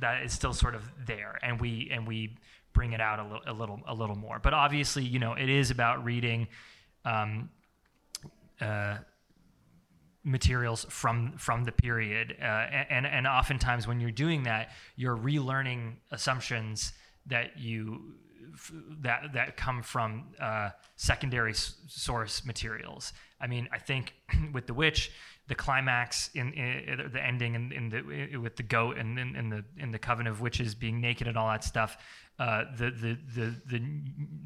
that 0.00 0.22
is 0.22 0.32
still 0.32 0.52
sort 0.52 0.74
of 0.74 0.90
there, 1.06 1.38
and 1.42 1.60
we 1.60 1.88
and 1.92 2.06
we 2.06 2.36
bring 2.72 2.92
it 2.92 3.00
out 3.00 3.20
a, 3.20 3.22
little 3.22 3.42
a 3.46 3.52
little 3.52 3.80
a 3.86 3.94
little 3.94 4.16
more. 4.16 4.38
But 4.38 4.54
obviously, 4.54 5.04
you 5.04 5.18
know, 5.18 5.34
it 5.34 5.48
is 5.48 5.70
about 5.70 6.04
reading. 6.04 6.48
Um, 7.04 7.50
uh, 8.60 8.98
materials 10.24 10.86
from 10.88 11.36
from 11.36 11.64
the 11.64 11.72
period 11.72 12.34
uh, 12.40 12.44
and 12.44 13.06
and 13.06 13.26
oftentimes 13.26 13.86
when 13.86 14.00
you're 14.00 14.10
doing 14.10 14.44
that 14.44 14.70
you're 14.96 15.16
relearning 15.16 15.92
assumptions 16.10 16.94
that 17.26 17.58
you 17.58 18.14
that 19.02 19.34
that 19.34 19.56
come 19.58 19.82
from 19.82 20.24
uh, 20.40 20.70
secondary 20.96 21.50
s- 21.50 21.74
source 21.88 22.42
materials 22.46 23.12
i 23.38 23.46
mean 23.46 23.68
i 23.70 23.78
think 23.78 24.14
with 24.54 24.66
the 24.66 24.72
witch 24.72 25.12
the 25.46 25.54
climax 25.54 26.30
in, 26.34 26.52
in 26.54 27.10
the 27.12 27.22
ending 27.22 27.54
in, 27.54 27.72
in 27.72 27.88
the 27.90 28.36
with 28.38 28.56
the 28.56 28.62
goat 28.62 28.96
and 28.96 29.18
in, 29.18 29.50
the 29.50 29.64
in 29.76 29.90
the 29.90 29.98
coven 29.98 30.26
of 30.26 30.40
witches 30.40 30.74
being 30.74 31.00
naked 31.00 31.28
and 31.28 31.36
all 31.36 31.48
that 31.48 31.64
stuff. 31.64 31.98
Uh, 32.38 32.64
the, 32.76 32.90
the 32.90 33.18
the 33.34 33.54
the 33.66 33.82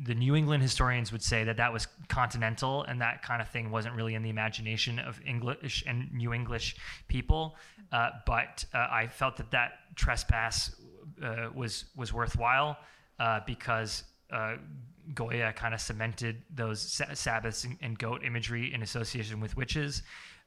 the 0.07 0.15
New 0.15 0.35
England 0.35 0.63
historians 0.63 1.13
would 1.13 1.23
say 1.23 1.45
that 1.45 1.57
that 1.57 1.73
was 1.73 1.87
continental 2.09 2.83
and 2.83 3.01
that 3.01 3.23
kind 3.23 3.41
of 3.41 3.49
thing 3.49 3.71
wasn't 3.71 3.95
really 3.95 4.15
in 4.15 4.23
the 4.23 4.29
imagination 4.29 4.99
of 4.99 5.21
English 5.25 5.85
and 5.87 6.13
New 6.13 6.35
English 6.35 6.77
people. 7.07 7.57
Uh, 7.93 8.11
but 8.27 8.65
uh, 8.75 8.89
I 8.91 9.07
felt 9.07 9.37
that 9.37 9.53
that 9.53 9.73
trespass 9.95 10.75
uh, 11.23 11.49
was 11.55 11.85
was 11.97 12.13
worthwhile 12.13 12.77
uh, 13.19 13.41
because. 13.47 14.05
Uh, 14.31 14.57
Goya 15.15 15.55
kind 15.55 15.73
of 15.73 15.81
cemented 15.81 16.43
those 16.55 17.01
Sabbaths 17.15 17.65
and, 17.65 17.79
and 17.81 17.99
goat 17.99 18.23
imagery 18.23 18.75
in 18.75 18.83
association 18.83 19.41
with 19.41 19.57
witches. 19.57 20.03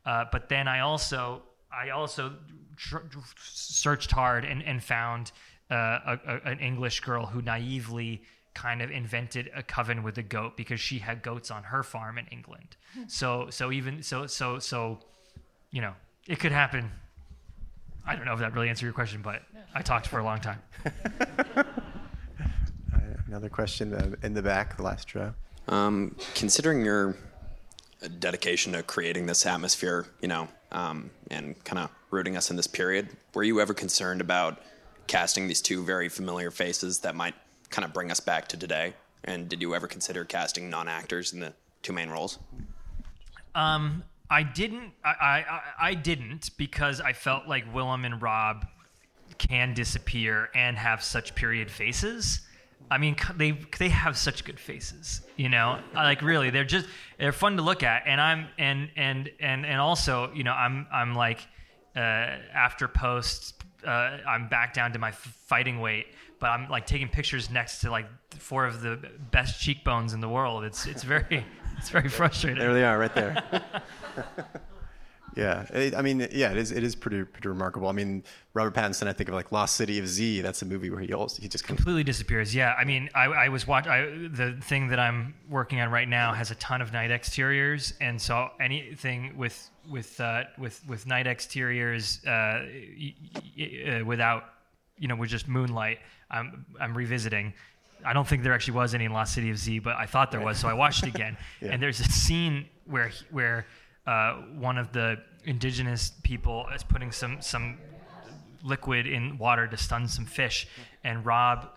Uh, 0.05 0.25
but 0.31 0.49
then 0.49 0.67
I 0.67 0.79
also 0.79 1.43
I 1.71 1.89
also 1.89 2.33
tr- 2.75 2.97
searched 3.37 4.11
hard 4.11 4.45
and, 4.45 4.63
and 4.63 4.83
found 4.83 5.31
uh, 5.69 5.75
a, 5.75 6.19
a, 6.25 6.49
an 6.51 6.59
English 6.59 6.99
girl 7.01 7.25
who 7.25 7.41
naively 7.41 8.23
kind 8.53 8.81
of 8.81 8.91
invented 8.91 9.49
a 9.55 9.63
coven 9.63 10.03
with 10.03 10.17
a 10.17 10.23
goat 10.23 10.57
because 10.57 10.79
she 10.79 10.99
had 10.99 11.21
goats 11.21 11.49
on 11.51 11.63
her 11.63 11.83
farm 11.83 12.17
in 12.17 12.27
England. 12.27 12.75
Hmm. 12.93 13.03
So 13.07 13.47
so 13.49 13.71
even 13.71 14.03
so 14.03 14.27
so 14.27 14.59
so 14.59 14.99
you 15.71 15.81
know 15.81 15.93
it 16.27 16.39
could 16.39 16.51
happen. 16.51 16.91
I 18.05 18.15
don't 18.15 18.25
know 18.25 18.33
if 18.33 18.39
that 18.39 18.53
really 18.53 18.69
answered 18.69 18.85
your 18.85 18.93
question, 18.93 19.21
but 19.21 19.43
I 19.75 19.81
talked 19.81 20.07
for 20.07 20.19
a 20.19 20.23
long 20.23 20.39
time. 20.39 20.59
Another 23.27 23.47
question 23.47 23.93
uh, 23.93 24.15
in 24.23 24.33
the 24.33 24.41
back, 24.41 24.75
the 24.75 24.83
last 24.83 25.13
row. 25.15 25.33
Um, 25.67 26.15
considering 26.35 26.83
your 26.83 27.15
dedication 28.09 28.73
to 28.73 28.83
creating 28.83 29.25
this 29.25 29.45
atmosphere, 29.45 30.05
you 30.21 30.27
know, 30.27 30.47
um, 30.71 31.09
and 31.29 31.61
kind 31.63 31.79
of 31.79 31.89
rooting 32.09 32.35
us 32.35 32.49
in 32.49 32.55
this 32.55 32.67
period. 32.67 33.09
Were 33.33 33.43
you 33.43 33.61
ever 33.61 33.73
concerned 33.73 34.21
about 34.21 34.61
casting 35.07 35.47
these 35.47 35.61
two 35.61 35.83
very 35.83 36.09
familiar 36.09 36.51
faces 36.51 36.99
that 36.99 37.15
might 37.15 37.35
kind 37.69 37.85
of 37.85 37.93
bring 37.93 38.11
us 38.11 38.19
back 38.19 38.47
to 38.49 38.57
today? 38.57 38.93
And 39.23 39.47
did 39.47 39.61
you 39.61 39.75
ever 39.75 39.87
consider 39.87 40.25
casting 40.25 40.69
non-actors 40.69 41.33
in 41.33 41.39
the 41.39 41.53
two 41.83 41.93
main 41.93 42.09
roles? 42.09 42.39
Um, 43.53 44.03
I 44.29 44.43
didn't. 44.43 44.93
I, 45.03 45.09
I 45.09 45.61
I 45.89 45.93
didn't 45.93 46.51
because 46.57 47.01
I 47.01 47.13
felt 47.13 47.47
like 47.47 47.71
Willem 47.73 48.05
and 48.05 48.21
Rob 48.21 48.65
can 49.37 49.73
disappear 49.73 50.49
and 50.55 50.77
have 50.77 51.03
such 51.03 51.35
period 51.35 51.69
faces 51.69 52.41
I 52.91 52.97
mean, 52.97 53.15
they 53.37 53.51
they 53.79 53.87
have 53.87 54.17
such 54.17 54.43
good 54.43 54.59
faces, 54.59 55.21
you 55.37 55.47
know. 55.47 55.79
Like 55.95 56.21
really, 56.21 56.49
they're 56.49 56.65
just 56.65 56.87
they're 57.17 57.31
fun 57.31 57.55
to 57.55 57.63
look 57.63 57.83
at, 57.83 58.03
and 58.05 58.19
I'm 58.19 58.47
and 58.59 58.89
and 58.97 59.31
and 59.39 59.65
and 59.65 59.79
also, 59.79 60.29
you 60.33 60.43
know, 60.43 60.51
I'm 60.51 60.85
I'm 60.91 61.15
like 61.15 61.39
uh, 61.95 61.99
after 61.99 62.89
post, 62.89 63.63
uh, 63.87 64.17
I'm 64.27 64.49
back 64.49 64.73
down 64.73 64.91
to 64.91 64.99
my 64.99 65.11
fighting 65.11 65.79
weight, 65.79 66.07
but 66.41 66.47
I'm 66.47 66.69
like 66.69 66.85
taking 66.85 67.07
pictures 67.07 67.49
next 67.49 67.79
to 67.79 67.89
like 67.89 68.07
four 68.37 68.65
of 68.65 68.81
the 68.81 68.99
best 69.31 69.61
cheekbones 69.61 70.13
in 70.13 70.19
the 70.19 70.29
world. 70.29 70.65
It's 70.65 70.85
it's 70.85 71.03
very 71.03 71.45
it's 71.77 71.89
very 71.89 72.09
frustrating. 72.09 72.59
There 72.59 72.73
they 72.73 72.83
are, 72.83 72.99
right 72.99 73.15
there. 73.15 73.41
Yeah, 75.35 75.63
it, 75.73 75.95
I 75.95 76.01
mean, 76.01 76.27
yeah, 76.31 76.51
it 76.51 76.57
is. 76.57 76.71
It 76.71 76.83
is 76.83 76.95
pretty 76.95 77.23
pretty 77.23 77.47
remarkable. 77.47 77.87
I 77.87 77.93
mean, 77.93 78.23
Robert 78.53 78.73
Pattinson. 78.73 79.07
I 79.07 79.13
think 79.13 79.29
of 79.29 79.35
like 79.35 79.51
Lost 79.51 79.75
City 79.75 79.97
of 79.99 80.07
Z. 80.07 80.41
That's 80.41 80.61
a 80.61 80.65
movie 80.65 80.89
where 80.89 80.99
he 80.99 81.13
also 81.13 81.41
he 81.41 81.47
just 81.47 81.63
completely 81.65 82.03
disappears. 82.03 82.53
Yeah, 82.53 82.73
I 82.77 82.83
mean, 82.83 83.09
I, 83.15 83.25
I 83.25 83.49
was 83.49 83.65
watch. 83.65 83.87
I, 83.87 84.01
the 84.31 84.57
thing 84.61 84.89
that 84.89 84.99
I'm 84.99 85.33
working 85.49 85.79
on 85.79 85.89
right 85.89 86.07
now 86.07 86.33
has 86.33 86.51
a 86.51 86.55
ton 86.55 86.81
of 86.81 86.91
night 86.91 87.11
exteriors, 87.11 87.93
and 88.01 88.21
so 88.21 88.49
anything 88.59 89.37
with 89.37 89.69
with 89.89 90.19
uh, 90.19 90.43
with 90.57 90.81
with 90.87 91.07
night 91.07 91.27
exteriors 91.27 92.19
uh, 92.25 92.65
y- 92.99 93.15
y- 93.57 93.99
uh, 94.01 94.05
without 94.05 94.43
you 94.97 95.07
know 95.07 95.15
with 95.15 95.29
just 95.29 95.47
moonlight, 95.47 95.99
I'm 96.29 96.65
I'm 96.79 96.93
revisiting. 96.95 97.53
I 98.03 98.13
don't 98.13 98.27
think 98.27 98.43
there 98.43 98.53
actually 98.53 98.73
was 98.73 98.93
any 98.95 99.05
in 99.05 99.13
Lost 99.13 99.33
City 99.35 99.49
of 99.51 99.57
Z, 99.57 99.79
but 99.79 99.95
I 99.95 100.07
thought 100.07 100.31
there 100.31 100.41
was, 100.41 100.57
so 100.57 100.67
I 100.67 100.73
watched 100.73 101.03
it 101.03 101.09
again. 101.13 101.37
yeah. 101.61 101.69
And 101.71 101.81
there's 101.81 101.99
a 101.99 102.03
scene 102.05 102.65
where 102.85 103.11
where 103.29 103.67
uh, 104.07 104.33
one 104.57 104.77
of 104.77 104.91
the 104.91 105.17
indigenous 105.45 106.11
people 106.23 106.67
is 106.75 106.83
putting 106.83 107.11
some 107.11 107.41
some 107.41 107.77
liquid 108.63 109.07
in 109.07 109.37
water 109.37 109.67
to 109.67 109.77
stun 109.77 110.07
some 110.07 110.25
fish, 110.25 110.67
and 111.03 111.25
Rob, 111.25 111.69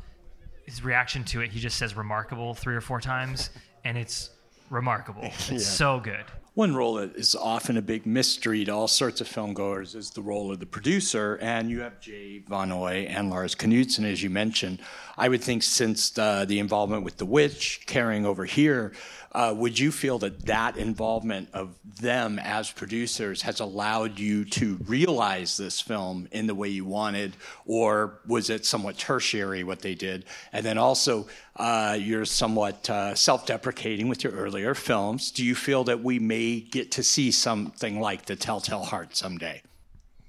his 0.67 0.83
reaction 0.85 1.25
to 1.25 1.41
it, 1.41 1.51
he 1.51 1.61
just 1.61 1.77
says 1.79 1.97
"remarkable" 1.97 2.55
three 2.55 2.75
or 2.75 2.81
four 2.81 3.01
times, 3.01 3.51
and 3.85 3.97
it's 3.97 4.31
remarkable. 4.71 5.23
It's 5.25 5.51
Yeah. 5.51 5.59
so 5.59 6.01
good. 6.01 6.25
One 6.55 6.73
role 6.77 6.95
that 6.95 7.17
is 7.17 7.35
often 7.35 7.77
a 7.79 7.83
big 7.83 8.07
mystery 8.07 8.65
to 8.65 8.71
all 8.71 8.87
sorts 8.87 9.21
of 9.21 9.27
film 9.27 9.55
goers 9.55 9.97
is 9.97 10.11
the 10.11 10.23
role 10.23 10.53
of 10.53 10.61
the 10.61 10.67
producer, 10.67 11.37
and 11.43 11.69
you 11.69 11.81
have 11.81 11.99
Jay 12.01 12.45
Van 12.49 12.71
Hoy 12.71 13.07
and 13.11 13.29
Lars 13.29 13.57
Knudsen, 13.57 14.05
as 14.05 14.23
you 14.23 14.31
mentioned. 14.31 14.79
I 15.19 15.29
would 15.29 15.43
think 15.43 15.65
since 15.65 16.17
uh, 16.17 16.45
the 16.45 16.61
involvement 16.61 17.03
with 17.03 17.17
The 17.17 17.27
Witch 17.27 17.81
carrying 17.87 18.25
over 18.25 18.45
here, 18.45 18.93
uh, 19.35 19.53
would 19.57 19.79
you 19.79 19.91
feel 19.91 20.19
that 20.21 20.47
that 20.47 20.77
involvement 20.77 21.49
of 21.53 21.75
them 22.01 22.39
as 22.39 22.71
producers 22.71 23.43
has 23.43 23.61
allowed 23.61 24.19
you 24.19 24.45
to 24.45 24.77
realize 24.87 25.57
this 25.57 25.81
film 25.81 26.29
in 26.31 26.47
the 26.47 26.55
way 26.55 26.69
you 26.69 26.85
wanted, 26.85 27.37
or 27.67 28.21
was 28.27 28.49
it 28.49 28.65
somewhat 28.65 28.97
tertiary 28.97 29.65
what 29.65 29.81
they 29.81 29.95
did? 29.95 30.25
And 30.53 30.65
then 30.65 30.79
also, 30.79 31.27
uh, 31.57 31.97
you're 32.01 32.25
somewhat 32.25 32.89
uh, 32.89 33.15
self-deprecating 33.15 34.09
with 34.09 34.23
your 34.23 34.33
earlier 34.35 34.75
films. 34.75 35.31
Do 35.33 35.45
you 35.45 35.55
feel 35.55 35.85
that 35.85 36.03
we 36.03 36.19
may 36.19 36.61
get 36.61 36.93
to 36.93 37.03
see 37.03 37.31
something 37.33 38.01
like 38.01 38.27
The 38.27 38.37
Telltale 38.37 38.85
Heart 38.85 39.17
someday? 39.17 39.63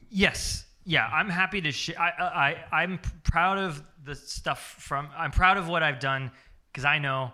Yes. 0.10 0.66
Yeah, 0.84 1.08
I'm 1.12 1.30
happy 1.30 1.62
to 1.62 1.72
share. 1.72 2.00
I, 2.00 2.56
I, 2.72 2.82
I'm 2.82 3.00
proud 3.24 3.58
of 3.58 3.84
the 4.04 4.14
stuff 4.14 4.76
from. 4.80 5.10
I'm 5.18 5.32
proud 5.32 5.58
of 5.58 5.68
what 5.68 5.82
I've 5.82 6.00
done 6.00 6.32
because 6.72 6.86
I 6.86 7.00
know 7.00 7.32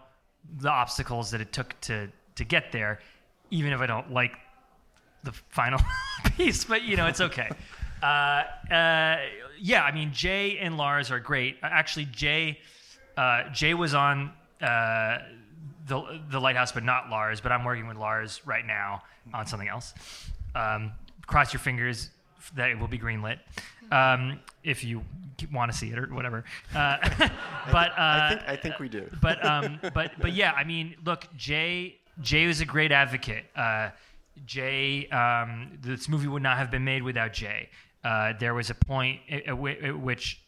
the 0.59 0.69
obstacles 0.69 1.31
that 1.31 1.41
it 1.41 1.51
took 1.51 1.79
to 1.81 2.09
to 2.35 2.43
get 2.43 2.71
there, 2.71 2.99
even 3.49 3.73
if 3.73 3.81
I 3.81 3.85
don't 3.85 4.11
like 4.11 4.33
the 5.23 5.31
final 5.49 5.79
piece. 6.37 6.63
But 6.63 6.83
you 6.83 6.97
know, 6.97 7.07
it's 7.07 7.21
okay. 7.21 7.49
Uh, 8.01 8.43
uh, 8.73 9.17
yeah, 9.59 9.83
I 9.83 9.91
mean, 9.91 10.11
Jay 10.11 10.57
and 10.57 10.77
Lars 10.77 11.11
are 11.11 11.19
great. 11.19 11.57
Actually, 11.61 12.05
Jay, 12.05 12.59
uh, 13.15 13.49
Jay 13.49 13.73
was 13.73 13.93
on 13.93 14.31
uh, 14.61 15.19
the 15.87 16.21
the 16.29 16.39
Lighthouse, 16.39 16.71
but 16.71 16.83
not 16.83 17.09
Lars. 17.09 17.41
But 17.41 17.51
I'm 17.51 17.63
working 17.63 17.87
with 17.87 17.97
Lars 17.97 18.41
right 18.45 18.65
now 18.65 19.03
on 19.33 19.45
something 19.45 19.67
else. 19.67 19.93
Um, 20.55 20.91
cross 21.27 21.53
your 21.53 21.59
fingers 21.59 22.09
that 22.55 22.69
it 22.69 22.79
will 22.79 22.87
be 22.87 22.99
greenlit 22.99 23.39
um, 23.91 24.39
if 24.63 24.83
you 24.83 25.03
want 25.51 25.71
to 25.71 25.77
see 25.77 25.89
it 25.89 25.97
or 25.97 26.07
whatever. 26.07 26.43
Uh, 26.75 26.97
but 27.71 27.91
uh, 27.91 27.93
I 27.97 28.29
think 28.29 28.41
I 28.49 28.55
think 28.55 28.79
we 28.79 28.89
do. 28.89 29.09
but 29.21 29.43
um, 29.45 29.79
but 29.93 30.11
but 30.19 30.33
yeah, 30.33 30.51
I 30.53 30.63
mean, 30.63 30.95
look, 31.05 31.25
Jay 31.35 31.97
Jay 32.21 32.47
was 32.47 32.61
a 32.61 32.65
great 32.65 32.91
advocate. 32.91 33.45
Uh, 33.55 33.89
Jay, 34.45 35.07
um, 35.09 35.77
this 35.81 36.07
movie 36.07 36.27
would 36.27 36.43
not 36.43 36.57
have 36.57 36.71
been 36.71 36.83
made 36.83 37.03
without 37.03 37.33
Jay. 37.33 37.69
Uh, 38.03 38.33
there 38.39 38.53
was 38.53 38.69
a 38.69 38.75
point 38.75 39.19
at, 39.29 39.47
at 39.47 39.83
at 39.83 39.99
which 39.99 40.41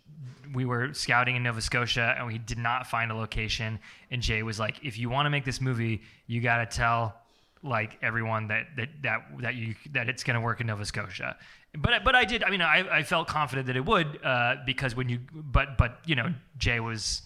we 0.54 0.66
were 0.66 0.94
scouting 0.94 1.36
in 1.36 1.44
Nova 1.44 1.62
Scotia 1.62 2.16
and 2.18 2.28
we 2.28 2.38
did 2.38 2.58
not 2.58 2.88
find 2.88 3.12
a 3.12 3.16
location. 3.16 3.80
And 4.12 4.22
Jay 4.22 4.44
was 4.44 4.60
like, 4.60 4.84
"If 4.84 4.98
you 4.98 5.10
want 5.10 5.26
to 5.26 5.30
make 5.30 5.46
this 5.46 5.62
movie, 5.62 6.02
you 6.28 6.42
got 6.42 6.58
to 6.58 6.78
tell 6.78 7.16
like 7.64 7.98
everyone 8.02 8.48
that 8.48 8.68
that 8.76 8.90
that 9.04 9.22
that 9.40 9.56
you 9.56 9.76
that 9.92 10.10
it's 10.10 10.24
going 10.24 10.36
to 10.36 10.42
work 10.42 10.62
in 10.62 10.68
Nova 10.68 10.86
Scotia." 10.86 11.38
But 11.78 12.04
but 12.04 12.16
I 12.16 12.26
did. 12.26 12.44
I 12.44 12.50
mean, 12.52 12.62
I, 12.62 13.00
I 13.00 13.04
felt 13.04 13.28
confident 13.28 13.68
that 13.68 13.76
it 13.76 13.86
would 13.86 14.24
uh, 14.24 14.58
because 14.66 14.96
when 14.96 15.10
you 15.10 15.20
but 15.34 15.78
but 15.78 16.00
you 16.06 16.16
know 16.16 16.34
Jay 16.58 16.80
was 16.80 17.24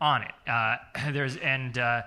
on 0.00 0.22
it. 0.22 0.32
Uh, 0.46 0.76
there's 1.12 1.36
and 1.38 1.78
uh, 1.78 2.02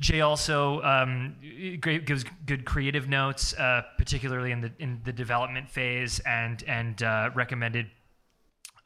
Jay 0.00 0.20
also 0.20 0.82
um, 0.82 1.36
gives 1.80 2.24
good 2.44 2.66
creative 2.66 3.08
notes, 3.08 3.54
uh, 3.54 3.82
particularly 3.96 4.52
in 4.52 4.60
the 4.60 4.72
in 4.78 5.00
the 5.04 5.12
development 5.12 5.70
phase, 5.70 6.18
and 6.20 6.62
and 6.66 7.02
uh, 7.02 7.30
recommended 7.34 7.86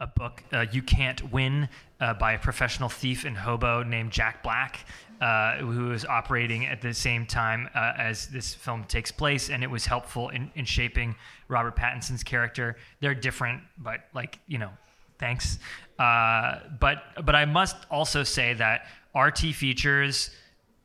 a 0.01 0.07
book, 0.07 0.43
uh, 0.53 0.67
"You 0.73 0.83
Can't 0.83 1.31
Win," 1.31 1.69
uh, 2.01 2.15
by 2.15 2.33
a 2.33 2.39
professional 2.39 2.89
thief 2.89 3.25
and 3.25 3.37
hobo 3.37 3.83
named 3.83 4.11
Jack 4.11 4.43
Black, 4.43 4.85
uh, 5.21 5.59
who 5.59 5.93
is 5.93 6.05
operating 6.05 6.67
at 6.67 6.81
the 6.81 6.95
same 6.95 7.27
time 7.27 7.69
uh, 7.75 7.93
as 7.99 8.29
this 8.29 8.55
film 8.55 8.85
takes 8.85 9.13
place, 9.13 9.51
and 9.51 9.63
it 9.63 9.71
was 9.71 9.87
helpful 9.87 10.31
in, 10.31 10.51
in 10.55 10.65
shaping 10.65 11.15
Robert 11.49 11.77
Pattinson's 11.77 12.23
character. 12.23 12.77
They're 13.01 13.15
different, 13.15 13.63
but 13.79 14.01
like 14.15 14.39
you 14.47 14.59
know, 14.59 14.71
thanks. 15.19 15.59
Uh, 15.99 16.61
but 16.81 17.03
but 17.25 17.37
I 17.37 17.45
must 17.45 17.77
also 17.91 18.23
say 18.23 18.55
that 18.55 18.87
RT 19.15 19.55
Features. 19.55 20.31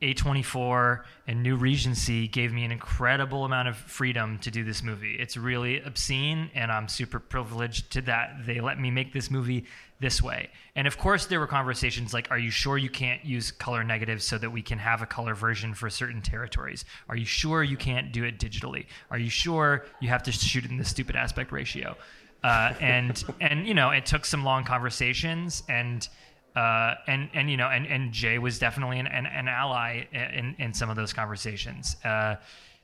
A24 0.02 1.04
and 1.26 1.42
New 1.42 1.56
Regency 1.56 2.28
gave 2.28 2.52
me 2.52 2.64
an 2.64 2.72
incredible 2.72 3.46
amount 3.46 3.68
of 3.68 3.76
freedom 3.76 4.38
to 4.40 4.50
do 4.50 4.62
this 4.62 4.82
movie. 4.82 5.16
It's 5.18 5.38
really 5.38 5.80
obscene, 5.80 6.50
and 6.54 6.70
I'm 6.70 6.86
super 6.86 7.18
privileged 7.18 7.90
to 7.92 8.02
that 8.02 8.44
they 8.44 8.60
let 8.60 8.78
me 8.78 8.90
make 8.90 9.14
this 9.14 9.30
movie 9.30 9.64
this 9.98 10.20
way. 10.20 10.50
And 10.74 10.86
of 10.86 10.98
course, 10.98 11.24
there 11.24 11.40
were 11.40 11.46
conversations 11.46 12.12
like, 12.12 12.30
"Are 12.30 12.38
you 12.38 12.50
sure 12.50 12.76
you 12.76 12.90
can't 12.90 13.24
use 13.24 13.50
color 13.50 13.82
negatives 13.82 14.24
so 14.24 14.36
that 14.36 14.50
we 14.50 14.60
can 14.60 14.78
have 14.78 15.00
a 15.00 15.06
color 15.06 15.34
version 15.34 15.72
for 15.72 15.88
certain 15.88 16.20
territories? 16.20 16.84
Are 17.08 17.16
you 17.16 17.24
sure 17.24 17.62
you 17.62 17.78
can't 17.78 18.12
do 18.12 18.22
it 18.24 18.38
digitally? 18.38 18.86
Are 19.10 19.18
you 19.18 19.30
sure 19.30 19.86
you 20.00 20.08
have 20.10 20.22
to 20.24 20.32
shoot 20.32 20.66
in 20.66 20.76
the 20.76 20.84
stupid 20.84 21.16
aspect 21.16 21.52
ratio?" 21.52 21.96
Uh, 22.44 22.74
and 22.80 23.24
and 23.40 23.66
you 23.66 23.72
know, 23.72 23.90
it 23.90 24.04
took 24.04 24.26
some 24.26 24.44
long 24.44 24.62
conversations 24.62 25.62
and 25.70 26.06
uh, 26.56 26.94
and 27.06 27.28
and 27.34 27.50
you 27.50 27.56
know 27.56 27.68
and, 27.68 27.86
and 27.86 28.12
Jay 28.12 28.38
was 28.38 28.58
definitely 28.58 28.98
an, 28.98 29.06
an, 29.06 29.26
an 29.26 29.46
ally 29.46 30.04
in, 30.12 30.56
in 30.58 30.72
some 30.72 30.88
of 30.88 30.96
those 30.96 31.12
conversations. 31.12 31.96
Uh, 32.02 32.36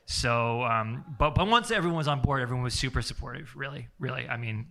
so, 0.05 0.63
um, 0.63 1.03
but 1.17 1.33
but 1.33 1.47
once 1.47 1.71
everyone 1.71 1.97
was 1.97 2.07
on 2.07 2.21
board, 2.21 2.41
everyone 2.41 2.63
was 2.63 2.75
super 2.75 3.01
supportive. 3.01 3.51
Really, 3.55 3.87
really. 3.99 4.29
I 4.29 4.37
mean, 4.37 4.67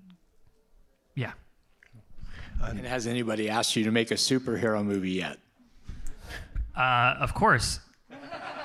yeah. 1.16 1.32
And 2.62 2.78
has 2.86 3.08
anybody 3.08 3.50
asked 3.50 3.74
you 3.74 3.82
to 3.84 3.90
make 3.90 4.12
a 4.12 4.14
superhero 4.14 4.84
movie 4.84 5.10
yet? 5.10 5.38
Uh, 6.76 7.16
of 7.18 7.34
course. 7.34 7.80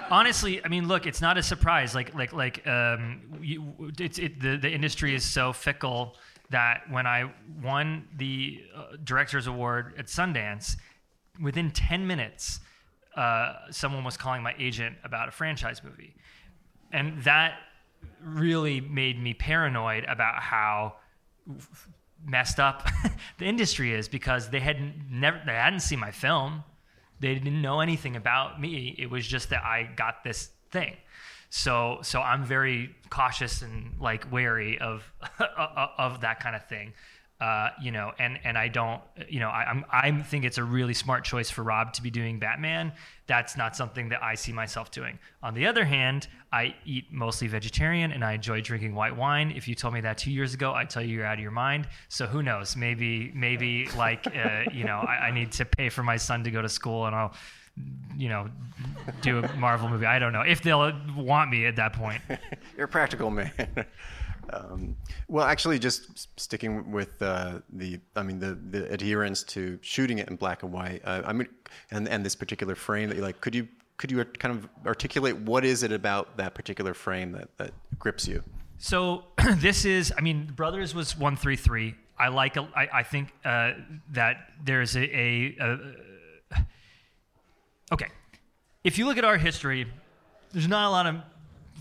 Honestly, 0.09 0.63
I 0.63 0.67
mean, 0.67 0.87
look, 0.87 1.05
it's 1.05 1.19
not 1.19 1.37
a 1.37 1.43
surprise. 1.43 1.93
Like, 1.93 2.13
like, 2.13 2.31
like, 2.31 2.65
um, 2.65 3.39
you, 3.41 3.91
it's 3.99 4.19
it, 4.19 4.39
the 4.39 4.55
the 4.55 4.71
industry 4.71 5.15
is 5.15 5.23
so 5.25 5.51
fickle 5.51 6.15
that 6.49 6.83
when 6.89 7.05
I 7.05 7.31
won 7.61 8.07
the 8.15 8.61
uh, 8.75 8.83
director's 9.03 9.47
award 9.47 9.93
at 9.97 10.07
Sundance, 10.07 10.77
within 11.41 11.71
ten 11.71 12.07
minutes, 12.07 12.59
uh, 13.15 13.53
someone 13.71 14.03
was 14.03 14.17
calling 14.17 14.43
my 14.43 14.55
agent 14.57 14.95
about 15.03 15.27
a 15.27 15.31
franchise 15.31 15.83
movie, 15.83 16.15
and 16.91 17.21
that 17.23 17.55
really 18.21 18.79
made 18.79 19.21
me 19.21 19.33
paranoid 19.33 20.05
about 20.05 20.41
how 20.41 20.95
messed 22.25 22.59
up 22.59 22.87
the 23.39 23.45
industry 23.45 23.93
is 23.93 24.07
because 24.07 24.49
they 24.49 24.59
had 24.59 25.11
never 25.11 25.41
they 25.45 25.53
hadn't 25.53 25.81
seen 25.81 25.99
my 25.99 26.11
film. 26.11 26.63
They 27.19 27.33
didn't 27.33 27.61
know 27.61 27.79
anything 27.79 28.15
about 28.15 28.61
me. 28.61 28.95
It 28.99 29.09
was 29.09 29.25
just 29.25 29.49
that 29.49 29.63
i 29.63 29.89
got 29.95 30.23
this 30.23 30.51
thing 30.71 30.95
so 31.49 31.99
so 32.01 32.21
i'm 32.21 32.43
very 32.43 32.95
cautious 33.09 33.61
and 33.61 33.93
like 33.99 34.29
wary 34.31 34.77
of 34.79 35.03
of 35.97 36.21
that 36.21 36.39
kind 36.39 36.55
of 36.55 36.65
thing 36.67 36.93
uh, 37.39 37.69
you 37.81 37.91
know 37.91 38.11
and 38.17 38.39
and 38.43 38.57
i 38.57 38.67
don't 38.67 39.01
you 39.29 39.39
know 39.39 39.49
I, 39.49 39.65
i'm 39.65 39.85
i 39.91 40.11
think 40.23 40.43
it's 40.43 40.57
a 40.57 40.63
really 40.63 40.95
smart 40.95 41.23
choice 41.23 41.49
for 41.49 41.63
rob 41.63 41.93
to 41.93 42.01
be 42.01 42.09
doing 42.09 42.39
batman. 42.39 42.93
That's 43.27 43.57
not 43.57 43.75
something 43.75 44.09
that 44.09 44.23
i 44.23 44.35
see 44.35 44.53
myself 44.53 44.89
doing. 44.89 45.19
On 45.43 45.53
the 45.53 45.67
other 45.67 45.85
hand 45.85 46.27
i 46.51 46.73
eat 46.85 47.05
mostly 47.11 47.47
vegetarian 47.47 48.11
and 48.11 48.23
i 48.23 48.33
enjoy 48.33 48.61
drinking 48.61 48.95
white 48.95 49.15
wine. 49.15 49.51
If 49.55 49.67
you 49.67 49.75
told 49.75 49.93
me 49.93 50.01
that 50.01 50.17
two 50.17 50.31
years 50.31 50.53
ago 50.53 50.73
i'd 50.73 50.89
tell 50.89 51.03
you 51.03 51.15
you're 51.15 51.25
out 51.25 51.35
of 51.35 51.41
your 51.41 51.51
mind. 51.51 51.87
So 52.09 52.25
who 52.25 52.41
knows? 52.41 52.75
Maybe 52.75 53.31
maybe 53.35 53.87
like 53.97 54.25
uh, 54.27 54.63
you 54.73 54.83
know 54.83 54.97
I, 54.97 55.27
I 55.27 55.31
need 55.31 55.51
to 55.53 55.65
pay 55.65 55.89
for 55.89 56.03
my 56.03 56.17
son 56.17 56.43
to 56.43 56.51
go 56.51 56.61
to 56.61 56.69
school 56.69 57.05
and 57.05 57.15
i'll 57.15 57.33
you 58.17 58.29
know 58.29 58.49
do 59.21 59.39
a 59.39 59.53
marvel 59.55 59.87
movie. 59.89 60.05
I 60.05 60.19
don't 60.19 60.33
know. 60.33 60.41
If 60.41 60.61
they'll 60.61 60.91
want 61.15 61.49
me 61.49 61.65
at 61.65 61.75
that 61.75 61.93
point. 61.93 62.21
You're 62.77 62.85
a 62.85 62.89
practical 62.89 63.29
man. 63.29 63.51
um, 64.53 64.95
well, 65.27 65.45
actually, 65.45 65.79
just 65.79 66.39
sticking 66.39 66.91
with 66.91 67.21
uh, 67.21 67.59
the, 67.71 67.99
I 68.15 68.23
mean, 68.23 68.39
the, 68.39 68.57
the 68.69 68.91
adherence 68.91 69.43
to 69.43 69.79
shooting 69.81 70.19
it 70.19 70.29
in 70.29 70.35
black 70.35 70.63
and 70.63 70.71
white. 70.71 71.01
Uh, 71.03 71.21
I 71.25 71.33
mean, 71.33 71.47
and 71.91 72.07
and 72.07 72.25
this 72.25 72.35
particular 72.35 72.75
frame 72.75 73.09
that 73.09 73.15
you 73.15 73.23
like. 73.23 73.41
Could 73.41 73.55
you 73.55 73.67
could 73.97 74.11
you 74.11 74.23
kind 74.23 74.57
of 74.57 74.69
articulate 74.85 75.35
what 75.37 75.65
is 75.65 75.83
it 75.83 75.91
about 75.91 76.37
that 76.37 76.53
particular 76.53 76.93
frame 76.93 77.31
that 77.33 77.49
that 77.57 77.71
grips 77.99 78.27
you? 78.27 78.43
So 78.77 79.25
this 79.55 79.85
is, 79.85 80.13
I 80.17 80.21
mean, 80.21 80.51
Brothers 80.55 80.93
was 80.93 81.17
one 81.17 81.35
three 81.35 81.55
three. 81.55 81.95
I 82.19 82.29
like, 82.29 82.57
I 82.75 83.03
think 83.03 83.31
uh, 83.45 83.73
that 84.13 84.37
there's 84.63 84.97
a, 84.97 85.03
a, 85.03 85.55
a, 85.59 86.65
okay. 87.91 88.07
If 88.83 88.97
you 88.97 89.05
look 89.05 89.19
at 89.19 89.23
our 89.23 89.37
history, 89.37 89.85
there's 90.51 90.67
not 90.67 90.87
a 90.87 90.89
lot 90.89 91.05
of 91.05 91.15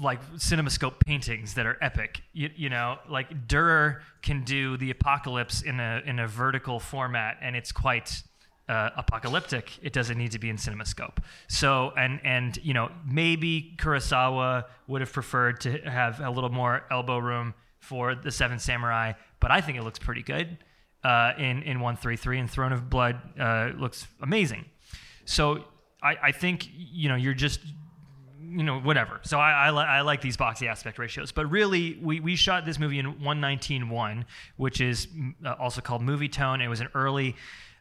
like 0.00 0.20
cinemascope 0.34 1.00
paintings 1.00 1.54
that 1.54 1.66
are 1.66 1.78
epic. 1.80 2.22
You, 2.32 2.50
you 2.56 2.68
know, 2.68 2.98
like 3.08 3.48
Durer 3.48 4.02
can 4.22 4.44
do 4.44 4.76
the 4.76 4.90
apocalypse 4.90 5.62
in 5.62 5.80
a 5.80 6.02
in 6.04 6.18
a 6.18 6.28
vertical 6.28 6.80
format, 6.80 7.38
and 7.40 7.56
it's 7.56 7.72
quite 7.72 8.22
uh, 8.68 8.90
apocalyptic. 8.96 9.78
It 9.82 9.92
doesn't 9.92 10.18
need 10.18 10.32
to 10.32 10.38
be 10.38 10.50
in 10.50 10.56
CinemaScope. 10.56 11.18
So, 11.48 11.92
and 11.96 12.20
and 12.24 12.56
you 12.62 12.74
know, 12.74 12.90
maybe 13.06 13.74
Kurosawa 13.78 14.64
would 14.86 15.00
have 15.00 15.12
preferred 15.12 15.60
to 15.62 15.78
have 15.88 16.20
a 16.20 16.30
little 16.30 16.50
more 16.50 16.84
elbow 16.90 17.18
room 17.18 17.54
for 17.80 18.14
the 18.14 18.30
Seven 18.30 18.58
Samurai, 18.58 19.12
but 19.40 19.50
I 19.50 19.60
think 19.60 19.78
it 19.78 19.82
looks 19.82 19.98
pretty 19.98 20.22
good 20.22 20.58
uh, 21.04 21.32
in 21.38 21.62
in 21.62 21.80
one 21.80 21.96
three 21.96 22.16
three, 22.16 22.38
and 22.38 22.50
Throne 22.50 22.72
of 22.72 22.90
Blood 22.90 23.20
uh, 23.38 23.70
looks 23.76 24.06
amazing. 24.20 24.64
So 25.24 25.64
I, 26.02 26.16
I 26.24 26.32
think 26.32 26.68
you 26.74 27.08
know 27.08 27.16
you're 27.16 27.34
just 27.34 27.60
you 28.50 28.62
know 28.62 28.80
whatever. 28.80 29.20
So 29.22 29.38
I 29.38 29.66
I, 29.66 29.70
li- 29.70 29.84
I 29.84 30.00
like 30.02 30.20
these 30.20 30.36
boxy 30.36 30.68
aspect 30.68 30.98
ratios, 30.98 31.32
but 31.32 31.50
really 31.50 31.98
we 32.02 32.20
we 32.20 32.36
shot 32.36 32.64
this 32.64 32.78
movie 32.78 32.98
in 32.98 33.22
one 33.22 33.40
nineteen 33.40 33.88
one, 33.88 34.24
which 34.56 34.80
is 34.80 35.08
uh, 35.44 35.54
also 35.58 35.80
called 35.80 36.02
movie 36.02 36.28
tone. 36.28 36.60
It 36.60 36.68
was 36.68 36.80
an 36.80 36.88
early 36.94 37.36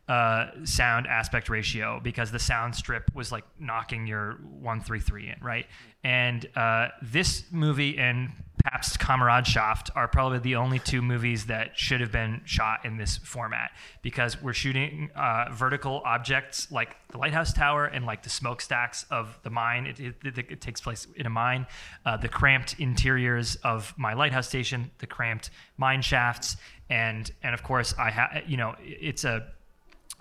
uh, 0.08 0.48
sound 0.64 1.08
aspect 1.08 1.50
ratio 1.50 2.00
because 2.04 2.32
the 2.32 2.40
sound 2.40 2.76
strip 2.76 3.14
was 3.16 3.32
like 3.32 3.44
knocking 3.60 4.06
your 4.06 4.34
133 4.60 5.30
in, 5.30 5.36
right? 5.42 5.66
And 6.04 6.46
uh, 6.56 6.90
this 7.02 7.46
movie 7.52 7.98
and 7.98 8.32
Pabst 8.64 9.00
Kameradschaft 9.00 9.90
are 9.96 10.08
probably 10.08 10.40
the 10.40 10.56
only 10.56 10.80
two 10.80 11.02
movies 11.02 11.48
that 11.48 11.78
should 11.78 12.02
have 12.02 12.12
been 12.12 12.42
shot 12.46 12.86
in 12.86 12.98
this 12.98 13.18
format 13.18 13.72
because 14.02 14.42
we're 14.42 14.54
shooting 14.54 15.10
uh, 15.16 15.46
vertical 15.52 16.02
objects 16.06 16.72
like 16.72 16.96
the 17.10 17.18
lighthouse 17.18 17.54
tower 17.54 17.86
and 17.86 18.06
like 18.06 18.24
the 18.24 18.30
smokestacks 18.30 19.06
of 19.12 19.38
the 19.44 19.50
mine. 19.50 19.86
It, 19.86 20.00
it, 20.00 20.38
it, 20.38 20.62
takes 20.62 20.82
place 20.82 21.08
in 21.16 21.26
a 21.26 21.30
mine. 21.30 21.68
Uh, 22.06 22.18
the 22.18 22.28
cramped 22.28 22.80
interiors 22.80 23.56
of 23.58 23.94
my 23.98 24.14
lighthouse 24.14 24.48
station, 24.48 24.90
the 25.00 25.08
cramped 25.08 25.52
mine 25.78 26.02
shafts, 26.02 26.58
and 26.90 27.32
and 27.44 27.54
of 27.54 27.62
course 27.62 27.94
I 28.00 28.10
have 28.10 28.44
you 28.48 28.58
know 28.58 28.76
it's 28.80 29.26
a 29.26 29.48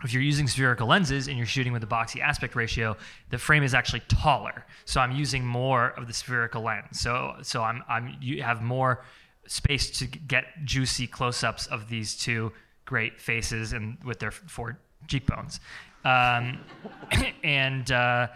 if 0.03 0.13
you're 0.13 0.23
using 0.23 0.49
spherical 0.49 0.89
lenses 0.89 1.29
and 1.29 1.37
you're 1.37 1.47
shooting 1.47 1.73
with 1.73 1.83
a 1.83 1.87
boxy 1.87 2.21
aspect 2.21 2.57
ratio, 2.57 2.97
the 3.31 3.39
frame 3.39 3.63
is 3.63 3.75
actually 3.75 4.03
taller. 4.09 4.67
So 4.85 5.01
I'm 5.01 5.13
using 5.13 5.45
more 5.45 5.91
of 5.91 6.07
the 6.07 6.13
spherical 6.13 6.63
lens. 6.63 7.01
So 7.01 7.37
so 7.43 7.63
I'm 7.63 7.83
I'm 7.89 8.17
you 8.21 8.43
have 8.43 8.63
more 8.63 9.05
space 9.47 9.91
to 9.99 10.07
get 10.07 10.45
juicy 10.65 11.07
close-ups 11.07 11.67
of 11.67 11.89
these 11.89 12.17
two 12.17 12.53
great 12.85 13.21
faces 13.21 13.73
and 13.73 13.97
with 14.05 14.19
their 14.19 14.31
four 14.31 14.79
cheekbones, 15.09 15.61
um, 16.05 16.59
and. 17.43 17.91
Uh, 17.91 18.29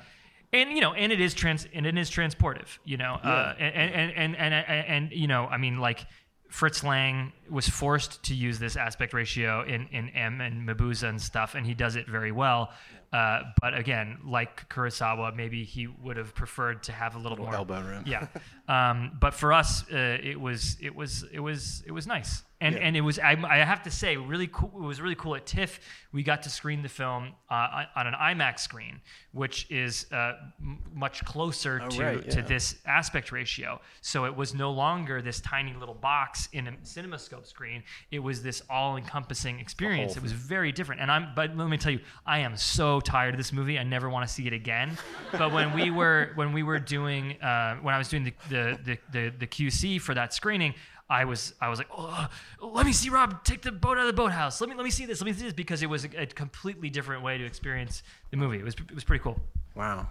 and 0.51 0.71
you 0.71 0.81
know, 0.81 0.95
and 0.95 1.13
it 1.13 1.21
is 1.21 1.35
trans, 1.35 1.67
and 1.75 1.85
it 1.85 1.99
is 1.99 2.11
transportive, 2.11 2.79
you 2.83 2.97
know, 2.97 3.19
uh, 3.23 3.55
and, 3.59 3.75
and, 3.75 4.13
and 4.13 4.37
and 4.37 4.55
and 4.55 4.87
and 4.87 5.13
you 5.13 5.27
know, 5.27 5.47
I 5.47 5.59
mean, 5.59 5.79
like 5.79 6.07
Fritz 6.49 6.83
Lang 6.83 7.33
was 7.51 7.69
forced 7.69 8.23
to 8.25 8.35
use 8.35 8.59
this 8.59 8.77
aspect 8.77 9.13
ratio 9.13 9.63
in, 9.65 9.87
in 9.89 10.09
M 10.11 10.41
and 10.41 10.67
Mabuse 10.67 11.07
and 11.07 11.21
stuff, 11.21 11.55
and 11.55 11.67
he 11.67 11.75
does 11.75 11.97
it 11.97 12.09
very 12.09 12.33
well. 12.33 12.73
Uh, 13.13 13.43
but 13.61 13.75
again, 13.75 14.19
like 14.25 14.69
Kurosawa, 14.69 15.35
maybe 15.35 15.65
he 15.65 15.87
would 15.87 16.17
have 16.17 16.35
preferred 16.35 16.83
to 16.85 16.93
have 16.93 17.15
a 17.15 17.19
little, 17.19 17.33
Little 17.33 17.47
more 17.47 17.55
elbow 17.55 17.81
room. 17.81 18.05
Yeah, 18.07 18.27
um, 18.69 19.17
but 19.21 19.35
for 19.35 19.53
us, 19.53 19.83
uh, 19.91 20.19
it 20.23 20.41
was 20.41 20.77
it 20.81 20.95
was 20.95 21.25
it 21.33 21.41
was 21.41 21.83
it 21.87 21.93
was 21.93 22.07
nice, 22.07 22.43
and 22.61 22.75
Yeah. 22.75 22.81
and 22.83 22.97
it 22.97 23.01
was 23.01 23.19
I, 23.19 23.33
I 23.49 23.59
have 23.59 23.83
to 23.85 23.91
say 23.91 24.17
really 24.17 24.49
cool. 24.53 24.71
It 24.77 24.87
was 24.87 25.01
really 25.01 25.15
cool 25.15 25.35
at 25.37 25.47
TIFF. 25.47 25.81
We 26.13 26.23
got 26.23 26.43
to 26.45 26.51
screen 26.51 26.83
the 26.83 26.89
film 26.89 27.33
uh, 27.51 27.85
on 27.97 28.07
an 28.07 28.15
IMAX 28.15 28.61
screen, 28.61 29.01
which 29.33 29.67
is 29.71 30.07
uh, 30.13 30.33
m- 30.61 30.79
much 30.95 31.23
closer 31.25 31.81
to 31.81 32.03
right, 32.03 32.31
to 32.31 32.41
this 32.43 32.77
aspect 32.87 33.31
ratio. 33.31 33.79
So 34.01 34.25
it 34.25 34.35
was 34.35 34.55
no 34.55 34.71
longer 34.71 35.21
this 35.21 35.41
tiny 35.41 35.75
little 35.75 35.95
box 35.95 36.49
in 36.53 36.67
a 36.67 36.73
CinemaScope 36.73 37.47
screen. 37.47 37.83
It 38.11 38.21
was 38.21 38.43
this 38.43 38.63
all-encompassing 38.71 39.61
experience. 39.61 40.17
It 40.17 40.23
was 40.23 40.33
very 40.33 40.73
different. 40.73 41.03
And 41.03 41.11
I'm, 41.13 41.29
but 41.37 41.55
let 41.57 41.69
me 41.69 41.77
tell 41.77 41.93
you, 41.93 42.01
I 42.27 42.39
am 42.39 42.57
so 42.57 43.01
tired 43.01 43.35
of 43.35 43.39
this 43.39 43.53
movie. 43.53 43.79
I 43.79 43.83
never 43.83 44.09
want 44.09 44.27
to 44.27 44.33
see 44.33 44.47
it 44.47 44.55
again. 44.55 44.97
But 45.33 45.53
when 45.53 45.75
we 45.75 45.91
were 45.91 46.33
when 46.37 46.53
we 46.55 46.63
were 46.63 46.79
doing 46.79 47.41
uh, 47.43 47.77
when 47.85 47.95
I 47.95 47.99
was 47.99 48.09
doing 48.09 48.25
the 48.25 48.33
the, 48.49 48.58
the 48.85 48.99
the 49.13 49.29
the 49.39 49.47
QC 49.47 50.01
for 50.01 50.15
that 50.15 50.33
screening. 50.35 50.75
I 51.11 51.25
was 51.25 51.55
I 51.61 51.69
was 51.71 51.79
like, 51.79 51.89
oh, 51.97 52.29
let 52.61 52.85
me 52.85 52.93
see 52.93 53.09
Rob 53.09 53.43
take 53.43 53.63
the 53.63 53.73
boat 53.73 53.97
out 53.97 54.03
of 54.03 54.07
the 54.09 54.13
boathouse. 54.13 54.61
Let 54.61 54.69
me 54.71 54.77
let 54.77 54.85
me 54.85 54.91
see 54.91 55.07
this. 55.07 55.21
Let 55.21 55.27
me 55.27 55.33
see 55.33 55.45
this 55.45 55.55
because 55.55 55.83
it 55.83 55.89
was 55.89 56.05
a, 56.05 56.23
a 56.23 56.27
completely 56.27 56.91
different 56.91 57.23
way 57.23 57.39
to 57.39 57.45
experience 57.45 58.03
the 58.31 58.37
movie. 58.37 58.59
It 58.59 58.65
was 58.65 58.75
it 58.75 58.95
was 58.95 59.05
pretty 59.05 59.23
cool. 59.23 59.39
Wow. 59.75 60.07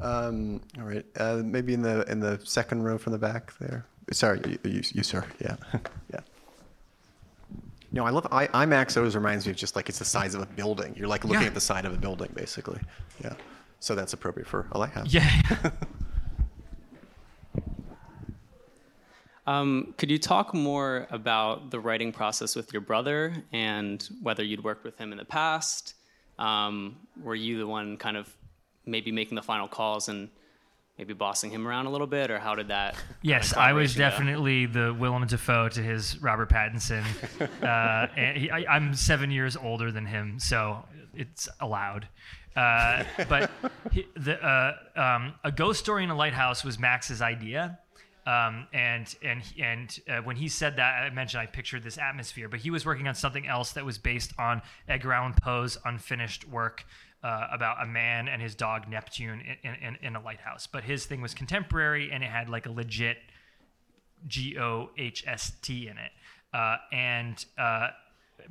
Um, 0.00 0.60
all 0.78 0.84
right. 0.84 1.04
Uh, 1.18 1.42
maybe 1.44 1.74
in 1.74 1.82
the 1.82 2.10
in 2.10 2.20
the 2.20 2.40
second 2.44 2.84
row 2.84 2.96
from 2.96 3.12
the 3.12 3.18
back 3.18 3.52
there. 3.58 3.84
Sorry, 4.12 4.40
you, 4.46 4.58
you, 4.70 4.82
you 4.94 5.02
sir. 5.02 5.24
Yeah, 5.40 5.56
yeah. 6.12 6.20
No, 7.92 8.06
I 8.06 8.10
love 8.10 8.26
I, 8.30 8.46
IMAX. 8.46 8.96
Always 8.96 9.14
reminds 9.16 9.46
me 9.46 9.50
of 9.50 9.56
just 9.56 9.76
like 9.76 9.88
it's 9.88 9.98
the 9.98 10.04
size 10.04 10.34
of 10.34 10.40
a 10.42 10.46
building. 10.46 10.94
You're 10.96 11.08
like 11.08 11.24
looking 11.24 11.42
Yeah. 11.42 11.48
at 11.48 11.54
the 11.54 11.60
side 11.60 11.84
of 11.84 11.92
a 11.92 11.96
building, 11.98 12.30
basically. 12.34 12.80
Yeah. 13.22 13.34
So 13.80 13.94
that's 13.94 14.12
appropriate 14.12 14.46
for 14.48 14.66
a 14.72 14.78
lighthouse. 14.78 15.12
Yeah. 15.12 15.28
Um, 19.46 19.94
could 19.96 20.10
you 20.10 20.18
talk 20.18 20.54
more 20.54 21.06
about 21.10 21.70
the 21.70 21.80
writing 21.80 22.12
process 22.12 22.54
with 22.54 22.72
your 22.72 22.82
brother 22.82 23.34
and 23.52 24.06
whether 24.22 24.44
you'd 24.44 24.62
worked 24.62 24.84
with 24.84 24.98
him 24.98 25.12
in 25.12 25.18
the 25.18 25.24
past? 25.24 25.94
Um, 26.38 26.96
were 27.22 27.34
you 27.34 27.58
the 27.58 27.66
one 27.66 27.96
kind 27.96 28.16
of 28.16 28.34
maybe 28.86 29.12
making 29.12 29.36
the 29.36 29.42
final 29.42 29.68
calls 29.68 30.08
and 30.08 30.28
maybe 30.98 31.14
bossing 31.14 31.50
him 31.50 31.66
around 31.66 31.86
a 31.86 31.90
little 31.90 32.06
bit, 32.06 32.30
or 32.30 32.38
how 32.38 32.54
did 32.54 32.68
that? 32.68 32.94
Yes, 33.22 33.54
I 33.54 33.72
was 33.72 33.94
collaboration 33.94 33.98
go? 33.98 34.10
definitely 34.10 34.66
the 34.66 34.94
Willem 34.98 35.26
Dafoe 35.26 35.68
to 35.70 35.82
his 35.82 36.20
Robert 36.20 36.50
Pattinson. 36.50 37.04
uh, 37.62 38.06
and 38.16 38.36
he, 38.36 38.50
I, 38.50 38.76
I'm 38.76 38.94
seven 38.94 39.30
years 39.30 39.56
older 39.56 39.90
than 39.90 40.06
him, 40.06 40.38
so 40.38 40.84
it's 41.14 41.48
allowed. 41.60 42.08
Uh, 42.56 43.04
but 43.28 43.50
he, 43.92 44.06
the, 44.16 44.42
uh, 44.44 44.74
um, 44.96 45.34
a 45.44 45.52
ghost 45.52 45.80
story 45.80 46.04
in 46.04 46.10
a 46.10 46.16
lighthouse 46.16 46.64
was 46.64 46.78
Max's 46.78 47.22
idea. 47.22 47.78
Um, 48.26 48.66
and 48.72 49.14
and 49.22 49.42
and 49.58 50.00
uh, 50.08 50.22
when 50.22 50.36
he 50.36 50.48
said 50.48 50.76
that, 50.76 51.02
I 51.02 51.10
mentioned 51.10 51.40
I 51.40 51.46
pictured 51.46 51.82
this 51.82 51.96
atmosphere, 51.96 52.48
but 52.48 52.60
he 52.60 52.70
was 52.70 52.84
working 52.84 53.08
on 53.08 53.14
something 53.14 53.46
else 53.46 53.72
that 53.72 53.84
was 53.84 53.98
based 53.98 54.32
on 54.38 54.60
Edgar 54.88 55.12
Allan 55.12 55.34
Poe's 55.34 55.78
unfinished 55.84 56.46
work 56.46 56.84
uh, 57.22 57.46
about 57.50 57.82
a 57.82 57.86
man 57.86 58.28
and 58.28 58.42
his 58.42 58.54
dog 58.54 58.88
Neptune 58.88 59.42
in, 59.62 59.74
in, 59.74 59.96
in 60.02 60.16
a 60.16 60.22
lighthouse. 60.22 60.66
But 60.66 60.84
his 60.84 61.06
thing 61.06 61.20
was 61.22 61.34
contemporary, 61.34 62.10
and 62.10 62.22
it 62.22 62.30
had 62.30 62.48
like 62.48 62.66
a 62.66 62.70
legit 62.70 63.16
G 64.26 64.58
O 64.58 64.90
H 64.98 65.24
S 65.26 65.52
T 65.62 65.88
in 65.88 65.96
it. 65.96 66.10
Uh, 66.52 66.76
and 66.92 67.44
uh, 67.58 67.88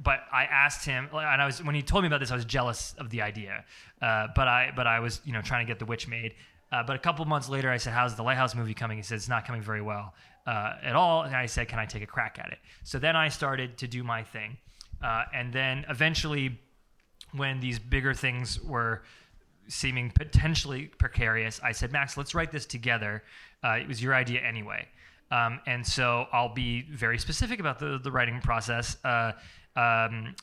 but 0.01 0.21
I 0.31 0.45
asked 0.45 0.85
him, 0.85 1.09
and 1.11 1.41
I 1.41 1.45
was 1.45 1.63
when 1.63 1.75
he 1.75 1.81
told 1.81 2.03
me 2.03 2.07
about 2.07 2.19
this, 2.19 2.31
I 2.31 2.35
was 2.35 2.45
jealous 2.45 2.95
of 2.97 3.09
the 3.09 3.21
idea. 3.21 3.65
Uh, 4.01 4.27
but 4.35 4.47
I 4.47 4.71
but 4.75 4.87
I 4.87 4.99
was 4.99 5.21
you 5.25 5.33
know 5.33 5.41
trying 5.41 5.65
to 5.65 5.71
get 5.71 5.79
The 5.79 5.85
Witch 5.85 6.07
made. 6.07 6.33
Uh, 6.71 6.83
but 6.83 6.95
a 6.95 6.99
couple 6.99 7.25
months 7.25 7.49
later, 7.49 7.69
I 7.69 7.77
said, 7.77 7.93
"How's 7.93 8.15
the 8.15 8.23
Lighthouse 8.23 8.55
movie 8.55 8.73
coming?" 8.73 8.97
He 8.97 9.03
said, 9.03 9.15
"It's 9.15 9.29
not 9.29 9.45
coming 9.45 9.61
very 9.61 9.81
well 9.81 10.13
uh, 10.45 10.73
at 10.83 10.95
all." 10.95 11.23
And 11.23 11.35
I 11.35 11.45
said, 11.45 11.67
"Can 11.67 11.79
I 11.79 11.85
take 11.85 12.03
a 12.03 12.07
crack 12.07 12.37
at 12.39 12.51
it?" 12.51 12.59
So 12.83 12.99
then 12.99 13.15
I 13.15 13.29
started 13.29 13.77
to 13.79 13.87
do 13.87 14.03
my 14.03 14.23
thing, 14.23 14.57
uh, 15.01 15.23
and 15.33 15.51
then 15.51 15.85
eventually, 15.89 16.59
when 17.31 17.59
these 17.59 17.79
bigger 17.79 18.13
things 18.13 18.61
were 18.61 19.03
seeming 19.69 20.09
potentially 20.11 20.87
precarious, 20.97 21.61
I 21.63 21.71
said, 21.71 21.91
Max, 21.91 22.17
let's 22.17 22.35
write 22.35 22.51
this 22.51 22.65
together. 22.65 23.23
Uh, 23.63 23.73
it 23.73 23.87
was 23.87 24.01
your 24.01 24.15
idea 24.15 24.41
anyway. 24.41 24.87
Um, 25.31 25.59
and 25.67 25.85
so 25.85 26.27
I'll 26.33 26.53
be 26.53 26.81
very 26.91 27.19
specific 27.19 27.59
about 27.59 27.77
the, 27.79 27.99
the 28.03 28.11
writing 28.11 28.41
process. 28.41 28.97
Uh, 29.03 29.33
um, 29.75 30.35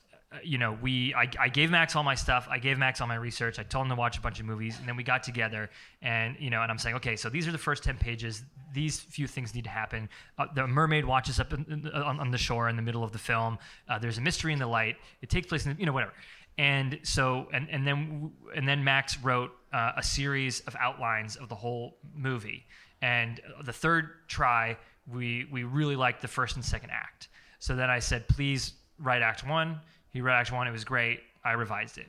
you 0.43 0.59
know, 0.59 0.77
we 0.83 1.15
I, 1.15 1.31
I 1.39 1.49
gave 1.49 1.71
Max 1.71 1.95
all 1.95 2.03
my 2.03 2.15
stuff. 2.15 2.49
I 2.51 2.59
gave 2.59 2.79
Max 2.79 3.01
all 3.01 3.07
my 3.07 3.15
research. 3.15 3.59
I 3.59 3.63
told 3.63 3.87
him 3.87 3.91
to 3.91 3.97
watch 3.97 4.19
a 4.19 4.21
bunch 4.21 4.41
of 4.41 4.47
movies, 4.47 4.79
and 4.79 4.89
then 4.89 4.97
we 4.97 5.03
got 5.03 5.23
together. 5.23 5.71
And 6.03 6.37
you 6.41 6.51
know, 6.51 6.63
and 6.63 6.71
I'm 6.71 6.79
saying, 6.79 6.97
okay, 6.97 7.17
so 7.17 7.29
these 7.29 7.47
are 7.47 7.53
the 7.53 7.59
first 7.59 7.85
ten 7.85 7.97
pages. 7.97 8.43
These 8.73 9.01
few 9.01 9.27
things 9.27 9.55
need 9.55 9.65
to 9.65 9.71
happen. 9.71 10.09
Uh, 10.37 10.47
the 10.55 10.67
mermaid 10.67 11.05
watches 11.05 11.39
up 11.41 11.53
in, 11.53 11.65
in- 11.71 11.89
on, 11.93 12.19
on 12.21 12.31
the 12.31 12.39
shore 12.39 12.69
in 12.69 12.77
the 12.77 12.83
middle 12.83 13.05
of 13.05 13.13
the 13.13 13.19
film. 13.19 13.59
Uh, 13.89 13.99
there's 13.99 14.19
a 14.19 14.21
mystery 14.21 14.53
in 14.53 14.59
the 14.59 14.67
light. 14.67 14.97
It 15.23 15.31
takes 15.31 15.47
place 15.47 15.65
in 15.65 15.75
the, 15.75 15.81
you 15.81 15.87
know 15.87 15.93
whatever. 15.93 16.13
And 16.59 16.99
so 17.03 17.49
and 17.53 17.69
and 17.71 17.87
then 17.87 18.33
and 18.55 18.69
then 18.69 18.83
Max 18.83 19.19
wrote 19.21 19.53
uh, 19.73 19.93
a 19.97 20.03
series 20.03 20.61
of 20.61 20.75
outlines 20.81 21.37
of 21.37 21.49
the 21.49 21.55
whole 21.55 21.99
movie. 22.15 22.67
And 23.01 23.41
the 23.65 23.73
third 23.73 24.11
try, 24.27 24.77
we 25.07 25.47
we 25.53 25.63
really 25.63 25.97
liked 25.97 26.21
the 26.21 26.29
first 26.29 26.57
and 26.57 26.65
second 26.65 26.91
act. 26.91 27.29
So 27.59 27.77
then 27.77 27.91
I 27.91 28.01
said, 28.01 28.27
please 28.29 28.73
write 28.99 29.23
Act 29.23 29.47
One. 29.47 29.81
He 30.17 30.23
wrote 30.23 30.33
Act 30.33 30.51
One. 30.51 30.67
It 30.67 30.71
was 30.71 30.83
great. 30.85 31.21
I 31.45 31.53
revised 31.53 31.99
it. 31.99 32.07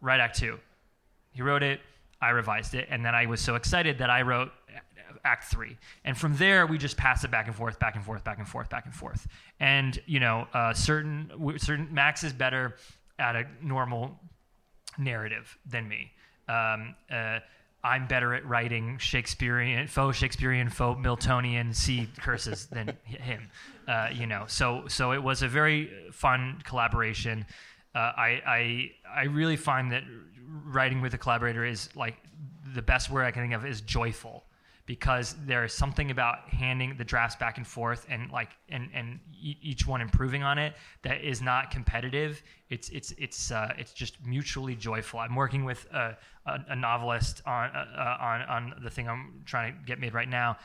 Write 0.00 0.18
Act 0.18 0.36
Two. 0.36 0.58
He 1.30 1.42
wrote 1.42 1.62
it. 1.62 1.78
I 2.20 2.30
revised 2.30 2.74
it, 2.74 2.88
and 2.90 3.04
then 3.04 3.14
I 3.14 3.26
was 3.26 3.40
so 3.40 3.54
excited 3.54 3.98
that 3.98 4.10
I 4.10 4.22
wrote 4.22 4.50
Act 5.24 5.44
Three. 5.44 5.76
And 6.04 6.18
from 6.18 6.36
there, 6.38 6.66
we 6.66 6.76
just 6.76 6.96
passed 6.96 7.24
it 7.24 7.30
back 7.30 7.46
and 7.46 7.54
forth, 7.54 7.78
back 7.78 7.94
and 7.94 8.04
forth, 8.04 8.24
back 8.24 8.38
and 8.38 8.48
forth, 8.48 8.68
back 8.68 8.84
and 8.84 8.92
forth. 8.92 9.28
And 9.60 9.96
you 10.06 10.18
know, 10.18 10.48
uh, 10.54 10.74
certain 10.74 11.30
certain 11.58 11.86
Max 11.92 12.24
is 12.24 12.32
better 12.32 12.74
at 13.20 13.36
a 13.36 13.46
normal 13.62 14.18
narrative 14.98 15.56
than 15.66 15.86
me. 15.86 16.10
Um, 16.48 16.96
uh, 17.08 17.38
I'm 17.86 18.08
better 18.08 18.34
at 18.34 18.44
writing 18.44 18.98
Shakespearean, 18.98 19.86
faux 19.86 20.16
Shakespearean, 20.16 20.68
faux 20.70 21.00
Miltonian 21.00 21.72
sea 21.72 22.08
curses 22.18 22.66
than 22.66 22.96
him. 23.04 23.48
Uh, 23.86 24.08
you 24.12 24.26
know, 24.26 24.44
so 24.48 24.84
so 24.88 25.12
it 25.12 25.22
was 25.22 25.42
a 25.42 25.48
very 25.48 25.90
fun 26.10 26.60
collaboration. 26.64 27.46
Uh, 27.94 27.98
I, 27.98 28.42
I 28.44 28.90
I 29.20 29.24
really 29.24 29.56
find 29.56 29.92
that 29.92 30.02
writing 30.64 31.00
with 31.00 31.14
a 31.14 31.18
collaborator 31.18 31.64
is 31.64 31.88
like 31.94 32.16
the 32.74 32.82
best 32.82 33.08
word 33.08 33.24
I 33.24 33.30
can 33.30 33.42
think 33.42 33.54
of 33.54 33.64
is 33.64 33.80
joyful 33.80 34.45
because 34.86 35.34
there 35.44 35.64
is 35.64 35.72
something 35.72 36.12
about 36.12 36.48
handing 36.48 36.96
the 36.96 37.04
drafts 37.04 37.36
back 37.36 37.58
and 37.58 37.66
forth 37.66 38.06
and 38.08 38.30
like 38.30 38.50
and 38.68 38.88
and 38.94 39.18
each 39.42 39.86
one 39.86 40.00
improving 40.00 40.42
on 40.42 40.58
it 40.58 40.74
that 41.02 41.22
is 41.22 41.42
not 41.42 41.70
competitive. 41.70 42.42
It's 42.70 42.88
it's 42.90 43.12
it's 43.18 43.50
uh, 43.50 43.74
it's 43.76 43.92
just 43.92 44.24
mutually 44.24 44.76
joyful. 44.76 45.18
I'm 45.18 45.34
working 45.34 45.64
with 45.64 45.86
a, 45.92 46.16
a, 46.46 46.60
a 46.68 46.76
novelist 46.76 47.42
on 47.46 47.70
uh, 47.70 47.86
uh 47.96 48.24
on 48.24 48.42
on 48.42 48.74
the 48.82 48.90
thing 48.90 49.08
I'm 49.08 49.42
trying 49.44 49.74
to 49.74 49.78
get 49.84 49.98
made 49.98 50.14
right 50.14 50.28
now. 50.28 50.56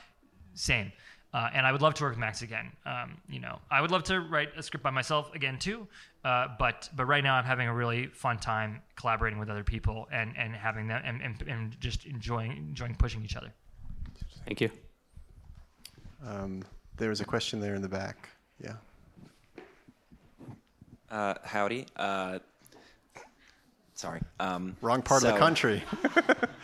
Same. 0.54 0.92
Uh, 1.34 1.50
and 1.54 1.66
I 1.66 1.72
would 1.72 1.82
love 1.82 1.94
to 1.94 2.04
work 2.04 2.12
with 2.12 2.20
Max 2.20 2.42
again. 2.42 2.74
Um, 2.86 3.18
you 3.30 3.40
know, 3.40 3.60
I 3.70 3.80
would 3.80 3.90
love 3.90 4.04
to 4.06 4.20
write 4.20 4.50
a 4.58 4.62
script 4.62 4.84
by 4.84 4.90
myself 4.90 5.34
again 5.34 5.58
too. 5.58 5.88
Uh, 6.26 6.48
but 6.60 6.90
but 6.96 7.06
right 7.06 7.24
now 7.24 7.36
I'm 7.36 7.46
having 7.46 7.68
a 7.68 7.74
really 7.74 8.08
fun 8.08 8.38
time 8.38 8.82
collaborating 8.96 9.40
with 9.40 9.50
other 9.50 9.64
people 9.64 10.08
and, 10.12 10.34
and 10.38 10.54
having 10.54 10.88
them 10.88 11.02
and, 11.04 11.22
and, 11.22 11.42
and 11.48 11.80
just 11.80 12.06
enjoying 12.06 12.52
enjoying 12.52 12.96
pushing 12.96 13.24
each 13.24 13.36
other. 13.36 13.54
Thank 14.46 14.62
you. 14.62 14.70
Um, 16.26 16.64
there 16.98 17.10
was 17.10 17.22
a 17.22 17.26
question 17.26 17.60
there 17.60 17.76
in 17.76 17.82
the 17.82 17.90
back. 17.90 18.30
Yeah. 18.64 18.74
Uh, 21.10 21.36
howdy. 21.44 21.88
Uh, 21.96 22.40
sorry. 23.96 24.22
Um, 24.40 24.76
Wrong 24.82 25.02
part 25.02 25.24
of 25.24 25.34
the 25.34 25.40
country. 25.40 25.84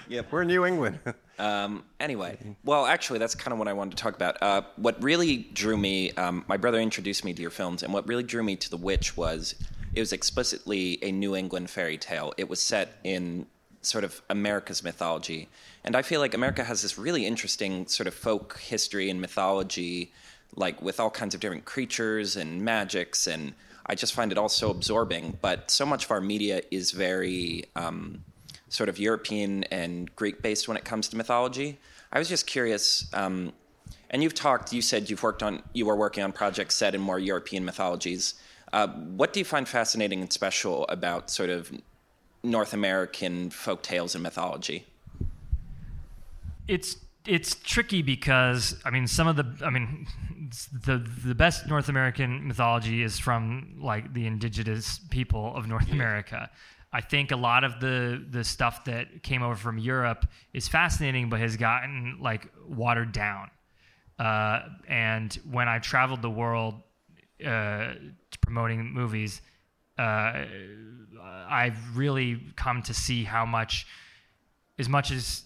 Yep. 0.09 0.32
We're 0.32 0.41
in 0.43 0.47
New 0.47 0.65
England. 0.65 0.99
Um, 1.39 1.84
anyway, 1.99 2.36
well, 2.63 2.88
actually, 2.88 3.19
that's 3.19 3.36
kind 3.36 3.53
of 3.53 3.59
what 3.59 3.67
I 3.67 3.73
wanted 3.73 3.95
to 3.95 3.97
talk 4.01 4.15
about. 4.15 4.41
Uh, 4.41 4.63
what 4.75 5.03
really 5.03 5.38
drew 5.38 5.78
me, 5.78 6.11
um, 6.13 6.43
my 6.47 6.57
brother 6.57 6.80
introduced 6.80 7.23
me 7.23 7.32
to 7.32 7.39
your 7.43 7.51
films, 7.51 7.84
and 7.84 7.93
what 7.93 8.07
really 8.07 8.23
drew 8.23 8.41
me 8.41 8.55
to 8.55 8.69
The 8.71 8.78
Witch 8.78 9.15
was 9.15 9.53
it 9.93 9.99
was 9.99 10.13
explicitly 10.13 10.97
a 11.03 11.11
New 11.11 11.36
England 11.36 11.69
fairy 11.69 11.99
tale. 11.99 12.34
It 12.38 12.49
was 12.49 12.59
set 12.59 12.97
in 13.03 13.45
sort 13.88 14.04
of 14.04 14.22
America's 14.30 14.84
mythology. 14.84 15.50
And 15.84 15.96
I 15.96 16.02
feel 16.02 16.20
like 16.20 16.34
America 16.34 16.64
has 16.64 16.82
this 16.82 16.98
really 16.98 17.26
interesting 17.26 17.88
sort 17.88 18.08
of 18.08 18.14
folk 18.14 18.60
history 18.60 19.10
and 19.10 19.20
mythology, 19.22 20.12
like 20.56 20.82
with 20.82 21.00
all 21.00 21.10
kinds 21.10 21.34
of 21.34 21.40
different 21.40 21.66
creatures 21.66 22.36
and 22.36 22.62
magics. 22.62 23.28
And 23.28 23.54
I 23.86 23.96
just 23.96 24.14
find 24.14 24.32
it 24.32 24.38
all 24.38 24.50
so 24.50 24.70
absorbing. 24.70 25.38
But 25.42 25.72
so 25.72 25.86
much 25.86 26.06
of 26.06 26.12
our 26.12 26.22
media 26.22 26.62
is 26.72 26.92
very. 26.92 27.66
Um, 27.76 28.24
sort 28.70 28.90
of 28.90 29.00
European 29.00 29.64
and 29.66 30.14
Greek 30.16 30.42
based 30.42 30.68
when 30.68 30.78
it 30.78 30.86
comes 30.86 31.08
to 31.10 31.18
mythology. 31.18 31.80
I 32.12 32.20
was 32.20 32.30
just 32.30 32.48
curious, 32.48 33.08
um, 33.14 33.54
and 34.10 34.24
you've 34.24 34.34
talked, 34.34 34.74
you 34.74 34.82
said 34.82 35.10
you've 35.10 35.24
worked 35.24 35.44
on, 35.44 35.64
you 35.74 35.86
were 35.86 35.96
working 35.96 36.24
on 36.24 36.32
projects 36.32 36.76
set 36.76 36.96
in 36.96 37.02
more 37.02 37.20
European 37.20 37.66
mythologies. 37.66 38.36
Uh, 38.74 38.88
what 38.88 39.34
do 39.34 39.40
you 39.40 39.46
find 39.46 39.68
fascinating 39.68 40.22
and 40.22 40.32
special 40.32 40.86
about 40.90 41.30
sort 41.30 41.50
of 41.50 41.72
North 42.44 42.74
American 42.74 43.50
folk 43.50 43.82
tales 43.84 44.16
and 44.16 44.24
mythology? 44.24 44.86
it's 46.68 46.98
it's 47.26 47.56
tricky 47.56 48.02
because 48.02 48.76
I 48.86 48.90
mean 48.90 49.08
some 49.08 49.28
of 49.28 49.36
the 49.36 49.66
I 49.66 49.70
mean 49.70 50.08
the 50.86 50.98
the 51.26 51.36
best 51.36 51.68
North 51.68 51.90
American 51.90 52.48
mythology 52.48 53.04
is 53.04 53.20
from 53.20 53.78
like 53.80 54.14
the 54.14 54.26
indigenous 54.26 55.00
people 55.10 55.56
of 55.56 55.68
North 55.68 55.92
America. 55.92 56.50
I 56.94 57.02
think 57.02 57.32
a 57.32 57.36
lot 57.36 57.64
of 57.64 57.80
the 57.80 58.24
the 58.30 58.44
stuff 58.44 58.86
that 58.86 59.24
came 59.24 59.44
over 59.44 59.56
from 59.56 59.78
Europe 59.78 60.26
is 60.54 60.68
fascinating, 60.68 61.30
but 61.30 61.40
has 61.40 61.58
gotten 61.58 62.18
like 62.22 62.50
watered 62.68 63.12
down. 63.12 63.50
Uh, 64.18 64.62
and 64.88 65.38
when 65.52 65.68
I 65.68 65.80
traveled 65.80 66.22
the 66.22 66.30
world 66.30 66.76
uh, 67.46 67.94
promoting 68.42 68.94
movies, 68.94 69.42
uh, 69.98 70.45
I've 71.50 71.98
really 71.98 72.41
come 72.56 72.82
to 72.84 72.93
see 72.93 73.24
how 73.24 73.45
much, 73.45 73.88
as 74.78 74.89
much 74.89 75.12
as 75.12 75.43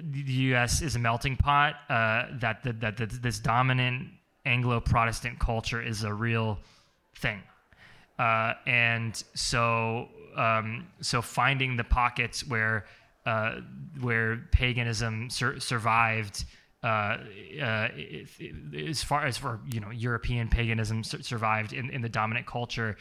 the 0.00 0.32
U.S. 0.32 0.82
is 0.82 0.96
a 0.96 0.98
melting 0.98 1.36
pot, 1.36 1.76
uh, 1.88 2.26
that, 2.40 2.62
that, 2.64 2.96
that, 2.96 3.22
this 3.22 3.38
dominant 3.38 4.08
Anglo-Protestant 4.44 5.38
culture 5.38 5.82
is 5.82 6.04
a 6.04 6.12
real 6.12 6.58
thing. 7.16 7.42
Uh, 8.18 8.54
and 8.66 9.22
so, 9.34 10.08
um, 10.36 10.86
so 11.00 11.22
finding 11.22 11.76
the 11.76 11.84
pockets 11.84 12.46
where, 12.46 12.86
uh, 13.26 13.60
where 14.00 14.48
paganism 14.50 15.30
sur- 15.30 15.60
survived, 15.60 16.44
uh, 16.82 17.18
uh, 17.62 17.88
as 18.88 19.04
far 19.04 19.24
as 19.24 19.38
for 19.38 19.60
you 19.70 19.78
know 19.78 19.90
European 19.90 20.48
paganism 20.48 21.04
sur- 21.04 21.22
survived 21.22 21.72
in, 21.72 21.90
in 21.90 22.02
the 22.02 22.08
dominant 22.08 22.44
culture 22.44 22.96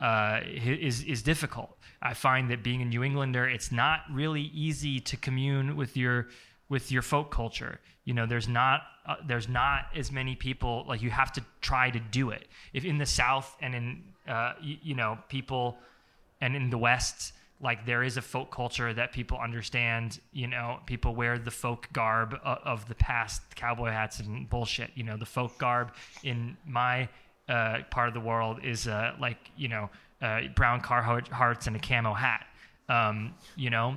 uh, 0.00 0.40
is 0.44 1.02
is 1.04 1.22
difficult. 1.22 1.76
I 2.02 2.14
find 2.14 2.50
that 2.50 2.62
being 2.62 2.80
a 2.82 2.84
New 2.84 3.04
Englander, 3.04 3.46
it's 3.46 3.70
not 3.70 4.00
really 4.10 4.50
easy 4.54 5.00
to 5.00 5.16
commune 5.16 5.76
with 5.76 5.96
your 5.96 6.28
with 6.68 6.90
your 6.90 7.02
folk 7.02 7.30
culture. 7.30 7.80
You 8.04 8.14
know, 8.14 8.26
there's 8.26 8.48
not 8.48 8.82
uh, 9.06 9.16
there's 9.26 9.48
not 9.48 9.86
as 9.94 10.10
many 10.10 10.34
people 10.34 10.84
like 10.88 11.02
you 11.02 11.10
have 11.10 11.32
to 11.32 11.42
try 11.60 11.90
to 11.90 12.00
do 12.00 12.30
it. 12.30 12.48
If 12.72 12.84
in 12.84 12.96
the 12.96 13.06
South 13.06 13.54
and 13.60 13.74
in 13.74 14.02
uh, 14.26 14.54
you, 14.62 14.76
you 14.82 14.94
know 14.94 15.18
people 15.28 15.76
and 16.40 16.56
in 16.56 16.70
the 16.70 16.78
West, 16.78 17.34
like 17.60 17.84
there 17.84 18.02
is 18.02 18.16
a 18.16 18.22
folk 18.22 18.50
culture 18.50 18.94
that 18.94 19.12
people 19.12 19.38
understand. 19.38 20.20
You 20.32 20.46
know, 20.46 20.78
people 20.86 21.14
wear 21.14 21.38
the 21.38 21.50
folk 21.50 21.88
garb 21.92 22.34
of, 22.42 22.58
of 22.64 22.88
the 22.88 22.94
past, 22.94 23.42
cowboy 23.54 23.90
hats 23.90 24.20
and 24.20 24.48
bullshit. 24.48 24.92
You 24.94 25.04
know, 25.04 25.18
the 25.18 25.26
folk 25.26 25.58
garb 25.58 25.92
in 26.22 26.56
my 26.66 27.08
uh, 27.50 27.82
part 27.90 28.08
of 28.08 28.14
the 28.14 28.20
world 28.20 28.60
is 28.62 28.86
uh, 28.86 29.14
like 29.20 29.38
you 29.56 29.68
know 29.68 29.90
uh, 30.22 30.42
brown 30.54 30.80
Carhartts 30.80 31.66
and 31.66 31.76
a 31.76 31.80
camo 31.80 32.14
hat. 32.14 32.46
Um, 32.88 33.34
you 33.56 33.70
know, 33.70 33.96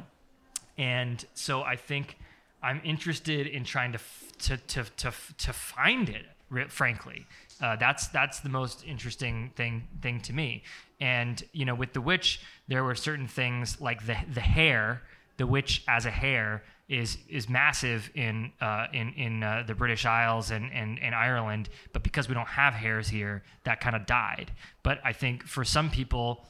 and 0.77 1.23
so 1.33 1.61
I 1.61 1.75
think 1.75 2.17
I'm 2.61 2.81
interested 2.83 3.47
in 3.47 3.63
trying 3.63 3.91
to 3.91 3.99
f- 3.99 4.31
to 4.39 4.57
to 4.57 4.83
to 4.97 5.13
to 5.37 5.53
find 5.53 6.09
it. 6.09 6.25
Frankly, 6.69 7.25
uh, 7.61 7.75
that's 7.77 8.07
that's 8.09 8.39
the 8.39 8.49
most 8.49 8.83
interesting 8.85 9.51
thing 9.55 9.87
thing 10.01 10.19
to 10.21 10.33
me. 10.33 10.63
And 10.99 11.43
you 11.51 11.65
know, 11.65 11.75
with 11.75 11.93
the 11.93 12.01
witch, 12.01 12.41
there 12.67 12.83
were 12.83 12.95
certain 12.95 13.27
things 13.27 13.79
like 13.79 14.05
the 14.05 14.17
the 14.33 14.41
hare. 14.41 15.03
The 15.37 15.47
witch 15.47 15.83
as 15.87 16.05
a 16.05 16.11
hare 16.11 16.63
is 16.89 17.17
is 17.29 17.47
massive 17.47 18.11
in 18.13 18.51
uh, 18.59 18.88
in 18.93 19.13
in 19.13 19.43
uh, 19.43 19.63
the 19.65 19.73
British 19.73 20.05
Isles 20.05 20.51
and, 20.51 20.71
and 20.73 20.99
and 21.01 21.15
Ireland, 21.15 21.69
but 21.93 22.03
because 22.03 22.27
we 22.27 22.34
don't 22.34 22.47
have 22.47 22.73
hares 22.73 23.07
here, 23.07 23.43
that 23.63 23.79
kind 23.79 23.95
of 23.95 24.05
died. 24.05 24.51
But 24.84 24.99
I 25.03 25.13
think 25.13 25.43
for 25.43 25.63
some 25.63 25.89
people 25.89 26.45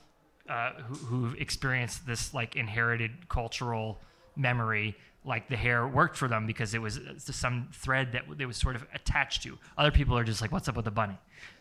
uh, 0.50 0.72
who, 0.74 0.96
who've 0.96 1.36
experienced 1.40 2.08
this 2.08 2.34
like 2.34 2.56
inherited 2.56 3.30
cultural 3.30 4.00
memory, 4.36 4.96
like 5.24 5.48
the 5.50 5.56
hare 5.56 5.88
worked 5.88 6.18
for 6.18 6.28
them 6.28 6.48
because 6.48 6.74
it 6.74 6.82
was 6.82 6.98
uh, 6.98 7.14
some 7.18 7.70
thread 7.72 8.12
that 8.14 8.24
it 8.40 8.46
was 8.46 8.58
sort 8.58 8.76
of 8.76 8.86
attached 8.94 9.44
to. 9.44 9.58
Other 9.78 9.92
people 9.92 10.18
are 10.18 10.24
just 10.24 10.42
like, 10.42 10.52
"What's 10.52 10.68
up 10.68 10.76
with 10.76 10.86
the 10.86 10.92
bunny," 10.92 11.18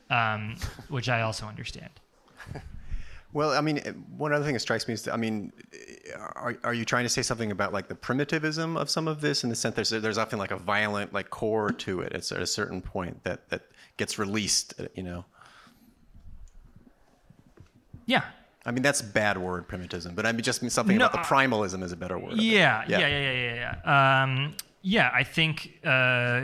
um, 0.09 0.57
which 0.89 1.09
I 1.09 1.23
also 1.23 1.47
understand. 1.47 1.91
Well, 3.35 3.53
I 3.53 3.61
mean, 3.63 3.79
uh, 3.79 3.93
one 4.17 4.33
other 4.33 4.45
thing 4.45 4.53
that 4.53 4.61
strikes 4.61 4.87
me 4.87 4.95
is, 4.95 5.09
I 5.09 5.17
mean, 5.17 5.53
are, 6.37 6.55
are 6.65 6.75
you 6.75 6.85
trying 6.85 7.05
to 7.05 7.09
say 7.09 7.23
something 7.23 7.51
about 7.51 7.73
like 7.73 7.89
the 7.89 7.95
primitivism 7.95 8.77
of 8.77 8.91
some 8.91 9.09
of 9.09 9.21
this 9.23 9.43
in 9.43 9.49
the 9.51 9.57
sense 9.57 9.75
there's 9.75 9.89
there's 9.91 10.19
often 10.19 10.39
like 10.39 10.51
a 10.51 10.59
violent 10.59 11.13
like 11.15 11.31
core 11.31 11.71
to 11.73 12.01
it 12.03 12.13
at 12.13 12.31
a 12.33 12.47
certain 12.47 12.83
point 12.83 13.25
that 13.25 13.49
that 13.49 13.63
gets 13.97 14.19
released, 14.19 14.75
uh, 14.79 14.85
you 14.95 15.03
know? 15.03 15.25
Yeah, 18.05 18.25
I 18.67 18.71
mean, 18.73 18.83
that's 18.83 19.01
a 19.01 19.05
bad 19.05 19.39
word, 19.39 19.67
primitivism, 19.69 20.15
but 20.15 20.27
I 20.27 20.33
mean, 20.33 20.43
just 20.43 20.69
something 20.71 20.97
No, 20.99 21.07
about 21.07 21.13
the 21.13 21.21
I- 21.21 21.23
primalism 21.25 21.83
is 21.83 21.93
a 21.93 21.97
better 21.97 22.19
word. 22.19 22.33
Think. 22.33 22.43
Yeah, 22.43 22.85
yeah, 22.89 22.99
yeah, 22.99 23.07
yeah, 23.09 23.33
yeah, 23.33 23.75
yeah. 23.85 24.23
Um, 24.25 24.55
yeah, 24.83 25.11
I 25.15 25.23
think 25.25 25.79
uh, 25.85 26.43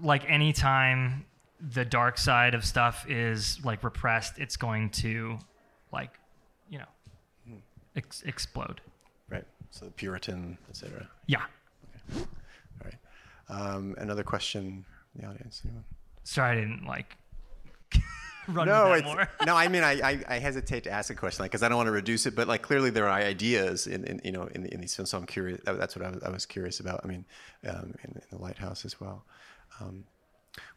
like 0.00 0.28
anytime 0.28 1.26
the 1.72 1.84
dark 1.84 2.18
side 2.18 2.54
of 2.54 2.64
stuff 2.64 3.06
is 3.08 3.64
like 3.64 3.82
repressed, 3.82 4.38
it's 4.38 4.56
going 4.56 4.90
to 4.90 5.38
like 5.92 6.10
you 6.68 6.78
know 6.78 7.58
ex- 7.96 8.22
explode. 8.22 8.80
Right. 9.28 9.44
So 9.70 9.86
the 9.86 9.90
Puritan, 9.92 10.58
etc. 10.68 11.08
Yeah. 11.26 11.42
All 12.16 12.26
right. 12.84 12.94
Um, 13.48 13.94
another 13.98 14.22
question 14.22 14.84
from 15.12 15.22
the 15.22 15.28
audience. 15.28 15.62
Anyone? 15.64 15.84
Sorry, 16.24 16.52
I 16.56 16.60
didn't 16.60 16.86
like 16.86 17.16
run 18.48 18.66
no, 18.66 18.90
with 18.90 19.04
it's, 19.04 19.14
that 19.14 19.30
no. 19.46 19.56
I 19.56 19.68
mean, 19.68 19.82
I, 19.82 19.92
I, 20.00 20.24
I 20.28 20.38
hesitate 20.38 20.84
to 20.84 20.90
ask 20.90 21.10
a 21.10 21.14
question 21.14 21.44
because 21.44 21.62
I 21.62 21.68
don't 21.68 21.76
want 21.76 21.88
to 21.88 21.92
reduce 21.92 22.26
it, 22.26 22.34
but 22.34 22.48
like 22.48 22.62
clearly 22.62 22.90
there 22.90 23.08
are 23.08 23.18
ideas 23.18 23.86
in, 23.86 24.04
in 24.04 24.20
you 24.24 24.32
know 24.32 24.48
in, 24.54 24.66
in 24.66 24.80
these 24.80 24.94
films. 24.94 25.10
So 25.10 25.18
I'm 25.18 25.26
curious. 25.26 25.60
That's 25.64 25.96
what 25.96 26.04
I 26.04 26.10
was, 26.10 26.22
I 26.22 26.30
was 26.30 26.46
curious 26.46 26.80
about. 26.80 27.00
I 27.04 27.08
mean, 27.08 27.24
um, 27.66 27.94
in, 28.04 28.10
in 28.10 28.22
the 28.30 28.38
lighthouse 28.38 28.84
as 28.84 29.00
well. 29.00 29.24
Um, 29.80 30.04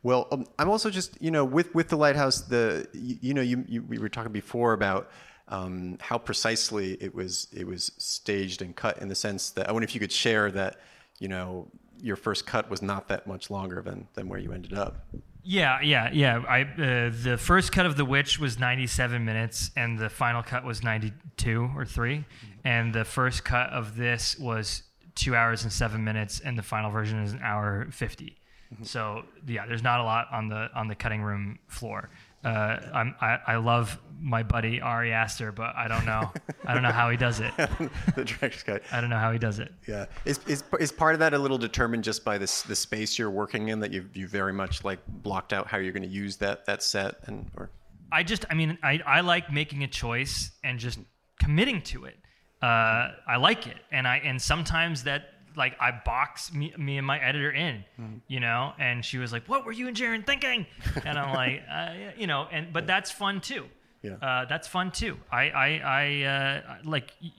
well, 0.03 0.28
um, 0.32 0.45
I'm 0.59 0.69
also 0.69 0.89
just 0.89 1.21
you 1.21 1.32
know 1.32 1.45
with 1.45 1.73
with 1.73 1.89
the 1.89 1.97
lighthouse. 1.97 2.41
The 2.41 2.88
you, 2.93 3.17
you 3.21 3.34
know 3.34 3.41
you, 3.41 3.63
you 3.67 3.84
we 3.84 3.97
were 3.97 4.09
talking 4.09 4.32
before 4.32 4.73
about. 4.73 5.09
Um, 5.49 5.97
how 6.01 6.17
precisely 6.17 6.97
it 6.99 7.15
was 7.15 7.47
it 7.53 7.65
was 7.65 7.93
staged 7.97 8.61
and 8.61 8.75
cut 8.75 9.01
in 9.01 9.07
the 9.07 9.15
sense 9.15 9.51
that 9.51 9.69
I 9.69 9.71
wonder 9.71 9.86
if 9.86 9.93
you 9.93 10.01
could 10.01 10.11
share 10.11 10.51
that 10.51 10.82
you 11.19 11.30
know 11.30 11.67
your 12.01 12.17
first 12.17 12.45
cut 12.45 12.69
was 12.69 12.82
not 12.82 13.07
that 13.07 13.28
much 13.28 13.49
longer 13.49 13.82
than 13.82 14.07
than 14.13 14.28
where 14.28 14.39
you 14.39 14.51
ended 14.51 14.73
up. 14.73 15.07
Yeah, 15.43 15.80
yeah, 15.82 16.09
yeah. 16.11 16.43
I 16.49 16.63
uh, 16.63 17.11
the 17.23 17.38
first 17.39 17.71
cut 17.71 17.86
of 17.86 17.95
The 17.95 18.03
Witch 18.03 18.38
was 18.38 18.59
97 18.59 19.23
minutes, 19.23 19.71
and 19.78 19.97
the 19.97 20.09
final 20.09 20.43
cut 20.43 20.65
was 20.65 20.84
92 20.84 21.71
or 21.73 21.86
3 21.86 22.25
and 22.67 22.93
the 22.93 23.05
first 23.05 23.45
cut 23.45 23.69
of 23.69 23.95
this 23.95 24.38
was 24.38 24.84
two 25.15 25.38
hours 25.38 25.63
and 25.63 25.71
seven 25.71 26.03
minutes, 26.03 26.41
and 26.41 26.57
the 26.57 26.63
final 26.63 26.91
version 26.91 27.23
is 27.23 27.32
an 27.32 27.39
hour 27.41 27.88
50 27.91 28.36
So 28.84 29.24
yeah, 29.47 29.65
there's 29.65 29.84
not 29.84 29.99
a 29.99 30.03
lot 30.03 30.28
on 30.32 30.49
the 30.49 30.70
on 30.76 30.88
the 30.88 30.95
cutting 30.95 31.22
room 31.22 31.59
floor. 31.68 32.09
Uh, 32.43 32.80
I'm, 32.93 33.15
I, 33.20 33.39
I 33.47 33.55
love 33.57 33.99
my 34.20 34.43
buddy 34.43 34.80
Ari 34.80 35.11
Aster, 35.11 35.51
but 35.51 35.76
I 35.76 35.88
don't 35.88 36.05
know 36.05 36.32
I 36.65 36.74
don't 36.74 36.84
know 36.84 36.91
how 36.91 37.09
he 37.09 37.18
does 37.18 37.39
it. 37.39 37.51
the 37.57 38.24
director's 38.24 38.63
cut. 38.63 38.84
I 38.91 39.01
don't 39.01 39.09
know 39.09 39.18
how 39.18 39.32
he 39.32 39.39
does 39.39 39.59
it. 39.59 39.72
Yeah, 39.88 40.05
is, 40.26 40.39
is 40.47 40.63
is 40.80 40.91
part 40.91 41.13
of 41.13 41.20
that 41.20 41.34
a 41.34 41.39
little 41.39 41.57
determined 41.57 42.03
just 42.03 42.24
by 42.24 42.38
this 42.38 42.61
the 42.63 42.76
space 42.76 43.18
you're 43.18 43.32
working 43.32 43.70
in 43.70 43.80
that 43.80 43.91
you 43.91 44.09
you 44.13 44.28
very 44.28 44.53
much 44.53 44.84
like 44.84 44.99
blocked 45.07 45.53
out 45.53 45.68
how 45.68 45.78
you're 45.78 45.93
going 45.93 46.03
to 46.03 46.09
use 46.09 46.38
that 46.38 46.65
that 46.65 46.84
set 46.84 47.15
and 47.26 47.49
or 47.57 47.72
I 48.11 48.24
just, 48.24 48.45
I 48.49 48.53
mean, 48.53 48.78
I, 48.84 49.01
I 49.05 49.22
like 49.22 49.51
making 49.51 49.84
a 49.84 49.88
choice 49.88 50.51
and 50.63 50.80
just 50.80 50.99
committing 51.39 51.82
to 51.84 52.05
it. 52.05 52.15
Uh, 52.61 53.11
I 53.28 53.38
like 53.38 53.68
it, 53.68 53.78
and 53.91 54.07
I 54.07 54.18
and 54.18 54.41
sometimes 54.41 55.03
that 55.03 55.26
like 55.58 55.76
I 55.82 55.91
box 56.05 56.53
me, 56.53 56.74
me 56.78 56.97
and 56.97 57.05
my 57.08 57.20
editor 57.20 57.51
in, 57.51 57.84
you 58.28 58.39
know, 58.39 58.74
and 58.80 59.03
she 59.03 59.18
was 59.18 59.32
like, 59.34 59.47
"What 59.49 59.66
were 59.66 59.72
you 59.74 59.88
and 59.88 59.97
Jarin 59.97 60.26
thinking?" 60.26 60.66
And 61.03 61.18
I'm 61.20 61.34
like, 61.34 61.64
uh, 61.72 61.93
you 62.18 62.28
know, 62.28 62.47
and 62.51 62.72
but 62.72 62.88
that's 62.88 63.12
fun 63.12 63.41
too. 63.41 63.66
Yeah. 64.03 64.14
Uh, 64.22 64.45
that's 64.45 64.68
fun 64.68 64.91
too. 64.91 65.18
I 65.32 65.49
I 65.49 65.82
I 65.84 66.24
uh, 66.24 66.76
like 66.86 67.12
y- 67.22 67.32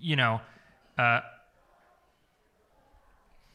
you 0.00 0.16
know. 0.16 0.40
Uh, 0.96 1.20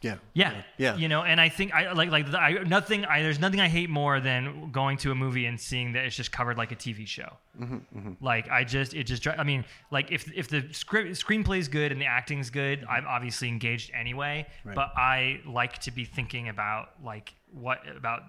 yeah 0.01 0.15
yeah, 0.33 0.63
yeah 0.77 0.95
You 0.95 1.07
know, 1.07 1.23
and 1.23 1.39
I 1.39 1.49
think 1.49 1.73
I 1.73 1.91
like 1.93 2.09
like 2.09 2.31
the, 2.31 2.39
I 2.39 2.63
nothing. 2.63 3.05
I 3.05 3.21
there's 3.21 3.39
nothing 3.39 3.59
I 3.59 3.67
hate 3.67 3.89
more 3.89 4.19
than 4.19 4.71
going 4.71 4.97
to 4.97 5.11
a 5.11 5.15
movie 5.15 5.45
and 5.45 5.59
seeing 5.59 5.93
that 5.93 6.05
it's 6.05 6.15
just 6.15 6.31
covered 6.31 6.57
like 6.57 6.71
a 6.71 6.75
TV 6.75 7.07
show. 7.07 7.37
Mm-hmm, 7.59 8.13
Like 8.19 8.49
I 8.49 8.63
just 8.63 8.93
it 8.93 9.03
just 9.03 9.27
I 9.27 9.43
mean 9.43 9.65
like 9.91 10.11
if 10.11 10.31
if 10.33 10.47
the 10.47 10.67
script 10.71 11.11
screenplay 11.11 11.59
is 11.59 11.67
good 11.67 11.91
and 11.91 12.01
the 12.01 12.05
acting's 12.05 12.49
good, 12.49 12.85
I'm 12.89 13.05
obviously 13.07 13.47
engaged 13.47 13.91
anyway. 13.93 14.47
Right. 14.63 14.75
But 14.75 14.91
I 14.95 15.41
like 15.45 15.77
to 15.79 15.91
be 15.91 16.05
thinking 16.05 16.49
about 16.49 16.89
like 17.03 17.33
what 17.53 17.79
about 17.95 18.23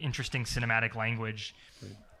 interesting 0.00 0.44
cinematic 0.44 0.94
language. 0.94 1.54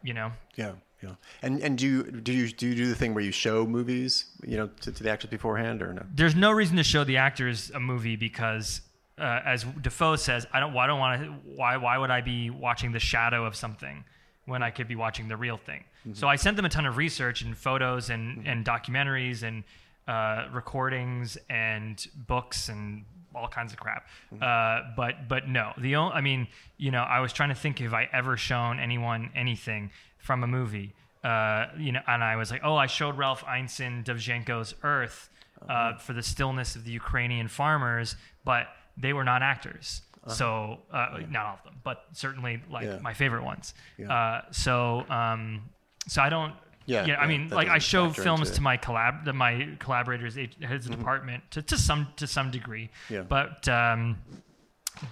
You 0.02 0.14
know. 0.14 0.32
yeah 0.56 0.72
yeah 1.04 1.14
and 1.42 1.62
and 1.62 1.78
do 1.78 1.86
you 1.86 2.02
do 2.02 2.32
you 2.32 2.48
do 2.48 2.66
you 2.66 2.74
do 2.74 2.86
the 2.88 2.94
thing 2.94 3.14
where 3.14 3.24
you 3.24 3.32
show 3.32 3.66
movies 3.66 4.26
you 4.46 4.56
know 4.56 4.68
to, 4.80 4.90
to 4.92 5.02
the 5.02 5.10
actors 5.10 5.30
beforehand 5.30 5.82
or 5.82 5.92
no 5.92 6.02
there's 6.14 6.34
no 6.34 6.50
reason 6.50 6.76
to 6.76 6.84
show 6.84 7.04
the 7.04 7.16
actors 7.16 7.70
a 7.74 7.80
movie 7.80 8.16
because 8.16 8.80
uh, 9.18 9.40
as 9.44 9.64
Dafoe 9.80 10.16
says, 10.16 10.46
I 10.52 10.60
don't. 10.60 10.72
Why 10.72 10.86
don't 10.86 10.98
want 10.98 11.22
to. 11.22 11.28
Why? 11.54 11.76
Why 11.76 11.98
would 11.98 12.10
I 12.10 12.20
be 12.20 12.50
watching 12.50 12.92
the 12.92 12.98
shadow 12.98 13.44
of 13.46 13.54
something 13.54 14.04
when 14.46 14.62
I 14.62 14.70
could 14.70 14.88
be 14.88 14.96
watching 14.96 15.28
the 15.28 15.36
real 15.36 15.56
thing? 15.56 15.84
So 16.12 16.28
I 16.28 16.36
sent 16.36 16.56
them 16.56 16.66
a 16.66 16.68
ton 16.68 16.84
of 16.84 16.96
research 16.98 17.40
and 17.42 17.56
photos 17.56 18.10
and 18.10 18.46
and 18.46 18.64
documentaries 18.64 19.42
and 19.42 19.64
uh, 20.06 20.48
recordings 20.52 21.38
and 21.48 22.04
books 22.26 22.68
and 22.68 23.04
all 23.34 23.48
kinds 23.48 23.72
of 23.72 23.78
crap. 23.78 24.06
Uh, 24.40 24.82
but 24.96 25.28
but 25.28 25.48
no, 25.48 25.72
the 25.78 25.96
only. 25.96 26.12
I 26.14 26.20
mean, 26.20 26.48
you 26.76 26.90
know, 26.90 27.02
I 27.02 27.20
was 27.20 27.32
trying 27.32 27.50
to 27.50 27.54
think 27.54 27.80
if 27.80 27.94
I 27.94 28.08
ever 28.12 28.36
shown 28.36 28.80
anyone 28.80 29.30
anything 29.34 29.92
from 30.24 30.42
a 30.42 30.46
movie. 30.46 30.94
Uh, 31.22 31.66
you 31.78 31.92
know, 31.92 32.00
and 32.06 32.22
I 32.24 32.36
was 32.36 32.50
like, 32.50 32.62
oh, 32.64 32.76
I 32.76 32.86
showed 32.86 33.16
Ralph 33.16 33.44
Ineson 33.44 34.04
Dovzhenko's 34.04 34.74
Earth 34.82 35.30
uh, 35.68 35.96
for 35.96 36.12
the 36.12 36.22
stillness 36.22 36.76
of 36.76 36.84
the 36.84 36.90
Ukrainian 37.02 37.48
farmers, 37.48 38.16
but 38.44 38.66
they 38.96 39.12
were 39.12 39.24
not 39.24 39.40
actors. 39.42 40.02
So 40.26 40.78
uh, 40.90 41.18
not 41.30 41.44
all 41.46 41.54
of 41.58 41.64
them, 41.64 41.74
but 41.84 42.04
certainly 42.12 42.62
like 42.70 42.86
Yeah. 42.86 42.98
my 43.02 43.12
favorite 43.22 43.44
ones. 43.44 43.74
Yeah. 43.98 44.12
Uh, 44.12 44.42
so 44.50 45.04
um, 45.10 45.68
so 46.08 46.22
I 46.22 46.30
don't. 46.30 46.54
Yeah, 46.86 47.02
I 47.02 47.06
yeah, 47.06 47.26
mean, 47.26 47.48
like 47.48 47.68
I 47.68 47.78
show 47.78 48.10
films 48.10 48.50
to 48.52 48.60
my 48.62 48.76
collab, 48.78 49.24
to 49.26 49.32
my 49.34 49.52
collaborators, 49.78 50.34
heads 50.36 50.56
of 50.60 50.68
Mm-hmm. 50.68 51.00
department, 51.00 51.42
to, 51.52 51.62
to 51.62 51.76
some 51.78 52.08
to 52.16 52.26
some 52.26 52.50
degree. 52.50 52.88
Yeah. 53.10 53.22
But 53.36 53.66
um, 53.68 54.16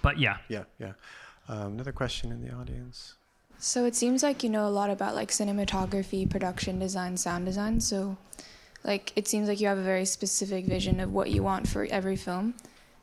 but 0.02 0.18
yeah. 0.18 0.36
yeah 0.48 0.64
yeah 0.78 0.92
um, 1.48 1.74
another 1.74 1.92
question 1.92 2.32
in 2.32 2.40
the 2.46 2.52
audience 2.54 3.14
So 3.64 3.84
it 3.84 3.94
seems 3.94 4.24
like 4.24 4.42
you 4.42 4.50
know 4.50 4.66
a 4.66 4.74
lot 4.80 4.90
about 4.90 5.14
like 5.14 5.30
cinematography, 5.30 6.28
production 6.28 6.80
design, 6.80 7.16
sound 7.16 7.46
design. 7.46 7.78
So 7.78 8.16
like 8.82 9.12
it 9.14 9.28
seems 9.28 9.46
like 9.46 9.60
you 9.60 9.68
have 9.68 9.78
a 9.78 9.82
very 9.82 10.04
specific 10.04 10.66
vision 10.66 10.98
of 10.98 11.12
what 11.12 11.30
you 11.30 11.44
want 11.44 11.68
for 11.68 11.84
every 11.84 12.16
film. 12.16 12.54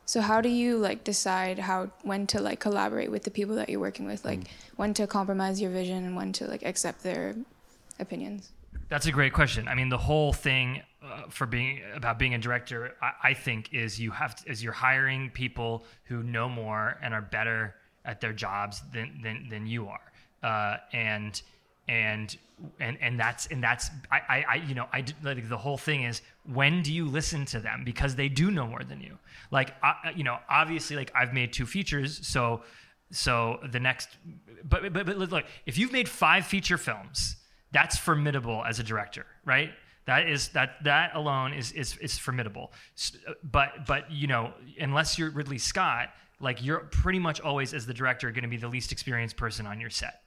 So 0.05 0.19
how 0.19 0.41
do 0.41 0.49
you 0.49 0.77
like 0.77 1.05
decide 1.05 1.59
how 1.59 1.91
when 2.01 2.27
to 2.27 2.41
like 2.41 2.59
collaborate 2.59 3.09
with 3.09 3.23
the 3.23 3.31
people 3.31 3.55
that 3.55 3.69
you're 3.69 3.79
working 3.79 4.05
with? 4.05 4.25
Like 4.25 4.49
when 4.75 4.93
to 4.95 5.07
compromise 5.07 5.61
your 5.61 5.71
vision 5.71 6.03
and 6.03 6.13
when 6.13 6.33
to 6.33 6.45
like 6.45 6.63
accept 6.63 7.03
their 7.03 7.35
opinions? 7.97 8.51
That's 8.89 9.05
a 9.05 9.13
great 9.13 9.31
question. 9.31 9.69
I 9.69 9.75
mean, 9.75 9.87
the 9.87 9.97
whole 9.97 10.33
thing 10.33 10.81
uh, 11.01 11.29
for 11.29 11.45
being 11.45 11.79
about 11.95 12.19
being 12.19 12.33
a 12.33 12.37
director, 12.37 12.95
I, 13.01 13.29
I 13.29 13.33
think, 13.33 13.73
is 13.73 13.97
you 13.97 14.11
have 14.11 14.35
to, 14.35 14.51
is 14.51 14.61
you're 14.61 14.73
hiring 14.73 15.29
people 15.29 15.85
who 16.03 16.21
know 16.21 16.49
more 16.49 16.97
and 17.01 17.13
are 17.13 17.21
better 17.21 17.75
at 18.03 18.19
their 18.19 18.33
jobs 18.33 18.81
than 18.91 19.21
than, 19.21 19.47
than 19.49 19.67
you 19.67 19.87
are, 19.87 20.08
uh, 20.43 20.77
and 20.93 21.41
and 21.87 22.37
and 22.79 22.97
and 23.01 23.19
that's 23.19 23.47
and 23.47 23.63
that's 23.63 23.89
I, 24.11 24.17
I, 24.17 24.45
I 24.49 24.55
you 24.55 24.75
know 24.75 24.87
I 24.91 25.05
like 25.23 25.47
the 25.47 25.57
whole 25.57 25.77
thing 25.77 26.03
is 26.03 26.21
when 26.51 26.81
do 26.81 26.93
you 26.93 27.05
listen 27.05 27.45
to 27.45 27.59
them 27.59 27.83
because 27.83 28.15
they 28.15 28.29
do 28.29 28.51
know 28.51 28.67
more 28.67 28.83
than 28.83 29.01
you. 29.01 29.17
Like 29.51 29.73
I, 29.83 30.13
you 30.15 30.23
know, 30.23 30.37
obviously, 30.49 30.95
like 30.95 31.11
I've 31.15 31.33
made 31.33 31.53
two 31.53 31.65
features, 31.65 32.25
so 32.27 32.61
so 33.11 33.59
the 33.71 33.79
next, 33.79 34.09
but 34.63 34.93
but 34.93 35.05
but 35.05 35.17
look, 35.17 35.45
if 35.65 35.77
you've 35.77 35.91
made 35.91 36.07
five 36.07 36.45
feature 36.45 36.77
films 36.77 37.35
that's 37.71 37.97
formidable 37.97 38.63
as 38.65 38.79
a 38.79 38.83
director, 38.83 39.25
right? 39.45 39.71
That 40.05 40.27
is 40.27 40.49
that 40.49 40.83
that 40.83 41.15
alone 41.15 41.53
is 41.53 41.71
is 41.73 41.97
is 41.97 42.17
formidable. 42.17 42.71
But 43.43 43.85
but 43.85 44.11
you 44.11 44.27
know, 44.27 44.53
unless 44.79 45.19
you're 45.19 45.29
Ridley 45.29 45.59
Scott, 45.59 46.09
like 46.39 46.63
you're 46.63 46.79
pretty 46.79 47.19
much 47.19 47.39
always 47.41 47.73
as 47.73 47.85
the 47.85 47.93
director 47.93 48.31
going 48.31 48.43
to 48.43 48.49
be 48.49 48.57
the 48.57 48.67
least 48.67 48.91
experienced 48.91 49.37
person 49.37 49.67
on 49.67 49.79
your 49.79 49.89
set. 49.89 50.21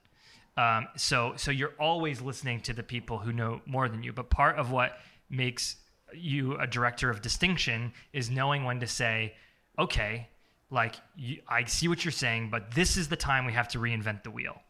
Um, 0.57 0.89
so 0.97 1.35
so 1.37 1.51
you're 1.51 1.75
always 1.79 2.21
listening 2.21 2.61
to 2.63 2.73
the 2.73 2.83
people 2.83 3.19
who 3.19 3.33
know 3.33 3.61
more 3.67 3.89
than 3.89 4.03
you. 4.03 4.13
But 4.13 4.31
part 4.31 4.57
of 4.57 4.71
what 4.71 4.99
makes 5.31 5.77
you 6.15 6.57
a 6.59 6.67
director 6.67 7.09
of 7.09 7.23
distinction 7.23 7.93
is 8.13 8.31
knowing 8.31 8.65
when 8.65 8.81
to 8.81 8.87
say, 8.87 9.35
okay, 9.79 10.29
like 10.71 10.97
you, 11.17 11.41
I 11.49 11.65
see 11.65 11.89
what 11.89 12.05
you're 12.05 12.13
saying, 12.13 12.51
but 12.51 12.75
this 12.75 12.97
is 12.97 13.09
the 13.09 13.17
time 13.17 13.47
we 13.47 13.53
have 13.53 13.69
to 13.69 13.79
reinvent 13.79 14.23
the 14.23 14.31
wheel 14.31 14.61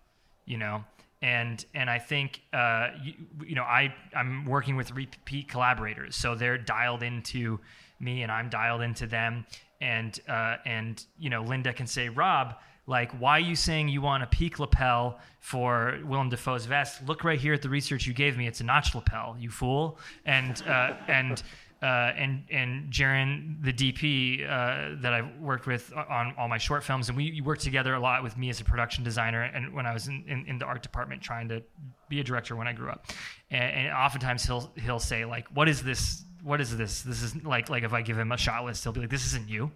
you 0.44 0.58
know? 0.58 0.84
And 1.20 1.64
and 1.72 1.88
i 1.88 2.00
think 2.00 2.42
uh, 2.52 2.88
you, 3.00 3.14
you 3.46 3.54
know 3.54 3.62
i 3.62 3.94
i'm 4.14 4.44
working 4.44 4.74
with 4.76 4.90
repeat 4.90 5.48
collaborators. 5.48 6.16
So 6.16 6.34
they're 6.34 6.58
dialed 6.58 7.04
into 7.04 7.60
me 8.00 8.22
and 8.22 8.32
i'm 8.32 8.48
dialed 8.48 8.82
into 8.82 9.06
them. 9.06 9.46
And 9.80 10.18
uh, 10.28 10.56
and 10.66 11.04
you 11.18 11.30
know 11.30 11.42
linda 11.42 11.72
can 11.72 11.86
say 11.86 12.08
rob 12.08 12.56
like 12.86 13.12
why 13.20 13.36
are 13.36 13.40
you 13.40 13.56
saying 13.56 13.88
you 13.88 14.02
want 14.02 14.22
a 14.22 14.26
peak 14.26 14.58
lapel 14.58 15.18
for 15.40 15.98
willem 16.04 16.28
dafoe's 16.28 16.66
vest 16.66 17.06
look 17.06 17.24
right 17.24 17.40
here 17.40 17.54
at 17.54 17.62
the 17.62 17.68
research 17.68 18.06
you 18.06 18.12
gave 18.12 18.36
me 18.36 18.46
it's 18.46 18.60
a 18.60 18.64
notch 18.64 18.94
lapel 18.94 19.36
you 19.38 19.50
fool 19.50 19.98
and 20.24 20.62
uh, 20.66 20.94
and 21.08 21.42
uh, 21.82 22.12
and 22.16 22.44
and 22.48 22.92
Jarin, 22.92 23.60
the 23.60 23.72
DP 23.72 24.44
uh, 24.44 25.00
that 25.02 25.12
I've 25.12 25.36
worked 25.40 25.66
with 25.66 25.92
on 25.92 26.32
all 26.38 26.46
my 26.46 26.58
short 26.58 26.84
films, 26.84 27.08
and 27.08 27.16
we 27.16 27.40
worked 27.40 27.62
together 27.62 27.94
a 27.94 28.00
lot 28.00 28.22
with 28.22 28.36
me 28.36 28.50
as 28.50 28.60
a 28.60 28.64
production 28.64 29.02
designer, 29.02 29.42
and 29.42 29.74
when 29.74 29.84
I 29.84 29.92
was 29.92 30.06
in, 30.06 30.22
in, 30.28 30.46
in 30.46 30.58
the 30.58 30.64
art 30.64 30.82
department 30.82 31.22
trying 31.22 31.48
to 31.48 31.60
be 32.08 32.20
a 32.20 32.24
director 32.24 32.54
when 32.54 32.68
I 32.68 32.72
grew 32.72 32.88
up, 32.88 33.06
and, 33.50 33.64
and 33.64 33.92
oftentimes 33.92 34.44
he'll 34.44 34.72
he'll 34.76 35.00
say 35.00 35.24
like, 35.24 35.48
"What 35.48 35.68
is 35.68 35.82
this? 35.82 36.24
What 36.44 36.60
is 36.60 36.76
this? 36.76 37.02
This 37.02 37.20
is 37.20 37.44
like 37.44 37.68
like 37.68 37.82
if 37.82 37.92
I 37.92 38.02
give 38.02 38.16
him 38.16 38.30
a 38.30 38.36
shot 38.36 38.64
list, 38.64 38.84
he'll 38.84 38.92
be 38.92 39.00
like, 39.00 39.10
"This 39.10 39.26
isn't 39.26 39.48
you." 39.48 39.72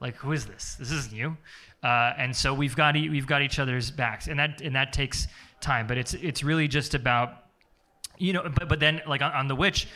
Like 0.00 0.16
who 0.16 0.32
is 0.32 0.46
this? 0.46 0.76
This 0.78 0.90
isn't 0.90 1.12
you, 1.12 1.36
uh, 1.82 2.12
and 2.18 2.34
so 2.34 2.54
we've 2.54 2.76
got 2.76 2.96
e- 2.96 3.08
we've 3.08 3.26
got 3.26 3.42
each 3.42 3.58
other's 3.58 3.90
backs, 3.90 4.28
and 4.28 4.38
that 4.38 4.60
and 4.60 4.74
that 4.76 4.92
takes 4.92 5.26
time. 5.60 5.86
But 5.86 5.98
it's 5.98 6.14
it's 6.14 6.42
really 6.42 6.68
just 6.68 6.94
about 6.94 7.44
you 8.18 8.32
know 8.32 8.48
but, 8.54 8.68
but 8.68 8.80
then 8.80 9.02
like 9.06 9.22
on, 9.22 9.32
on 9.32 9.48
the 9.48 9.56
witch 9.56 9.88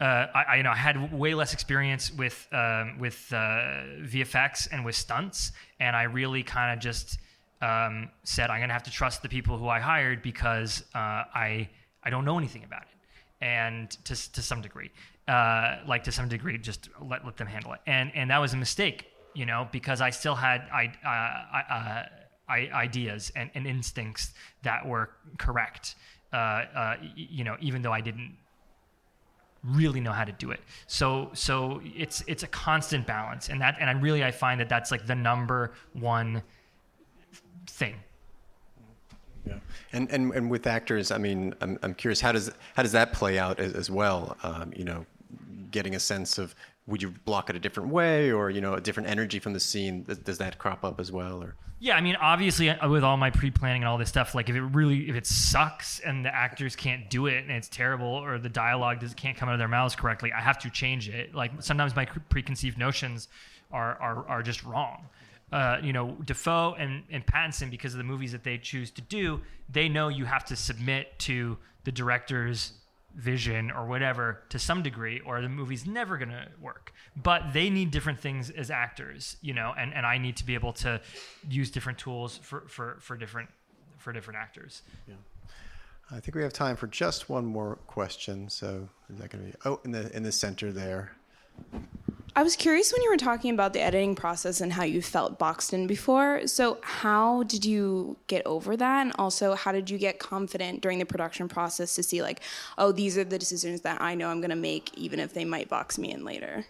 uh, 0.00 0.26
I, 0.34 0.42
I 0.42 0.56
you 0.56 0.62
know 0.62 0.70
I 0.70 0.76
had 0.76 1.12
way 1.12 1.34
less 1.34 1.52
experience 1.52 2.12
with 2.12 2.46
um, 2.52 2.98
with 2.98 3.32
uh, 3.32 3.82
VFX 4.04 4.68
and 4.70 4.84
with 4.84 4.94
stunts, 4.94 5.52
and 5.80 5.96
I 5.96 6.04
really 6.04 6.42
kind 6.42 6.72
of 6.72 6.82
just 6.82 7.18
um, 7.60 8.08
said 8.22 8.50
I'm 8.50 8.60
gonna 8.60 8.72
have 8.72 8.84
to 8.84 8.92
trust 8.92 9.22
the 9.22 9.28
people 9.28 9.58
who 9.58 9.68
I 9.68 9.80
hired 9.80 10.22
because 10.22 10.84
uh, 10.94 11.24
I 11.34 11.68
I 12.04 12.10
don't 12.10 12.24
know 12.24 12.38
anything 12.38 12.64
about 12.64 12.82
it, 12.82 13.44
and 13.44 13.90
to 14.04 14.32
to 14.32 14.40
some 14.42 14.62
degree, 14.62 14.90
uh, 15.26 15.78
like 15.86 16.04
to 16.04 16.12
some 16.12 16.28
degree, 16.28 16.58
just 16.58 16.88
let 17.02 17.24
let 17.24 17.36
them 17.36 17.48
handle 17.48 17.72
it, 17.72 17.80
and 17.86 18.12
and 18.14 18.30
that 18.30 18.38
was 18.38 18.52
a 18.52 18.56
mistake, 18.56 19.06
you 19.38 19.46
know, 19.46 19.68
because 19.70 20.00
I 20.00 20.10
still 20.10 20.34
had 20.34 20.62
I. 20.72 20.84
Uh, 21.04 21.56
I 21.56 21.64
uh, 21.70 22.08
I, 22.50 22.70
ideas 22.72 23.30
and, 23.36 23.50
and 23.54 23.66
instincts 23.66 24.32
that 24.62 24.86
were 24.86 25.10
correct. 25.36 25.96
Uh, 26.32 26.36
uh, 26.36 26.96
you 27.14 27.44
know, 27.44 27.58
even 27.60 27.82
though 27.82 27.92
I 27.92 28.00
didn't 28.00 28.34
really 29.62 30.00
know 30.00 30.12
how 30.12 30.24
to 30.24 30.32
do 30.32 30.50
it. 30.50 30.60
So 30.86 31.30
so 31.34 31.82
it's 31.84 32.24
it's 32.26 32.42
a 32.44 32.46
constant 32.46 33.06
balance, 33.06 33.50
and 33.50 33.60
that 33.60 33.76
and 33.78 33.90
I 33.90 33.92
really 33.92 34.24
I 34.24 34.30
find 34.30 34.58
that 34.60 34.70
that's 34.70 34.90
like 34.90 35.06
the 35.06 35.14
number 35.14 35.72
one 35.92 36.42
thing. 37.66 37.96
Yeah, 39.46 39.58
and 39.92 40.10
and 40.10 40.32
and 40.32 40.50
with 40.50 40.66
actors, 40.66 41.10
I 41.10 41.18
mean, 41.18 41.54
I'm 41.60 41.78
I'm 41.82 41.94
curious 41.94 42.20
how 42.20 42.32
does 42.32 42.50
how 42.74 42.82
does 42.82 42.92
that 42.92 43.12
play 43.12 43.38
out 43.38 43.60
as, 43.60 43.74
as 43.74 43.90
well? 43.90 44.38
Um, 44.42 44.72
you 44.74 44.84
know, 44.84 45.04
getting 45.70 45.94
a 45.94 46.00
sense 46.00 46.38
of 46.38 46.54
would 46.88 47.02
you 47.02 47.10
block 47.24 47.50
it 47.50 47.56
a 47.56 47.58
different 47.58 47.90
way, 47.90 48.32
or 48.32 48.50
you 48.50 48.60
know, 48.60 48.74
a 48.74 48.80
different 48.80 49.08
energy 49.08 49.38
from 49.38 49.52
the 49.52 49.60
scene? 49.60 50.04
Does, 50.24 50.38
that 50.38 50.58
crop 50.58 50.84
up 50.84 50.98
as 50.98 51.12
well, 51.12 51.42
or? 51.42 51.54
Yeah, 51.80 51.96
I 51.96 52.00
mean, 52.00 52.16
obviously, 52.16 52.70
uh, 52.70 52.88
with 52.88 53.04
all 53.04 53.16
my 53.16 53.30
pre-planning 53.30 53.82
and 53.82 53.88
all 53.88 53.98
this 53.98 54.08
stuff, 54.08 54.34
like 54.34 54.48
if 54.48 54.56
it 54.56 54.62
really, 54.62 55.08
if 55.08 55.14
it 55.14 55.26
sucks 55.26 56.00
and 56.00 56.24
the 56.24 56.34
actors 56.34 56.74
can't 56.74 57.08
do 57.08 57.26
it 57.26 57.44
and 57.44 57.52
it's 57.52 57.68
terrible, 57.68 58.08
or 58.08 58.38
the 58.38 58.48
dialogue 58.48 59.00
does, 59.00 59.14
can't 59.14 59.36
come 59.36 59.48
out 59.48 59.52
of 59.52 59.58
their 59.60 59.68
mouths 59.68 59.94
correctly, 59.94 60.32
I 60.32 60.40
have 60.40 60.58
to 60.60 60.70
change 60.70 61.08
it. 61.08 61.34
Like 61.34 61.52
sometimes 61.60 61.94
my 61.94 62.06
preconceived 62.06 62.78
notions 62.78 63.28
are 63.70 63.96
are, 64.00 64.26
are 64.28 64.42
just 64.42 64.64
wrong. 64.64 65.06
Uh, 65.52 65.78
you 65.82 65.92
know, 65.92 66.16
dafoe 66.24 66.74
and, 66.78 67.04
and 67.10 67.24
Pattinson, 67.24 67.70
because 67.70 67.94
of 67.94 67.98
the 67.98 68.04
movies 68.04 68.32
that 68.32 68.44
they 68.44 68.58
choose 68.58 68.90
to 68.90 69.00
do, 69.02 69.40
they 69.70 69.88
know 69.88 70.08
you 70.08 70.24
have 70.24 70.44
to 70.46 70.56
submit 70.56 71.18
to 71.18 71.56
the 71.84 71.92
director's 71.92 72.72
vision 73.14 73.70
or 73.70 73.86
whatever 73.86 74.42
to 74.50 74.58
some 74.58 74.82
degree, 74.82 75.20
or 75.20 75.40
the 75.40 75.48
movie's 75.48 75.86
never 75.86 76.16
going 76.18 76.30
to 76.30 76.46
work. 76.60 76.92
But 77.16 77.52
they 77.52 77.70
need 77.70 77.90
different 77.90 78.20
things 78.20 78.50
as 78.50 78.70
actors, 78.70 79.36
you 79.40 79.54
know, 79.54 79.74
and, 79.76 79.92
and 79.92 80.06
I 80.06 80.18
need 80.18 80.36
to 80.36 80.46
be 80.46 80.54
able 80.54 80.72
to 80.74 81.00
use 81.48 81.70
different 81.70 81.98
tools 81.98 82.38
for, 82.42 82.62
for, 82.68 82.98
for 83.00 83.16
different 83.16 83.50
for 83.98 84.12
different 84.12 84.38
actors. 84.38 84.82
Yeah. 85.08 85.14
I 86.10 86.20
think 86.20 86.34
we 86.36 86.42
have 86.42 86.52
time 86.52 86.76
for 86.76 86.86
just 86.86 87.28
one 87.28 87.44
more 87.44 87.76
question. 87.86 88.48
So 88.48 88.88
is 89.10 89.18
that 89.18 89.30
going 89.30 89.44
to 89.44 89.50
be 89.50 89.58
oh 89.64 89.80
in 89.84 89.90
the 89.90 90.14
in 90.16 90.22
the 90.22 90.32
center 90.32 90.72
there? 90.72 91.12
I 92.38 92.44
was 92.44 92.54
curious 92.54 92.92
when 92.92 93.02
you 93.02 93.10
were 93.10 93.16
talking 93.16 93.52
about 93.52 93.72
the 93.72 93.80
editing 93.80 94.14
process 94.14 94.60
and 94.60 94.72
how 94.72 94.84
you 94.84 95.02
felt 95.02 95.40
boxed 95.40 95.72
in 95.72 95.88
before. 95.88 96.46
So, 96.46 96.78
how 96.82 97.42
did 97.42 97.64
you 97.64 98.16
get 98.28 98.46
over 98.46 98.76
that? 98.76 99.06
And 99.06 99.12
also, 99.18 99.56
how 99.56 99.72
did 99.72 99.90
you 99.90 99.98
get 99.98 100.20
confident 100.20 100.80
during 100.80 101.00
the 101.00 101.04
production 101.04 101.48
process 101.48 101.96
to 101.96 102.04
see, 102.04 102.22
like, 102.22 102.42
oh, 102.78 102.92
these 102.92 103.18
are 103.18 103.24
the 103.24 103.40
decisions 103.40 103.80
that 103.80 104.00
I 104.00 104.14
know 104.14 104.28
I'm 104.28 104.40
going 104.40 104.50
to 104.50 104.56
make, 104.56 104.96
even 104.96 105.18
if 105.18 105.34
they 105.34 105.44
might 105.44 105.68
box 105.68 105.98
me 105.98 106.12
in 106.12 106.24
later? 106.24 106.64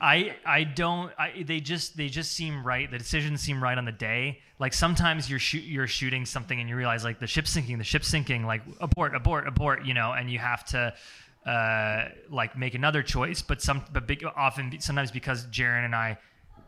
I 0.00 0.34
I 0.44 0.64
don't 0.64 1.12
I, 1.18 1.44
they 1.46 1.60
just 1.60 1.96
they 1.96 2.08
just 2.08 2.32
seem 2.32 2.66
right. 2.66 2.90
The 2.90 2.98
decisions 2.98 3.40
seem 3.40 3.62
right 3.62 3.78
on 3.78 3.84
the 3.84 3.92
day. 3.92 4.40
Like 4.58 4.72
sometimes 4.74 5.30
you're 5.30 5.38
shoot 5.38 5.64
you're 5.64 5.86
shooting 5.86 6.26
something 6.26 6.58
and 6.58 6.68
you 6.68 6.76
realize 6.76 7.04
like 7.04 7.18
the 7.18 7.26
ship's 7.26 7.50
sinking, 7.50 7.78
the 7.78 7.84
ship's 7.84 8.08
sinking, 8.08 8.44
like 8.44 8.62
abort, 8.80 9.14
abort, 9.14 9.46
abort, 9.46 9.86
you 9.86 9.94
know, 9.94 10.12
and 10.12 10.30
you 10.30 10.38
have 10.38 10.64
to 10.66 10.94
uh, 11.46 12.08
like 12.30 12.56
make 12.58 12.74
another 12.74 13.02
choice. 13.02 13.42
But 13.42 13.62
some, 13.62 13.84
but 13.92 14.06
big, 14.06 14.24
often 14.36 14.78
sometimes 14.80 15.10
because 15.10 15.46
Jarin 15.46 15.84
and 15.84 15.94
I, 15.94 16.18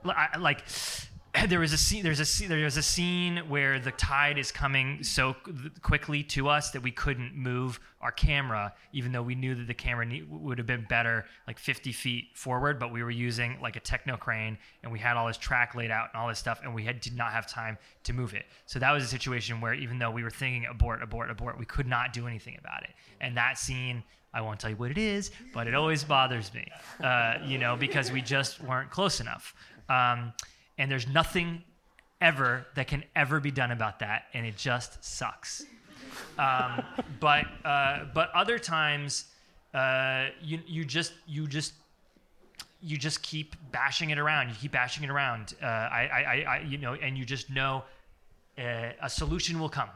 I 0.05 0.39
like 0.39 0.63
there 1.49 1.61
was 1.61 1.73
a 1.73 1.79
scene 1.79 2.03
there's 2.03 2.21
a 2.21 2.49
there's 2.49 2.77
a 2.77 2.83
scene 2.83 3.37
where 3.49 3.79
the 3.79 3.91
tide 3.93 4.39
is 4.39 4.51
coming 4.51 5.03
so 5.03 5.37
quickly 5.83 6.23
to 6.23 6.49
us 6.49 6.71
that 6.71 6.83
we 6.83 6.91
couldn't 6.91 7.35
move 7.35 7.79
our 8.01 8.11
camera 8.11 8.73
even 8.93 9.13
though 9.13 9.23
we 9.23 9.35
knew 9.35 9.55
that 9.55 9.67
the 9.67 9.75
camera 9.75 10.07
would 10.29 10.59
have 10.59 10.67
been 10.67 10.87
better 10.89 11.27
like 11.47 11.59
50 11.59 11.93
feet 11.93 12.29
forward 12.35 12.79
but 12.79 12.93
we 12.93 13.03
were 13.03 13.11
using 13.11 13.59
like 13.61 13.77
a 13.77 13.81
techno 13.81 14.17
crane 14.17 14.57
and 14.83 14.91
we 14.91 14.99
had 14.99 15.17
all 15.17 15.27
this 15.27 15.37
track 15.37 15.75
laid 15.75 15.91
out 15.91 16.09
and 16.13 16.21
all 16.21 16.29
this 16.29 16.39
stuff 16.39 16.61
and 16.63 16.75
we 16.75 16.85
had 16.85 17.01
did 17.01 17.17
not 17.17 17.33
have 17.33 17.47
time 17.47 17.77
to 18.05 18.13
move 18.13 18.35
it 18.35 18.47
so 18.67 18.79
that 18.79 18.91
was 18.91 19.05
a 19.05 19.09
situation 19.09 19.61
where 19.61 19.75
even 19.75 19.99
though 19.99 20.11
we 20.11 20.23
were 20.23 20.31
thinking 20.31 20.67
abort 20.67 21.03
abort 21.03 21.31
abort 21.31 21.59
we 21.59 21.67
could 21.67 21.87
not 21.87 22.13
do 22.13 22.27
anything 22.27 22.57
about 22.59 22.83
it 22.83 22.91
and 23.21 23.37
that 23.37 23.59
scene 23.59 24.03
I 24.35 24.41
won't 24.41 24.61
tell 24.61 24.71
you 24.71 24.77
what 24.77 24.91
it 24.91 24.99
is, 24.99 25.31
but 25.55 25.67
it 25.67 25.75
always 25.75 26.05
bothers 26.05 26.53
me, 26.53 26.67
uh, 27.03 27.35
you 27.45 27.59
know, 27.59 27.77
because 27.77 28.13
we 28.13 28.21
just 28.21 28.63
weren't 28.63 28.91
close 28.91 29.21
enough. 29.21 29.55
Um, 29.89 30.33
and 30.77 30.91
there's 30.91 31.09
nothing 31.09 31.63
ever 32.21 32.67
that 32.75 32.89
can 32.89 33.05
ever 33.17 33.41
be 33.41 33.51
done 33.51 33.71
about 33.71 34.01
that, 34.01 34.25
and 34.35 34.47
it 34.47 34.57
just 34.57 35.03
sucks. 35.03 35.65
Um, 36.39 36.83
but 37.21 37.47
uh, 37.65 38.05
but 38.15 38.31
other 38.35 38.59
times, 38.59 39.27
uh, 39.75 40.27
you 40.43 40.61
you 40.67 40.85
just 40.85 41.13
you 41.27 41.47
just 41.47 41.73
you 42.81 42.97
just 42.97 43.23
keep 43.23 43.57
bashing 43.73 44.11
it 44.11 44.19
around. 44.19 44.49
You 44.49 44.55
keep 44.55 44.73
bashing 44.73 45.05
it 45.05 45.11
around. 45.11 45.55
Uh, 45.63 45.67
I, 45.67 46.09
I, 46.13 46.45
I, 46.49 46.61
you 46.61 46.79
know, 46.79 46.95
and 46.95 47.19
you 47.19 47.25
just 47.25 47.51
know 47.51 47.85
uh, 48.59 48.91
a 49.03 49.11
solution 49.11 49.59
will 49.59 49.69
come. 49.69 49.91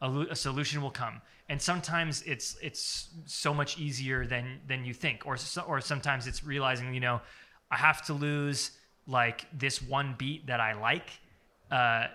A, 0.00 0.10
a, 0.30 0.36
solution 0.36 0.80
will 0.80 0.90
come. 0.90 1.20
And 1.50 1.60
sometimes 1.60 2.22
it's 2.22 2.56
it's 2.62 3.10
so 3.26 3.52
much 3.52 3.76
easier 3.86 4.24
than 4.24 4.60
than 4.68 4.84
you 4.84 4.94
think, 4.94 5.26
or 5.26 5.36
or 5.66 5.80
sometimes 5.80 6.26
it's 6.26 6.44
realizing, 6.44 6.94
you 6.94 7.00
know, 7.00 7.20
I 7.70 7.76
have 7.76 8.00
to 8.06 8.14
lose 8.14 8.70
like 9.06 9.46
this 9.52 9.82
one 9.82 10.14
beat 10.16 10.46
that 10.46 10.60
I 10.60 10.72
like 10.74 11.10
uh, 11.70 12.06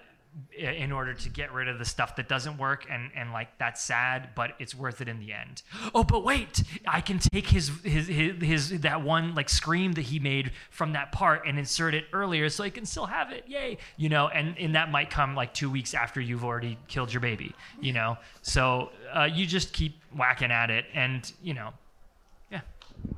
in 0.57 0.91
order 0.91 1.13
to 1.13 1.29
get 1.29 1.53
rid 1.53 1.67
of 1.67 1.79
the 1.79 1.85
stuff 1.85 2.15
that 2.15 2.27
doesn't 2.27 2.57
work 2.57 2.85
and 2.89 3.09
and 3.15 3.31
like 3.31 3.47
that's 3.57 3.81
sad 3.81 4.29
but 4.35 4.51
it's 4.59 4.75
worth 4.75 5.01
it 5.01 5.07
in 5.07 5.19
the 5.19 5.31
end. 5.31 5.61
Oh 5.93 6.03
but 6.03 6.23
wait 6.23 6.63
i 6.87 7.01
can 7.01 7.19
take 7.19 7.47
his 7.47 7.71
his 7.83 8.07
his, 8.07 8.41
his 8.41 8.81
that 8.81 9.01
one 9.01 9.35
like 9.35 9.49
scream 9.49 9.93
that 9.93 10.03
he 10.03 10.19
made 10.19 10.51
from 10.69 10.93
that 10.93 11.11
part 11.11 11.43
and 11.47 11.57
insert 11.57 11.93
it 11.93 12.05
earlier 12.13 12.49
so 12.49 12.63
i 12.63 12.69
can 12.69 12.85
still 12.85 13.05
have 13.05 13.31
it 13.31 13.43
yay 13.47 13.77
you 13.97 14.09
know 14.09 14.27
and 14.27 14.57
and 14.57 14.75
that 14.75 14.91
might 14.91 15.09
come 15.09 15.35
like 15.35 15.53
two 15.53 15.69
weeks 15.69 15.93
after 15.93 16.19
you've 16.19 16.43
already 16.43 16.77
killed 16.87 17.13
your 17.13 17.21
baby 17.21 17.53
you 17.79 17.93
know? 17.93 18.17
So 18.41 18.89
uh, 19.13 19.23
you 19.31 19.45
just 19.45 19.73
keep 19.73 20.01
whacking 20.15 20.51
at 20.51 20.69
it 20.69 20.85
and 20.93 21.31
you 21.41 21.53
know 21.53 21.71
yeah 22.51 22.61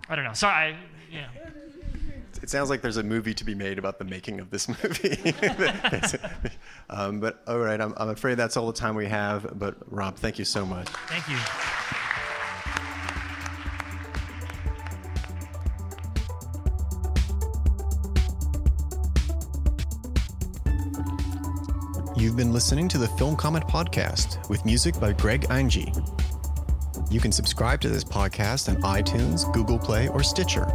i 0.09 0.15
don't 0.15 0.26
know. 0.26 0.34
Sorry 0.34 0.74
I, 0.74 0.78
yeah. 1.11 1.28
It 2.41 2.49
sounds 2.49 2.70
like 2.70 2.82
there's 2.82 2.97
a 2.97 3.03
movie 3.03 3.34
to 3.34 3.43
be 3.43 3.55
made 3.55 3.80
about 3.80 3.97
the 3.97 4.05
making 4.05 4.39
of 4.39 4.51
this 4.51 4.68
movie. 4.68 5.18
um, 6.89 7.19
but 7.19 7.41
all 7.47 7.59
right, 7.59 7.79
I'm, 7.79 7.93
I'm 7.97 8.09
afraid 8.09 8.35
that's 8.35 8.57
all 8.57 8.67
the 8.67 8.77
time 8.77 8.95
we 8.95 9.07
have. 9.07 9.57
But 9.59 9.75
Rob, 9.91 10.15
thank 10.15 10.39
you 10.39 10.45
so 10.45 10.65
much. 10.65 10.88
Thank 10.88 11.27
you. 11.27 11.38
You've 22.15 22.35
been 22.35 22.51
listening 22.51 22.88
to 22.89 22.97
the 22.97 23.07
Film 23.09 23.35
Comment 23.35 23.63
Podcast 23.67 24.49
with 24.49 24.65
music 24.65 24.99
by 24.99 25.13
Greg 25.13 25.41
Einge. 25.49 25.93
You 27.11 27.19
can 27.19 27.31
subscribe 27.31 27.79
to 27.81 27.89
this 27.89 28.03
podcast 28.03 28.69
on 28.69 28.81
iTunes, 28.81 29.51
Google 29.53 29.77
Play, 29.77 30.07
or 30.07 30.23
Stitcher. 30.23 30.65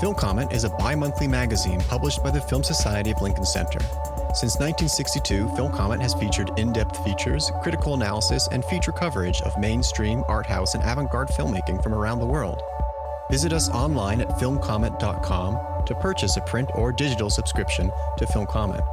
Film 0.00 0.14
Comment 0.14 0.52
is 0.52 0.62
a 0.62 0.70
bi 0.70 0.94
monthly 0.94 1.26
magazine 1.26 1.80
published 1.80 2.22
by 2.22 2.30
the 2.30 2.40
Film 2.40 2.62
Society 2.62 3.10
of 3.10 3.20
Lincoln 3.20 3.44
Center. 3.44 3.80
Since 4.38 4.54
1962, 4.60 5.48
Film 5.56 5.72
Comment 5.72 6.00
has 6.00 6.14
featured 6.14 6.56
in 6.56 6.72
depth 6.72 7.02
features, 7.02 7.50
critical 7.60 7.94
analysis, 7.94 8.48
and 8.52 8.64
feature 8.66 8.92
coverage 8.92 9.42
of 9.42 9.58
mainstream, 9.58 10.22
art 10.28 10.46
house, 10.46 10.76
and 10.76 10.84
avant 10.84 11.10
garde 11.10 11.26
filmmaking 11.30 11.82
from 11.82 11.92
around 11.92 12.20
the 12.20 12.26
world. 12.26 12.62
Visit 13.32 13.52
us 13.52 13.68
online 13.70 14.20
at 14.20 14.28
filmcomment.com 14.28 15.84
to 15.86 15.94
purchase 15.96 16.36
a 16.36 16.40
print 16.42 16.70
or 16.76 16.92
digital 16.92 17.30
subscription 17.30 17.90
to 18.16 18.28
Film 18.28 18.46
Comment, 18.46 18.84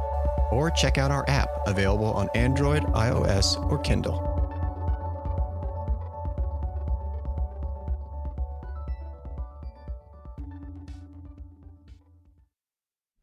or 0.50 0.68
check 0.68 0.98
out 0.98 1.12
our 1.12 1.24
app 1.28 1.48
available 1.68 2.10
on 2.10 2.28
Android, 2.34 2.82
iOS, 2.86 3.70
or 3.70 3.78
Kindle. 3.78 4.35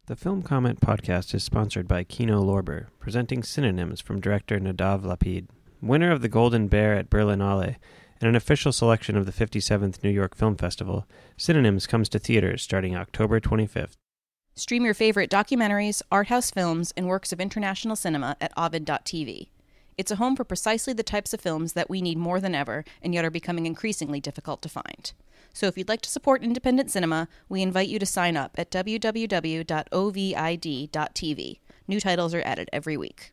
The 0.05 0.17
Film 0.17 0.41
Comment 0.41 0.81
podcast 0.81 1.33
is 1.33 1.45
sponsored 1.45 1.87
by 1.87 2.03
Kino 2.03 2.43
Lorber, 2.43 2.87
presenting 2.99 3.41
synonyms 3.41 4.01
from 4.01 4.19
director 4.19 4.59
Nadav 4.59 5.01
Lapid, 5.01 5.47
winner 5.81 6.11
of 6.11 6.21
the 6.21 6.27
Golden 6.27 6.67
Bear 6.67 6.93
at 6.95 7.09
Berlinale, 7.09 7.77
and 8.19 8.27
an 8.27 8.35
official 8.35 8.73
selection 8.73 9.15
of 9.15 9.25
the 9.25 9.31
57th 9.31 10.03
New 10.03 10.09
York 10.09 10.35
Film 10.35 10.57
Festival. 10.57 11.07
Synonyms 11.37 11.87
comes 11.87 12.09
to 12.09 12.19
theaters 12.19 12.61
starting 12.61 12.97
October 12.97 13.39
25th. 13.39 13.93
Stream 14.55 14.83
your 14.83 14.93
favorite 14.93 15.31
documentaries, 15.31 16.01
art 16.11 16.27
house 16.27 16.51
films, 16.51 16.91
and 16.97 17.07
works 17.07 17.31
of 17.31 17.39
international 17.39 17.95
cinema 17.95 18.35
at 18.41 18.51
Ovid.tv. 18.57 19.47
It's 19.97 20.11
a 20.11 20.17
home 20.17 20.35
for 20.35 20.43
precisely 20.43 20.91
the 20.91 21.03
types 21.03 21.33
of 21.33 21.39
films 21.39 21.73
that 21.73 21.89
we 21.89 22.01
need 22.01 22.17
more 22.17 22.41
than 22.41 22.55
ever 22.55 22.83
and 23.01 23.13
yet 23.13 23.23
are 23.23 23.31
becoming 23.31 23.65
increasingly 23.65 24.19
difficult 24.19 24.61
to 24.63 24.69
find. 24.69 25.13
So 25.53 25.67
if 25.67 25.77
you'd 25.77 25.87
like 25.87 26.01
to 26.01 26.09
support 26.09 26.43
independent 26.43 26.91
cinema, 26.91 27.29
we 27.47 27.61
invite 27.61 27.87
you 27.87 27.99
to 27.99 28.05
sign 28.05 28.35
up 28.35 28.51
at 28.57 28.71
www.ovid.tv. 28.71 29.69
New 31.87 31.99
titles 31.99 32.33
are 32.33 32.41
added 32.43 32.69
every 32.73 32.97
week. 32.97 33.31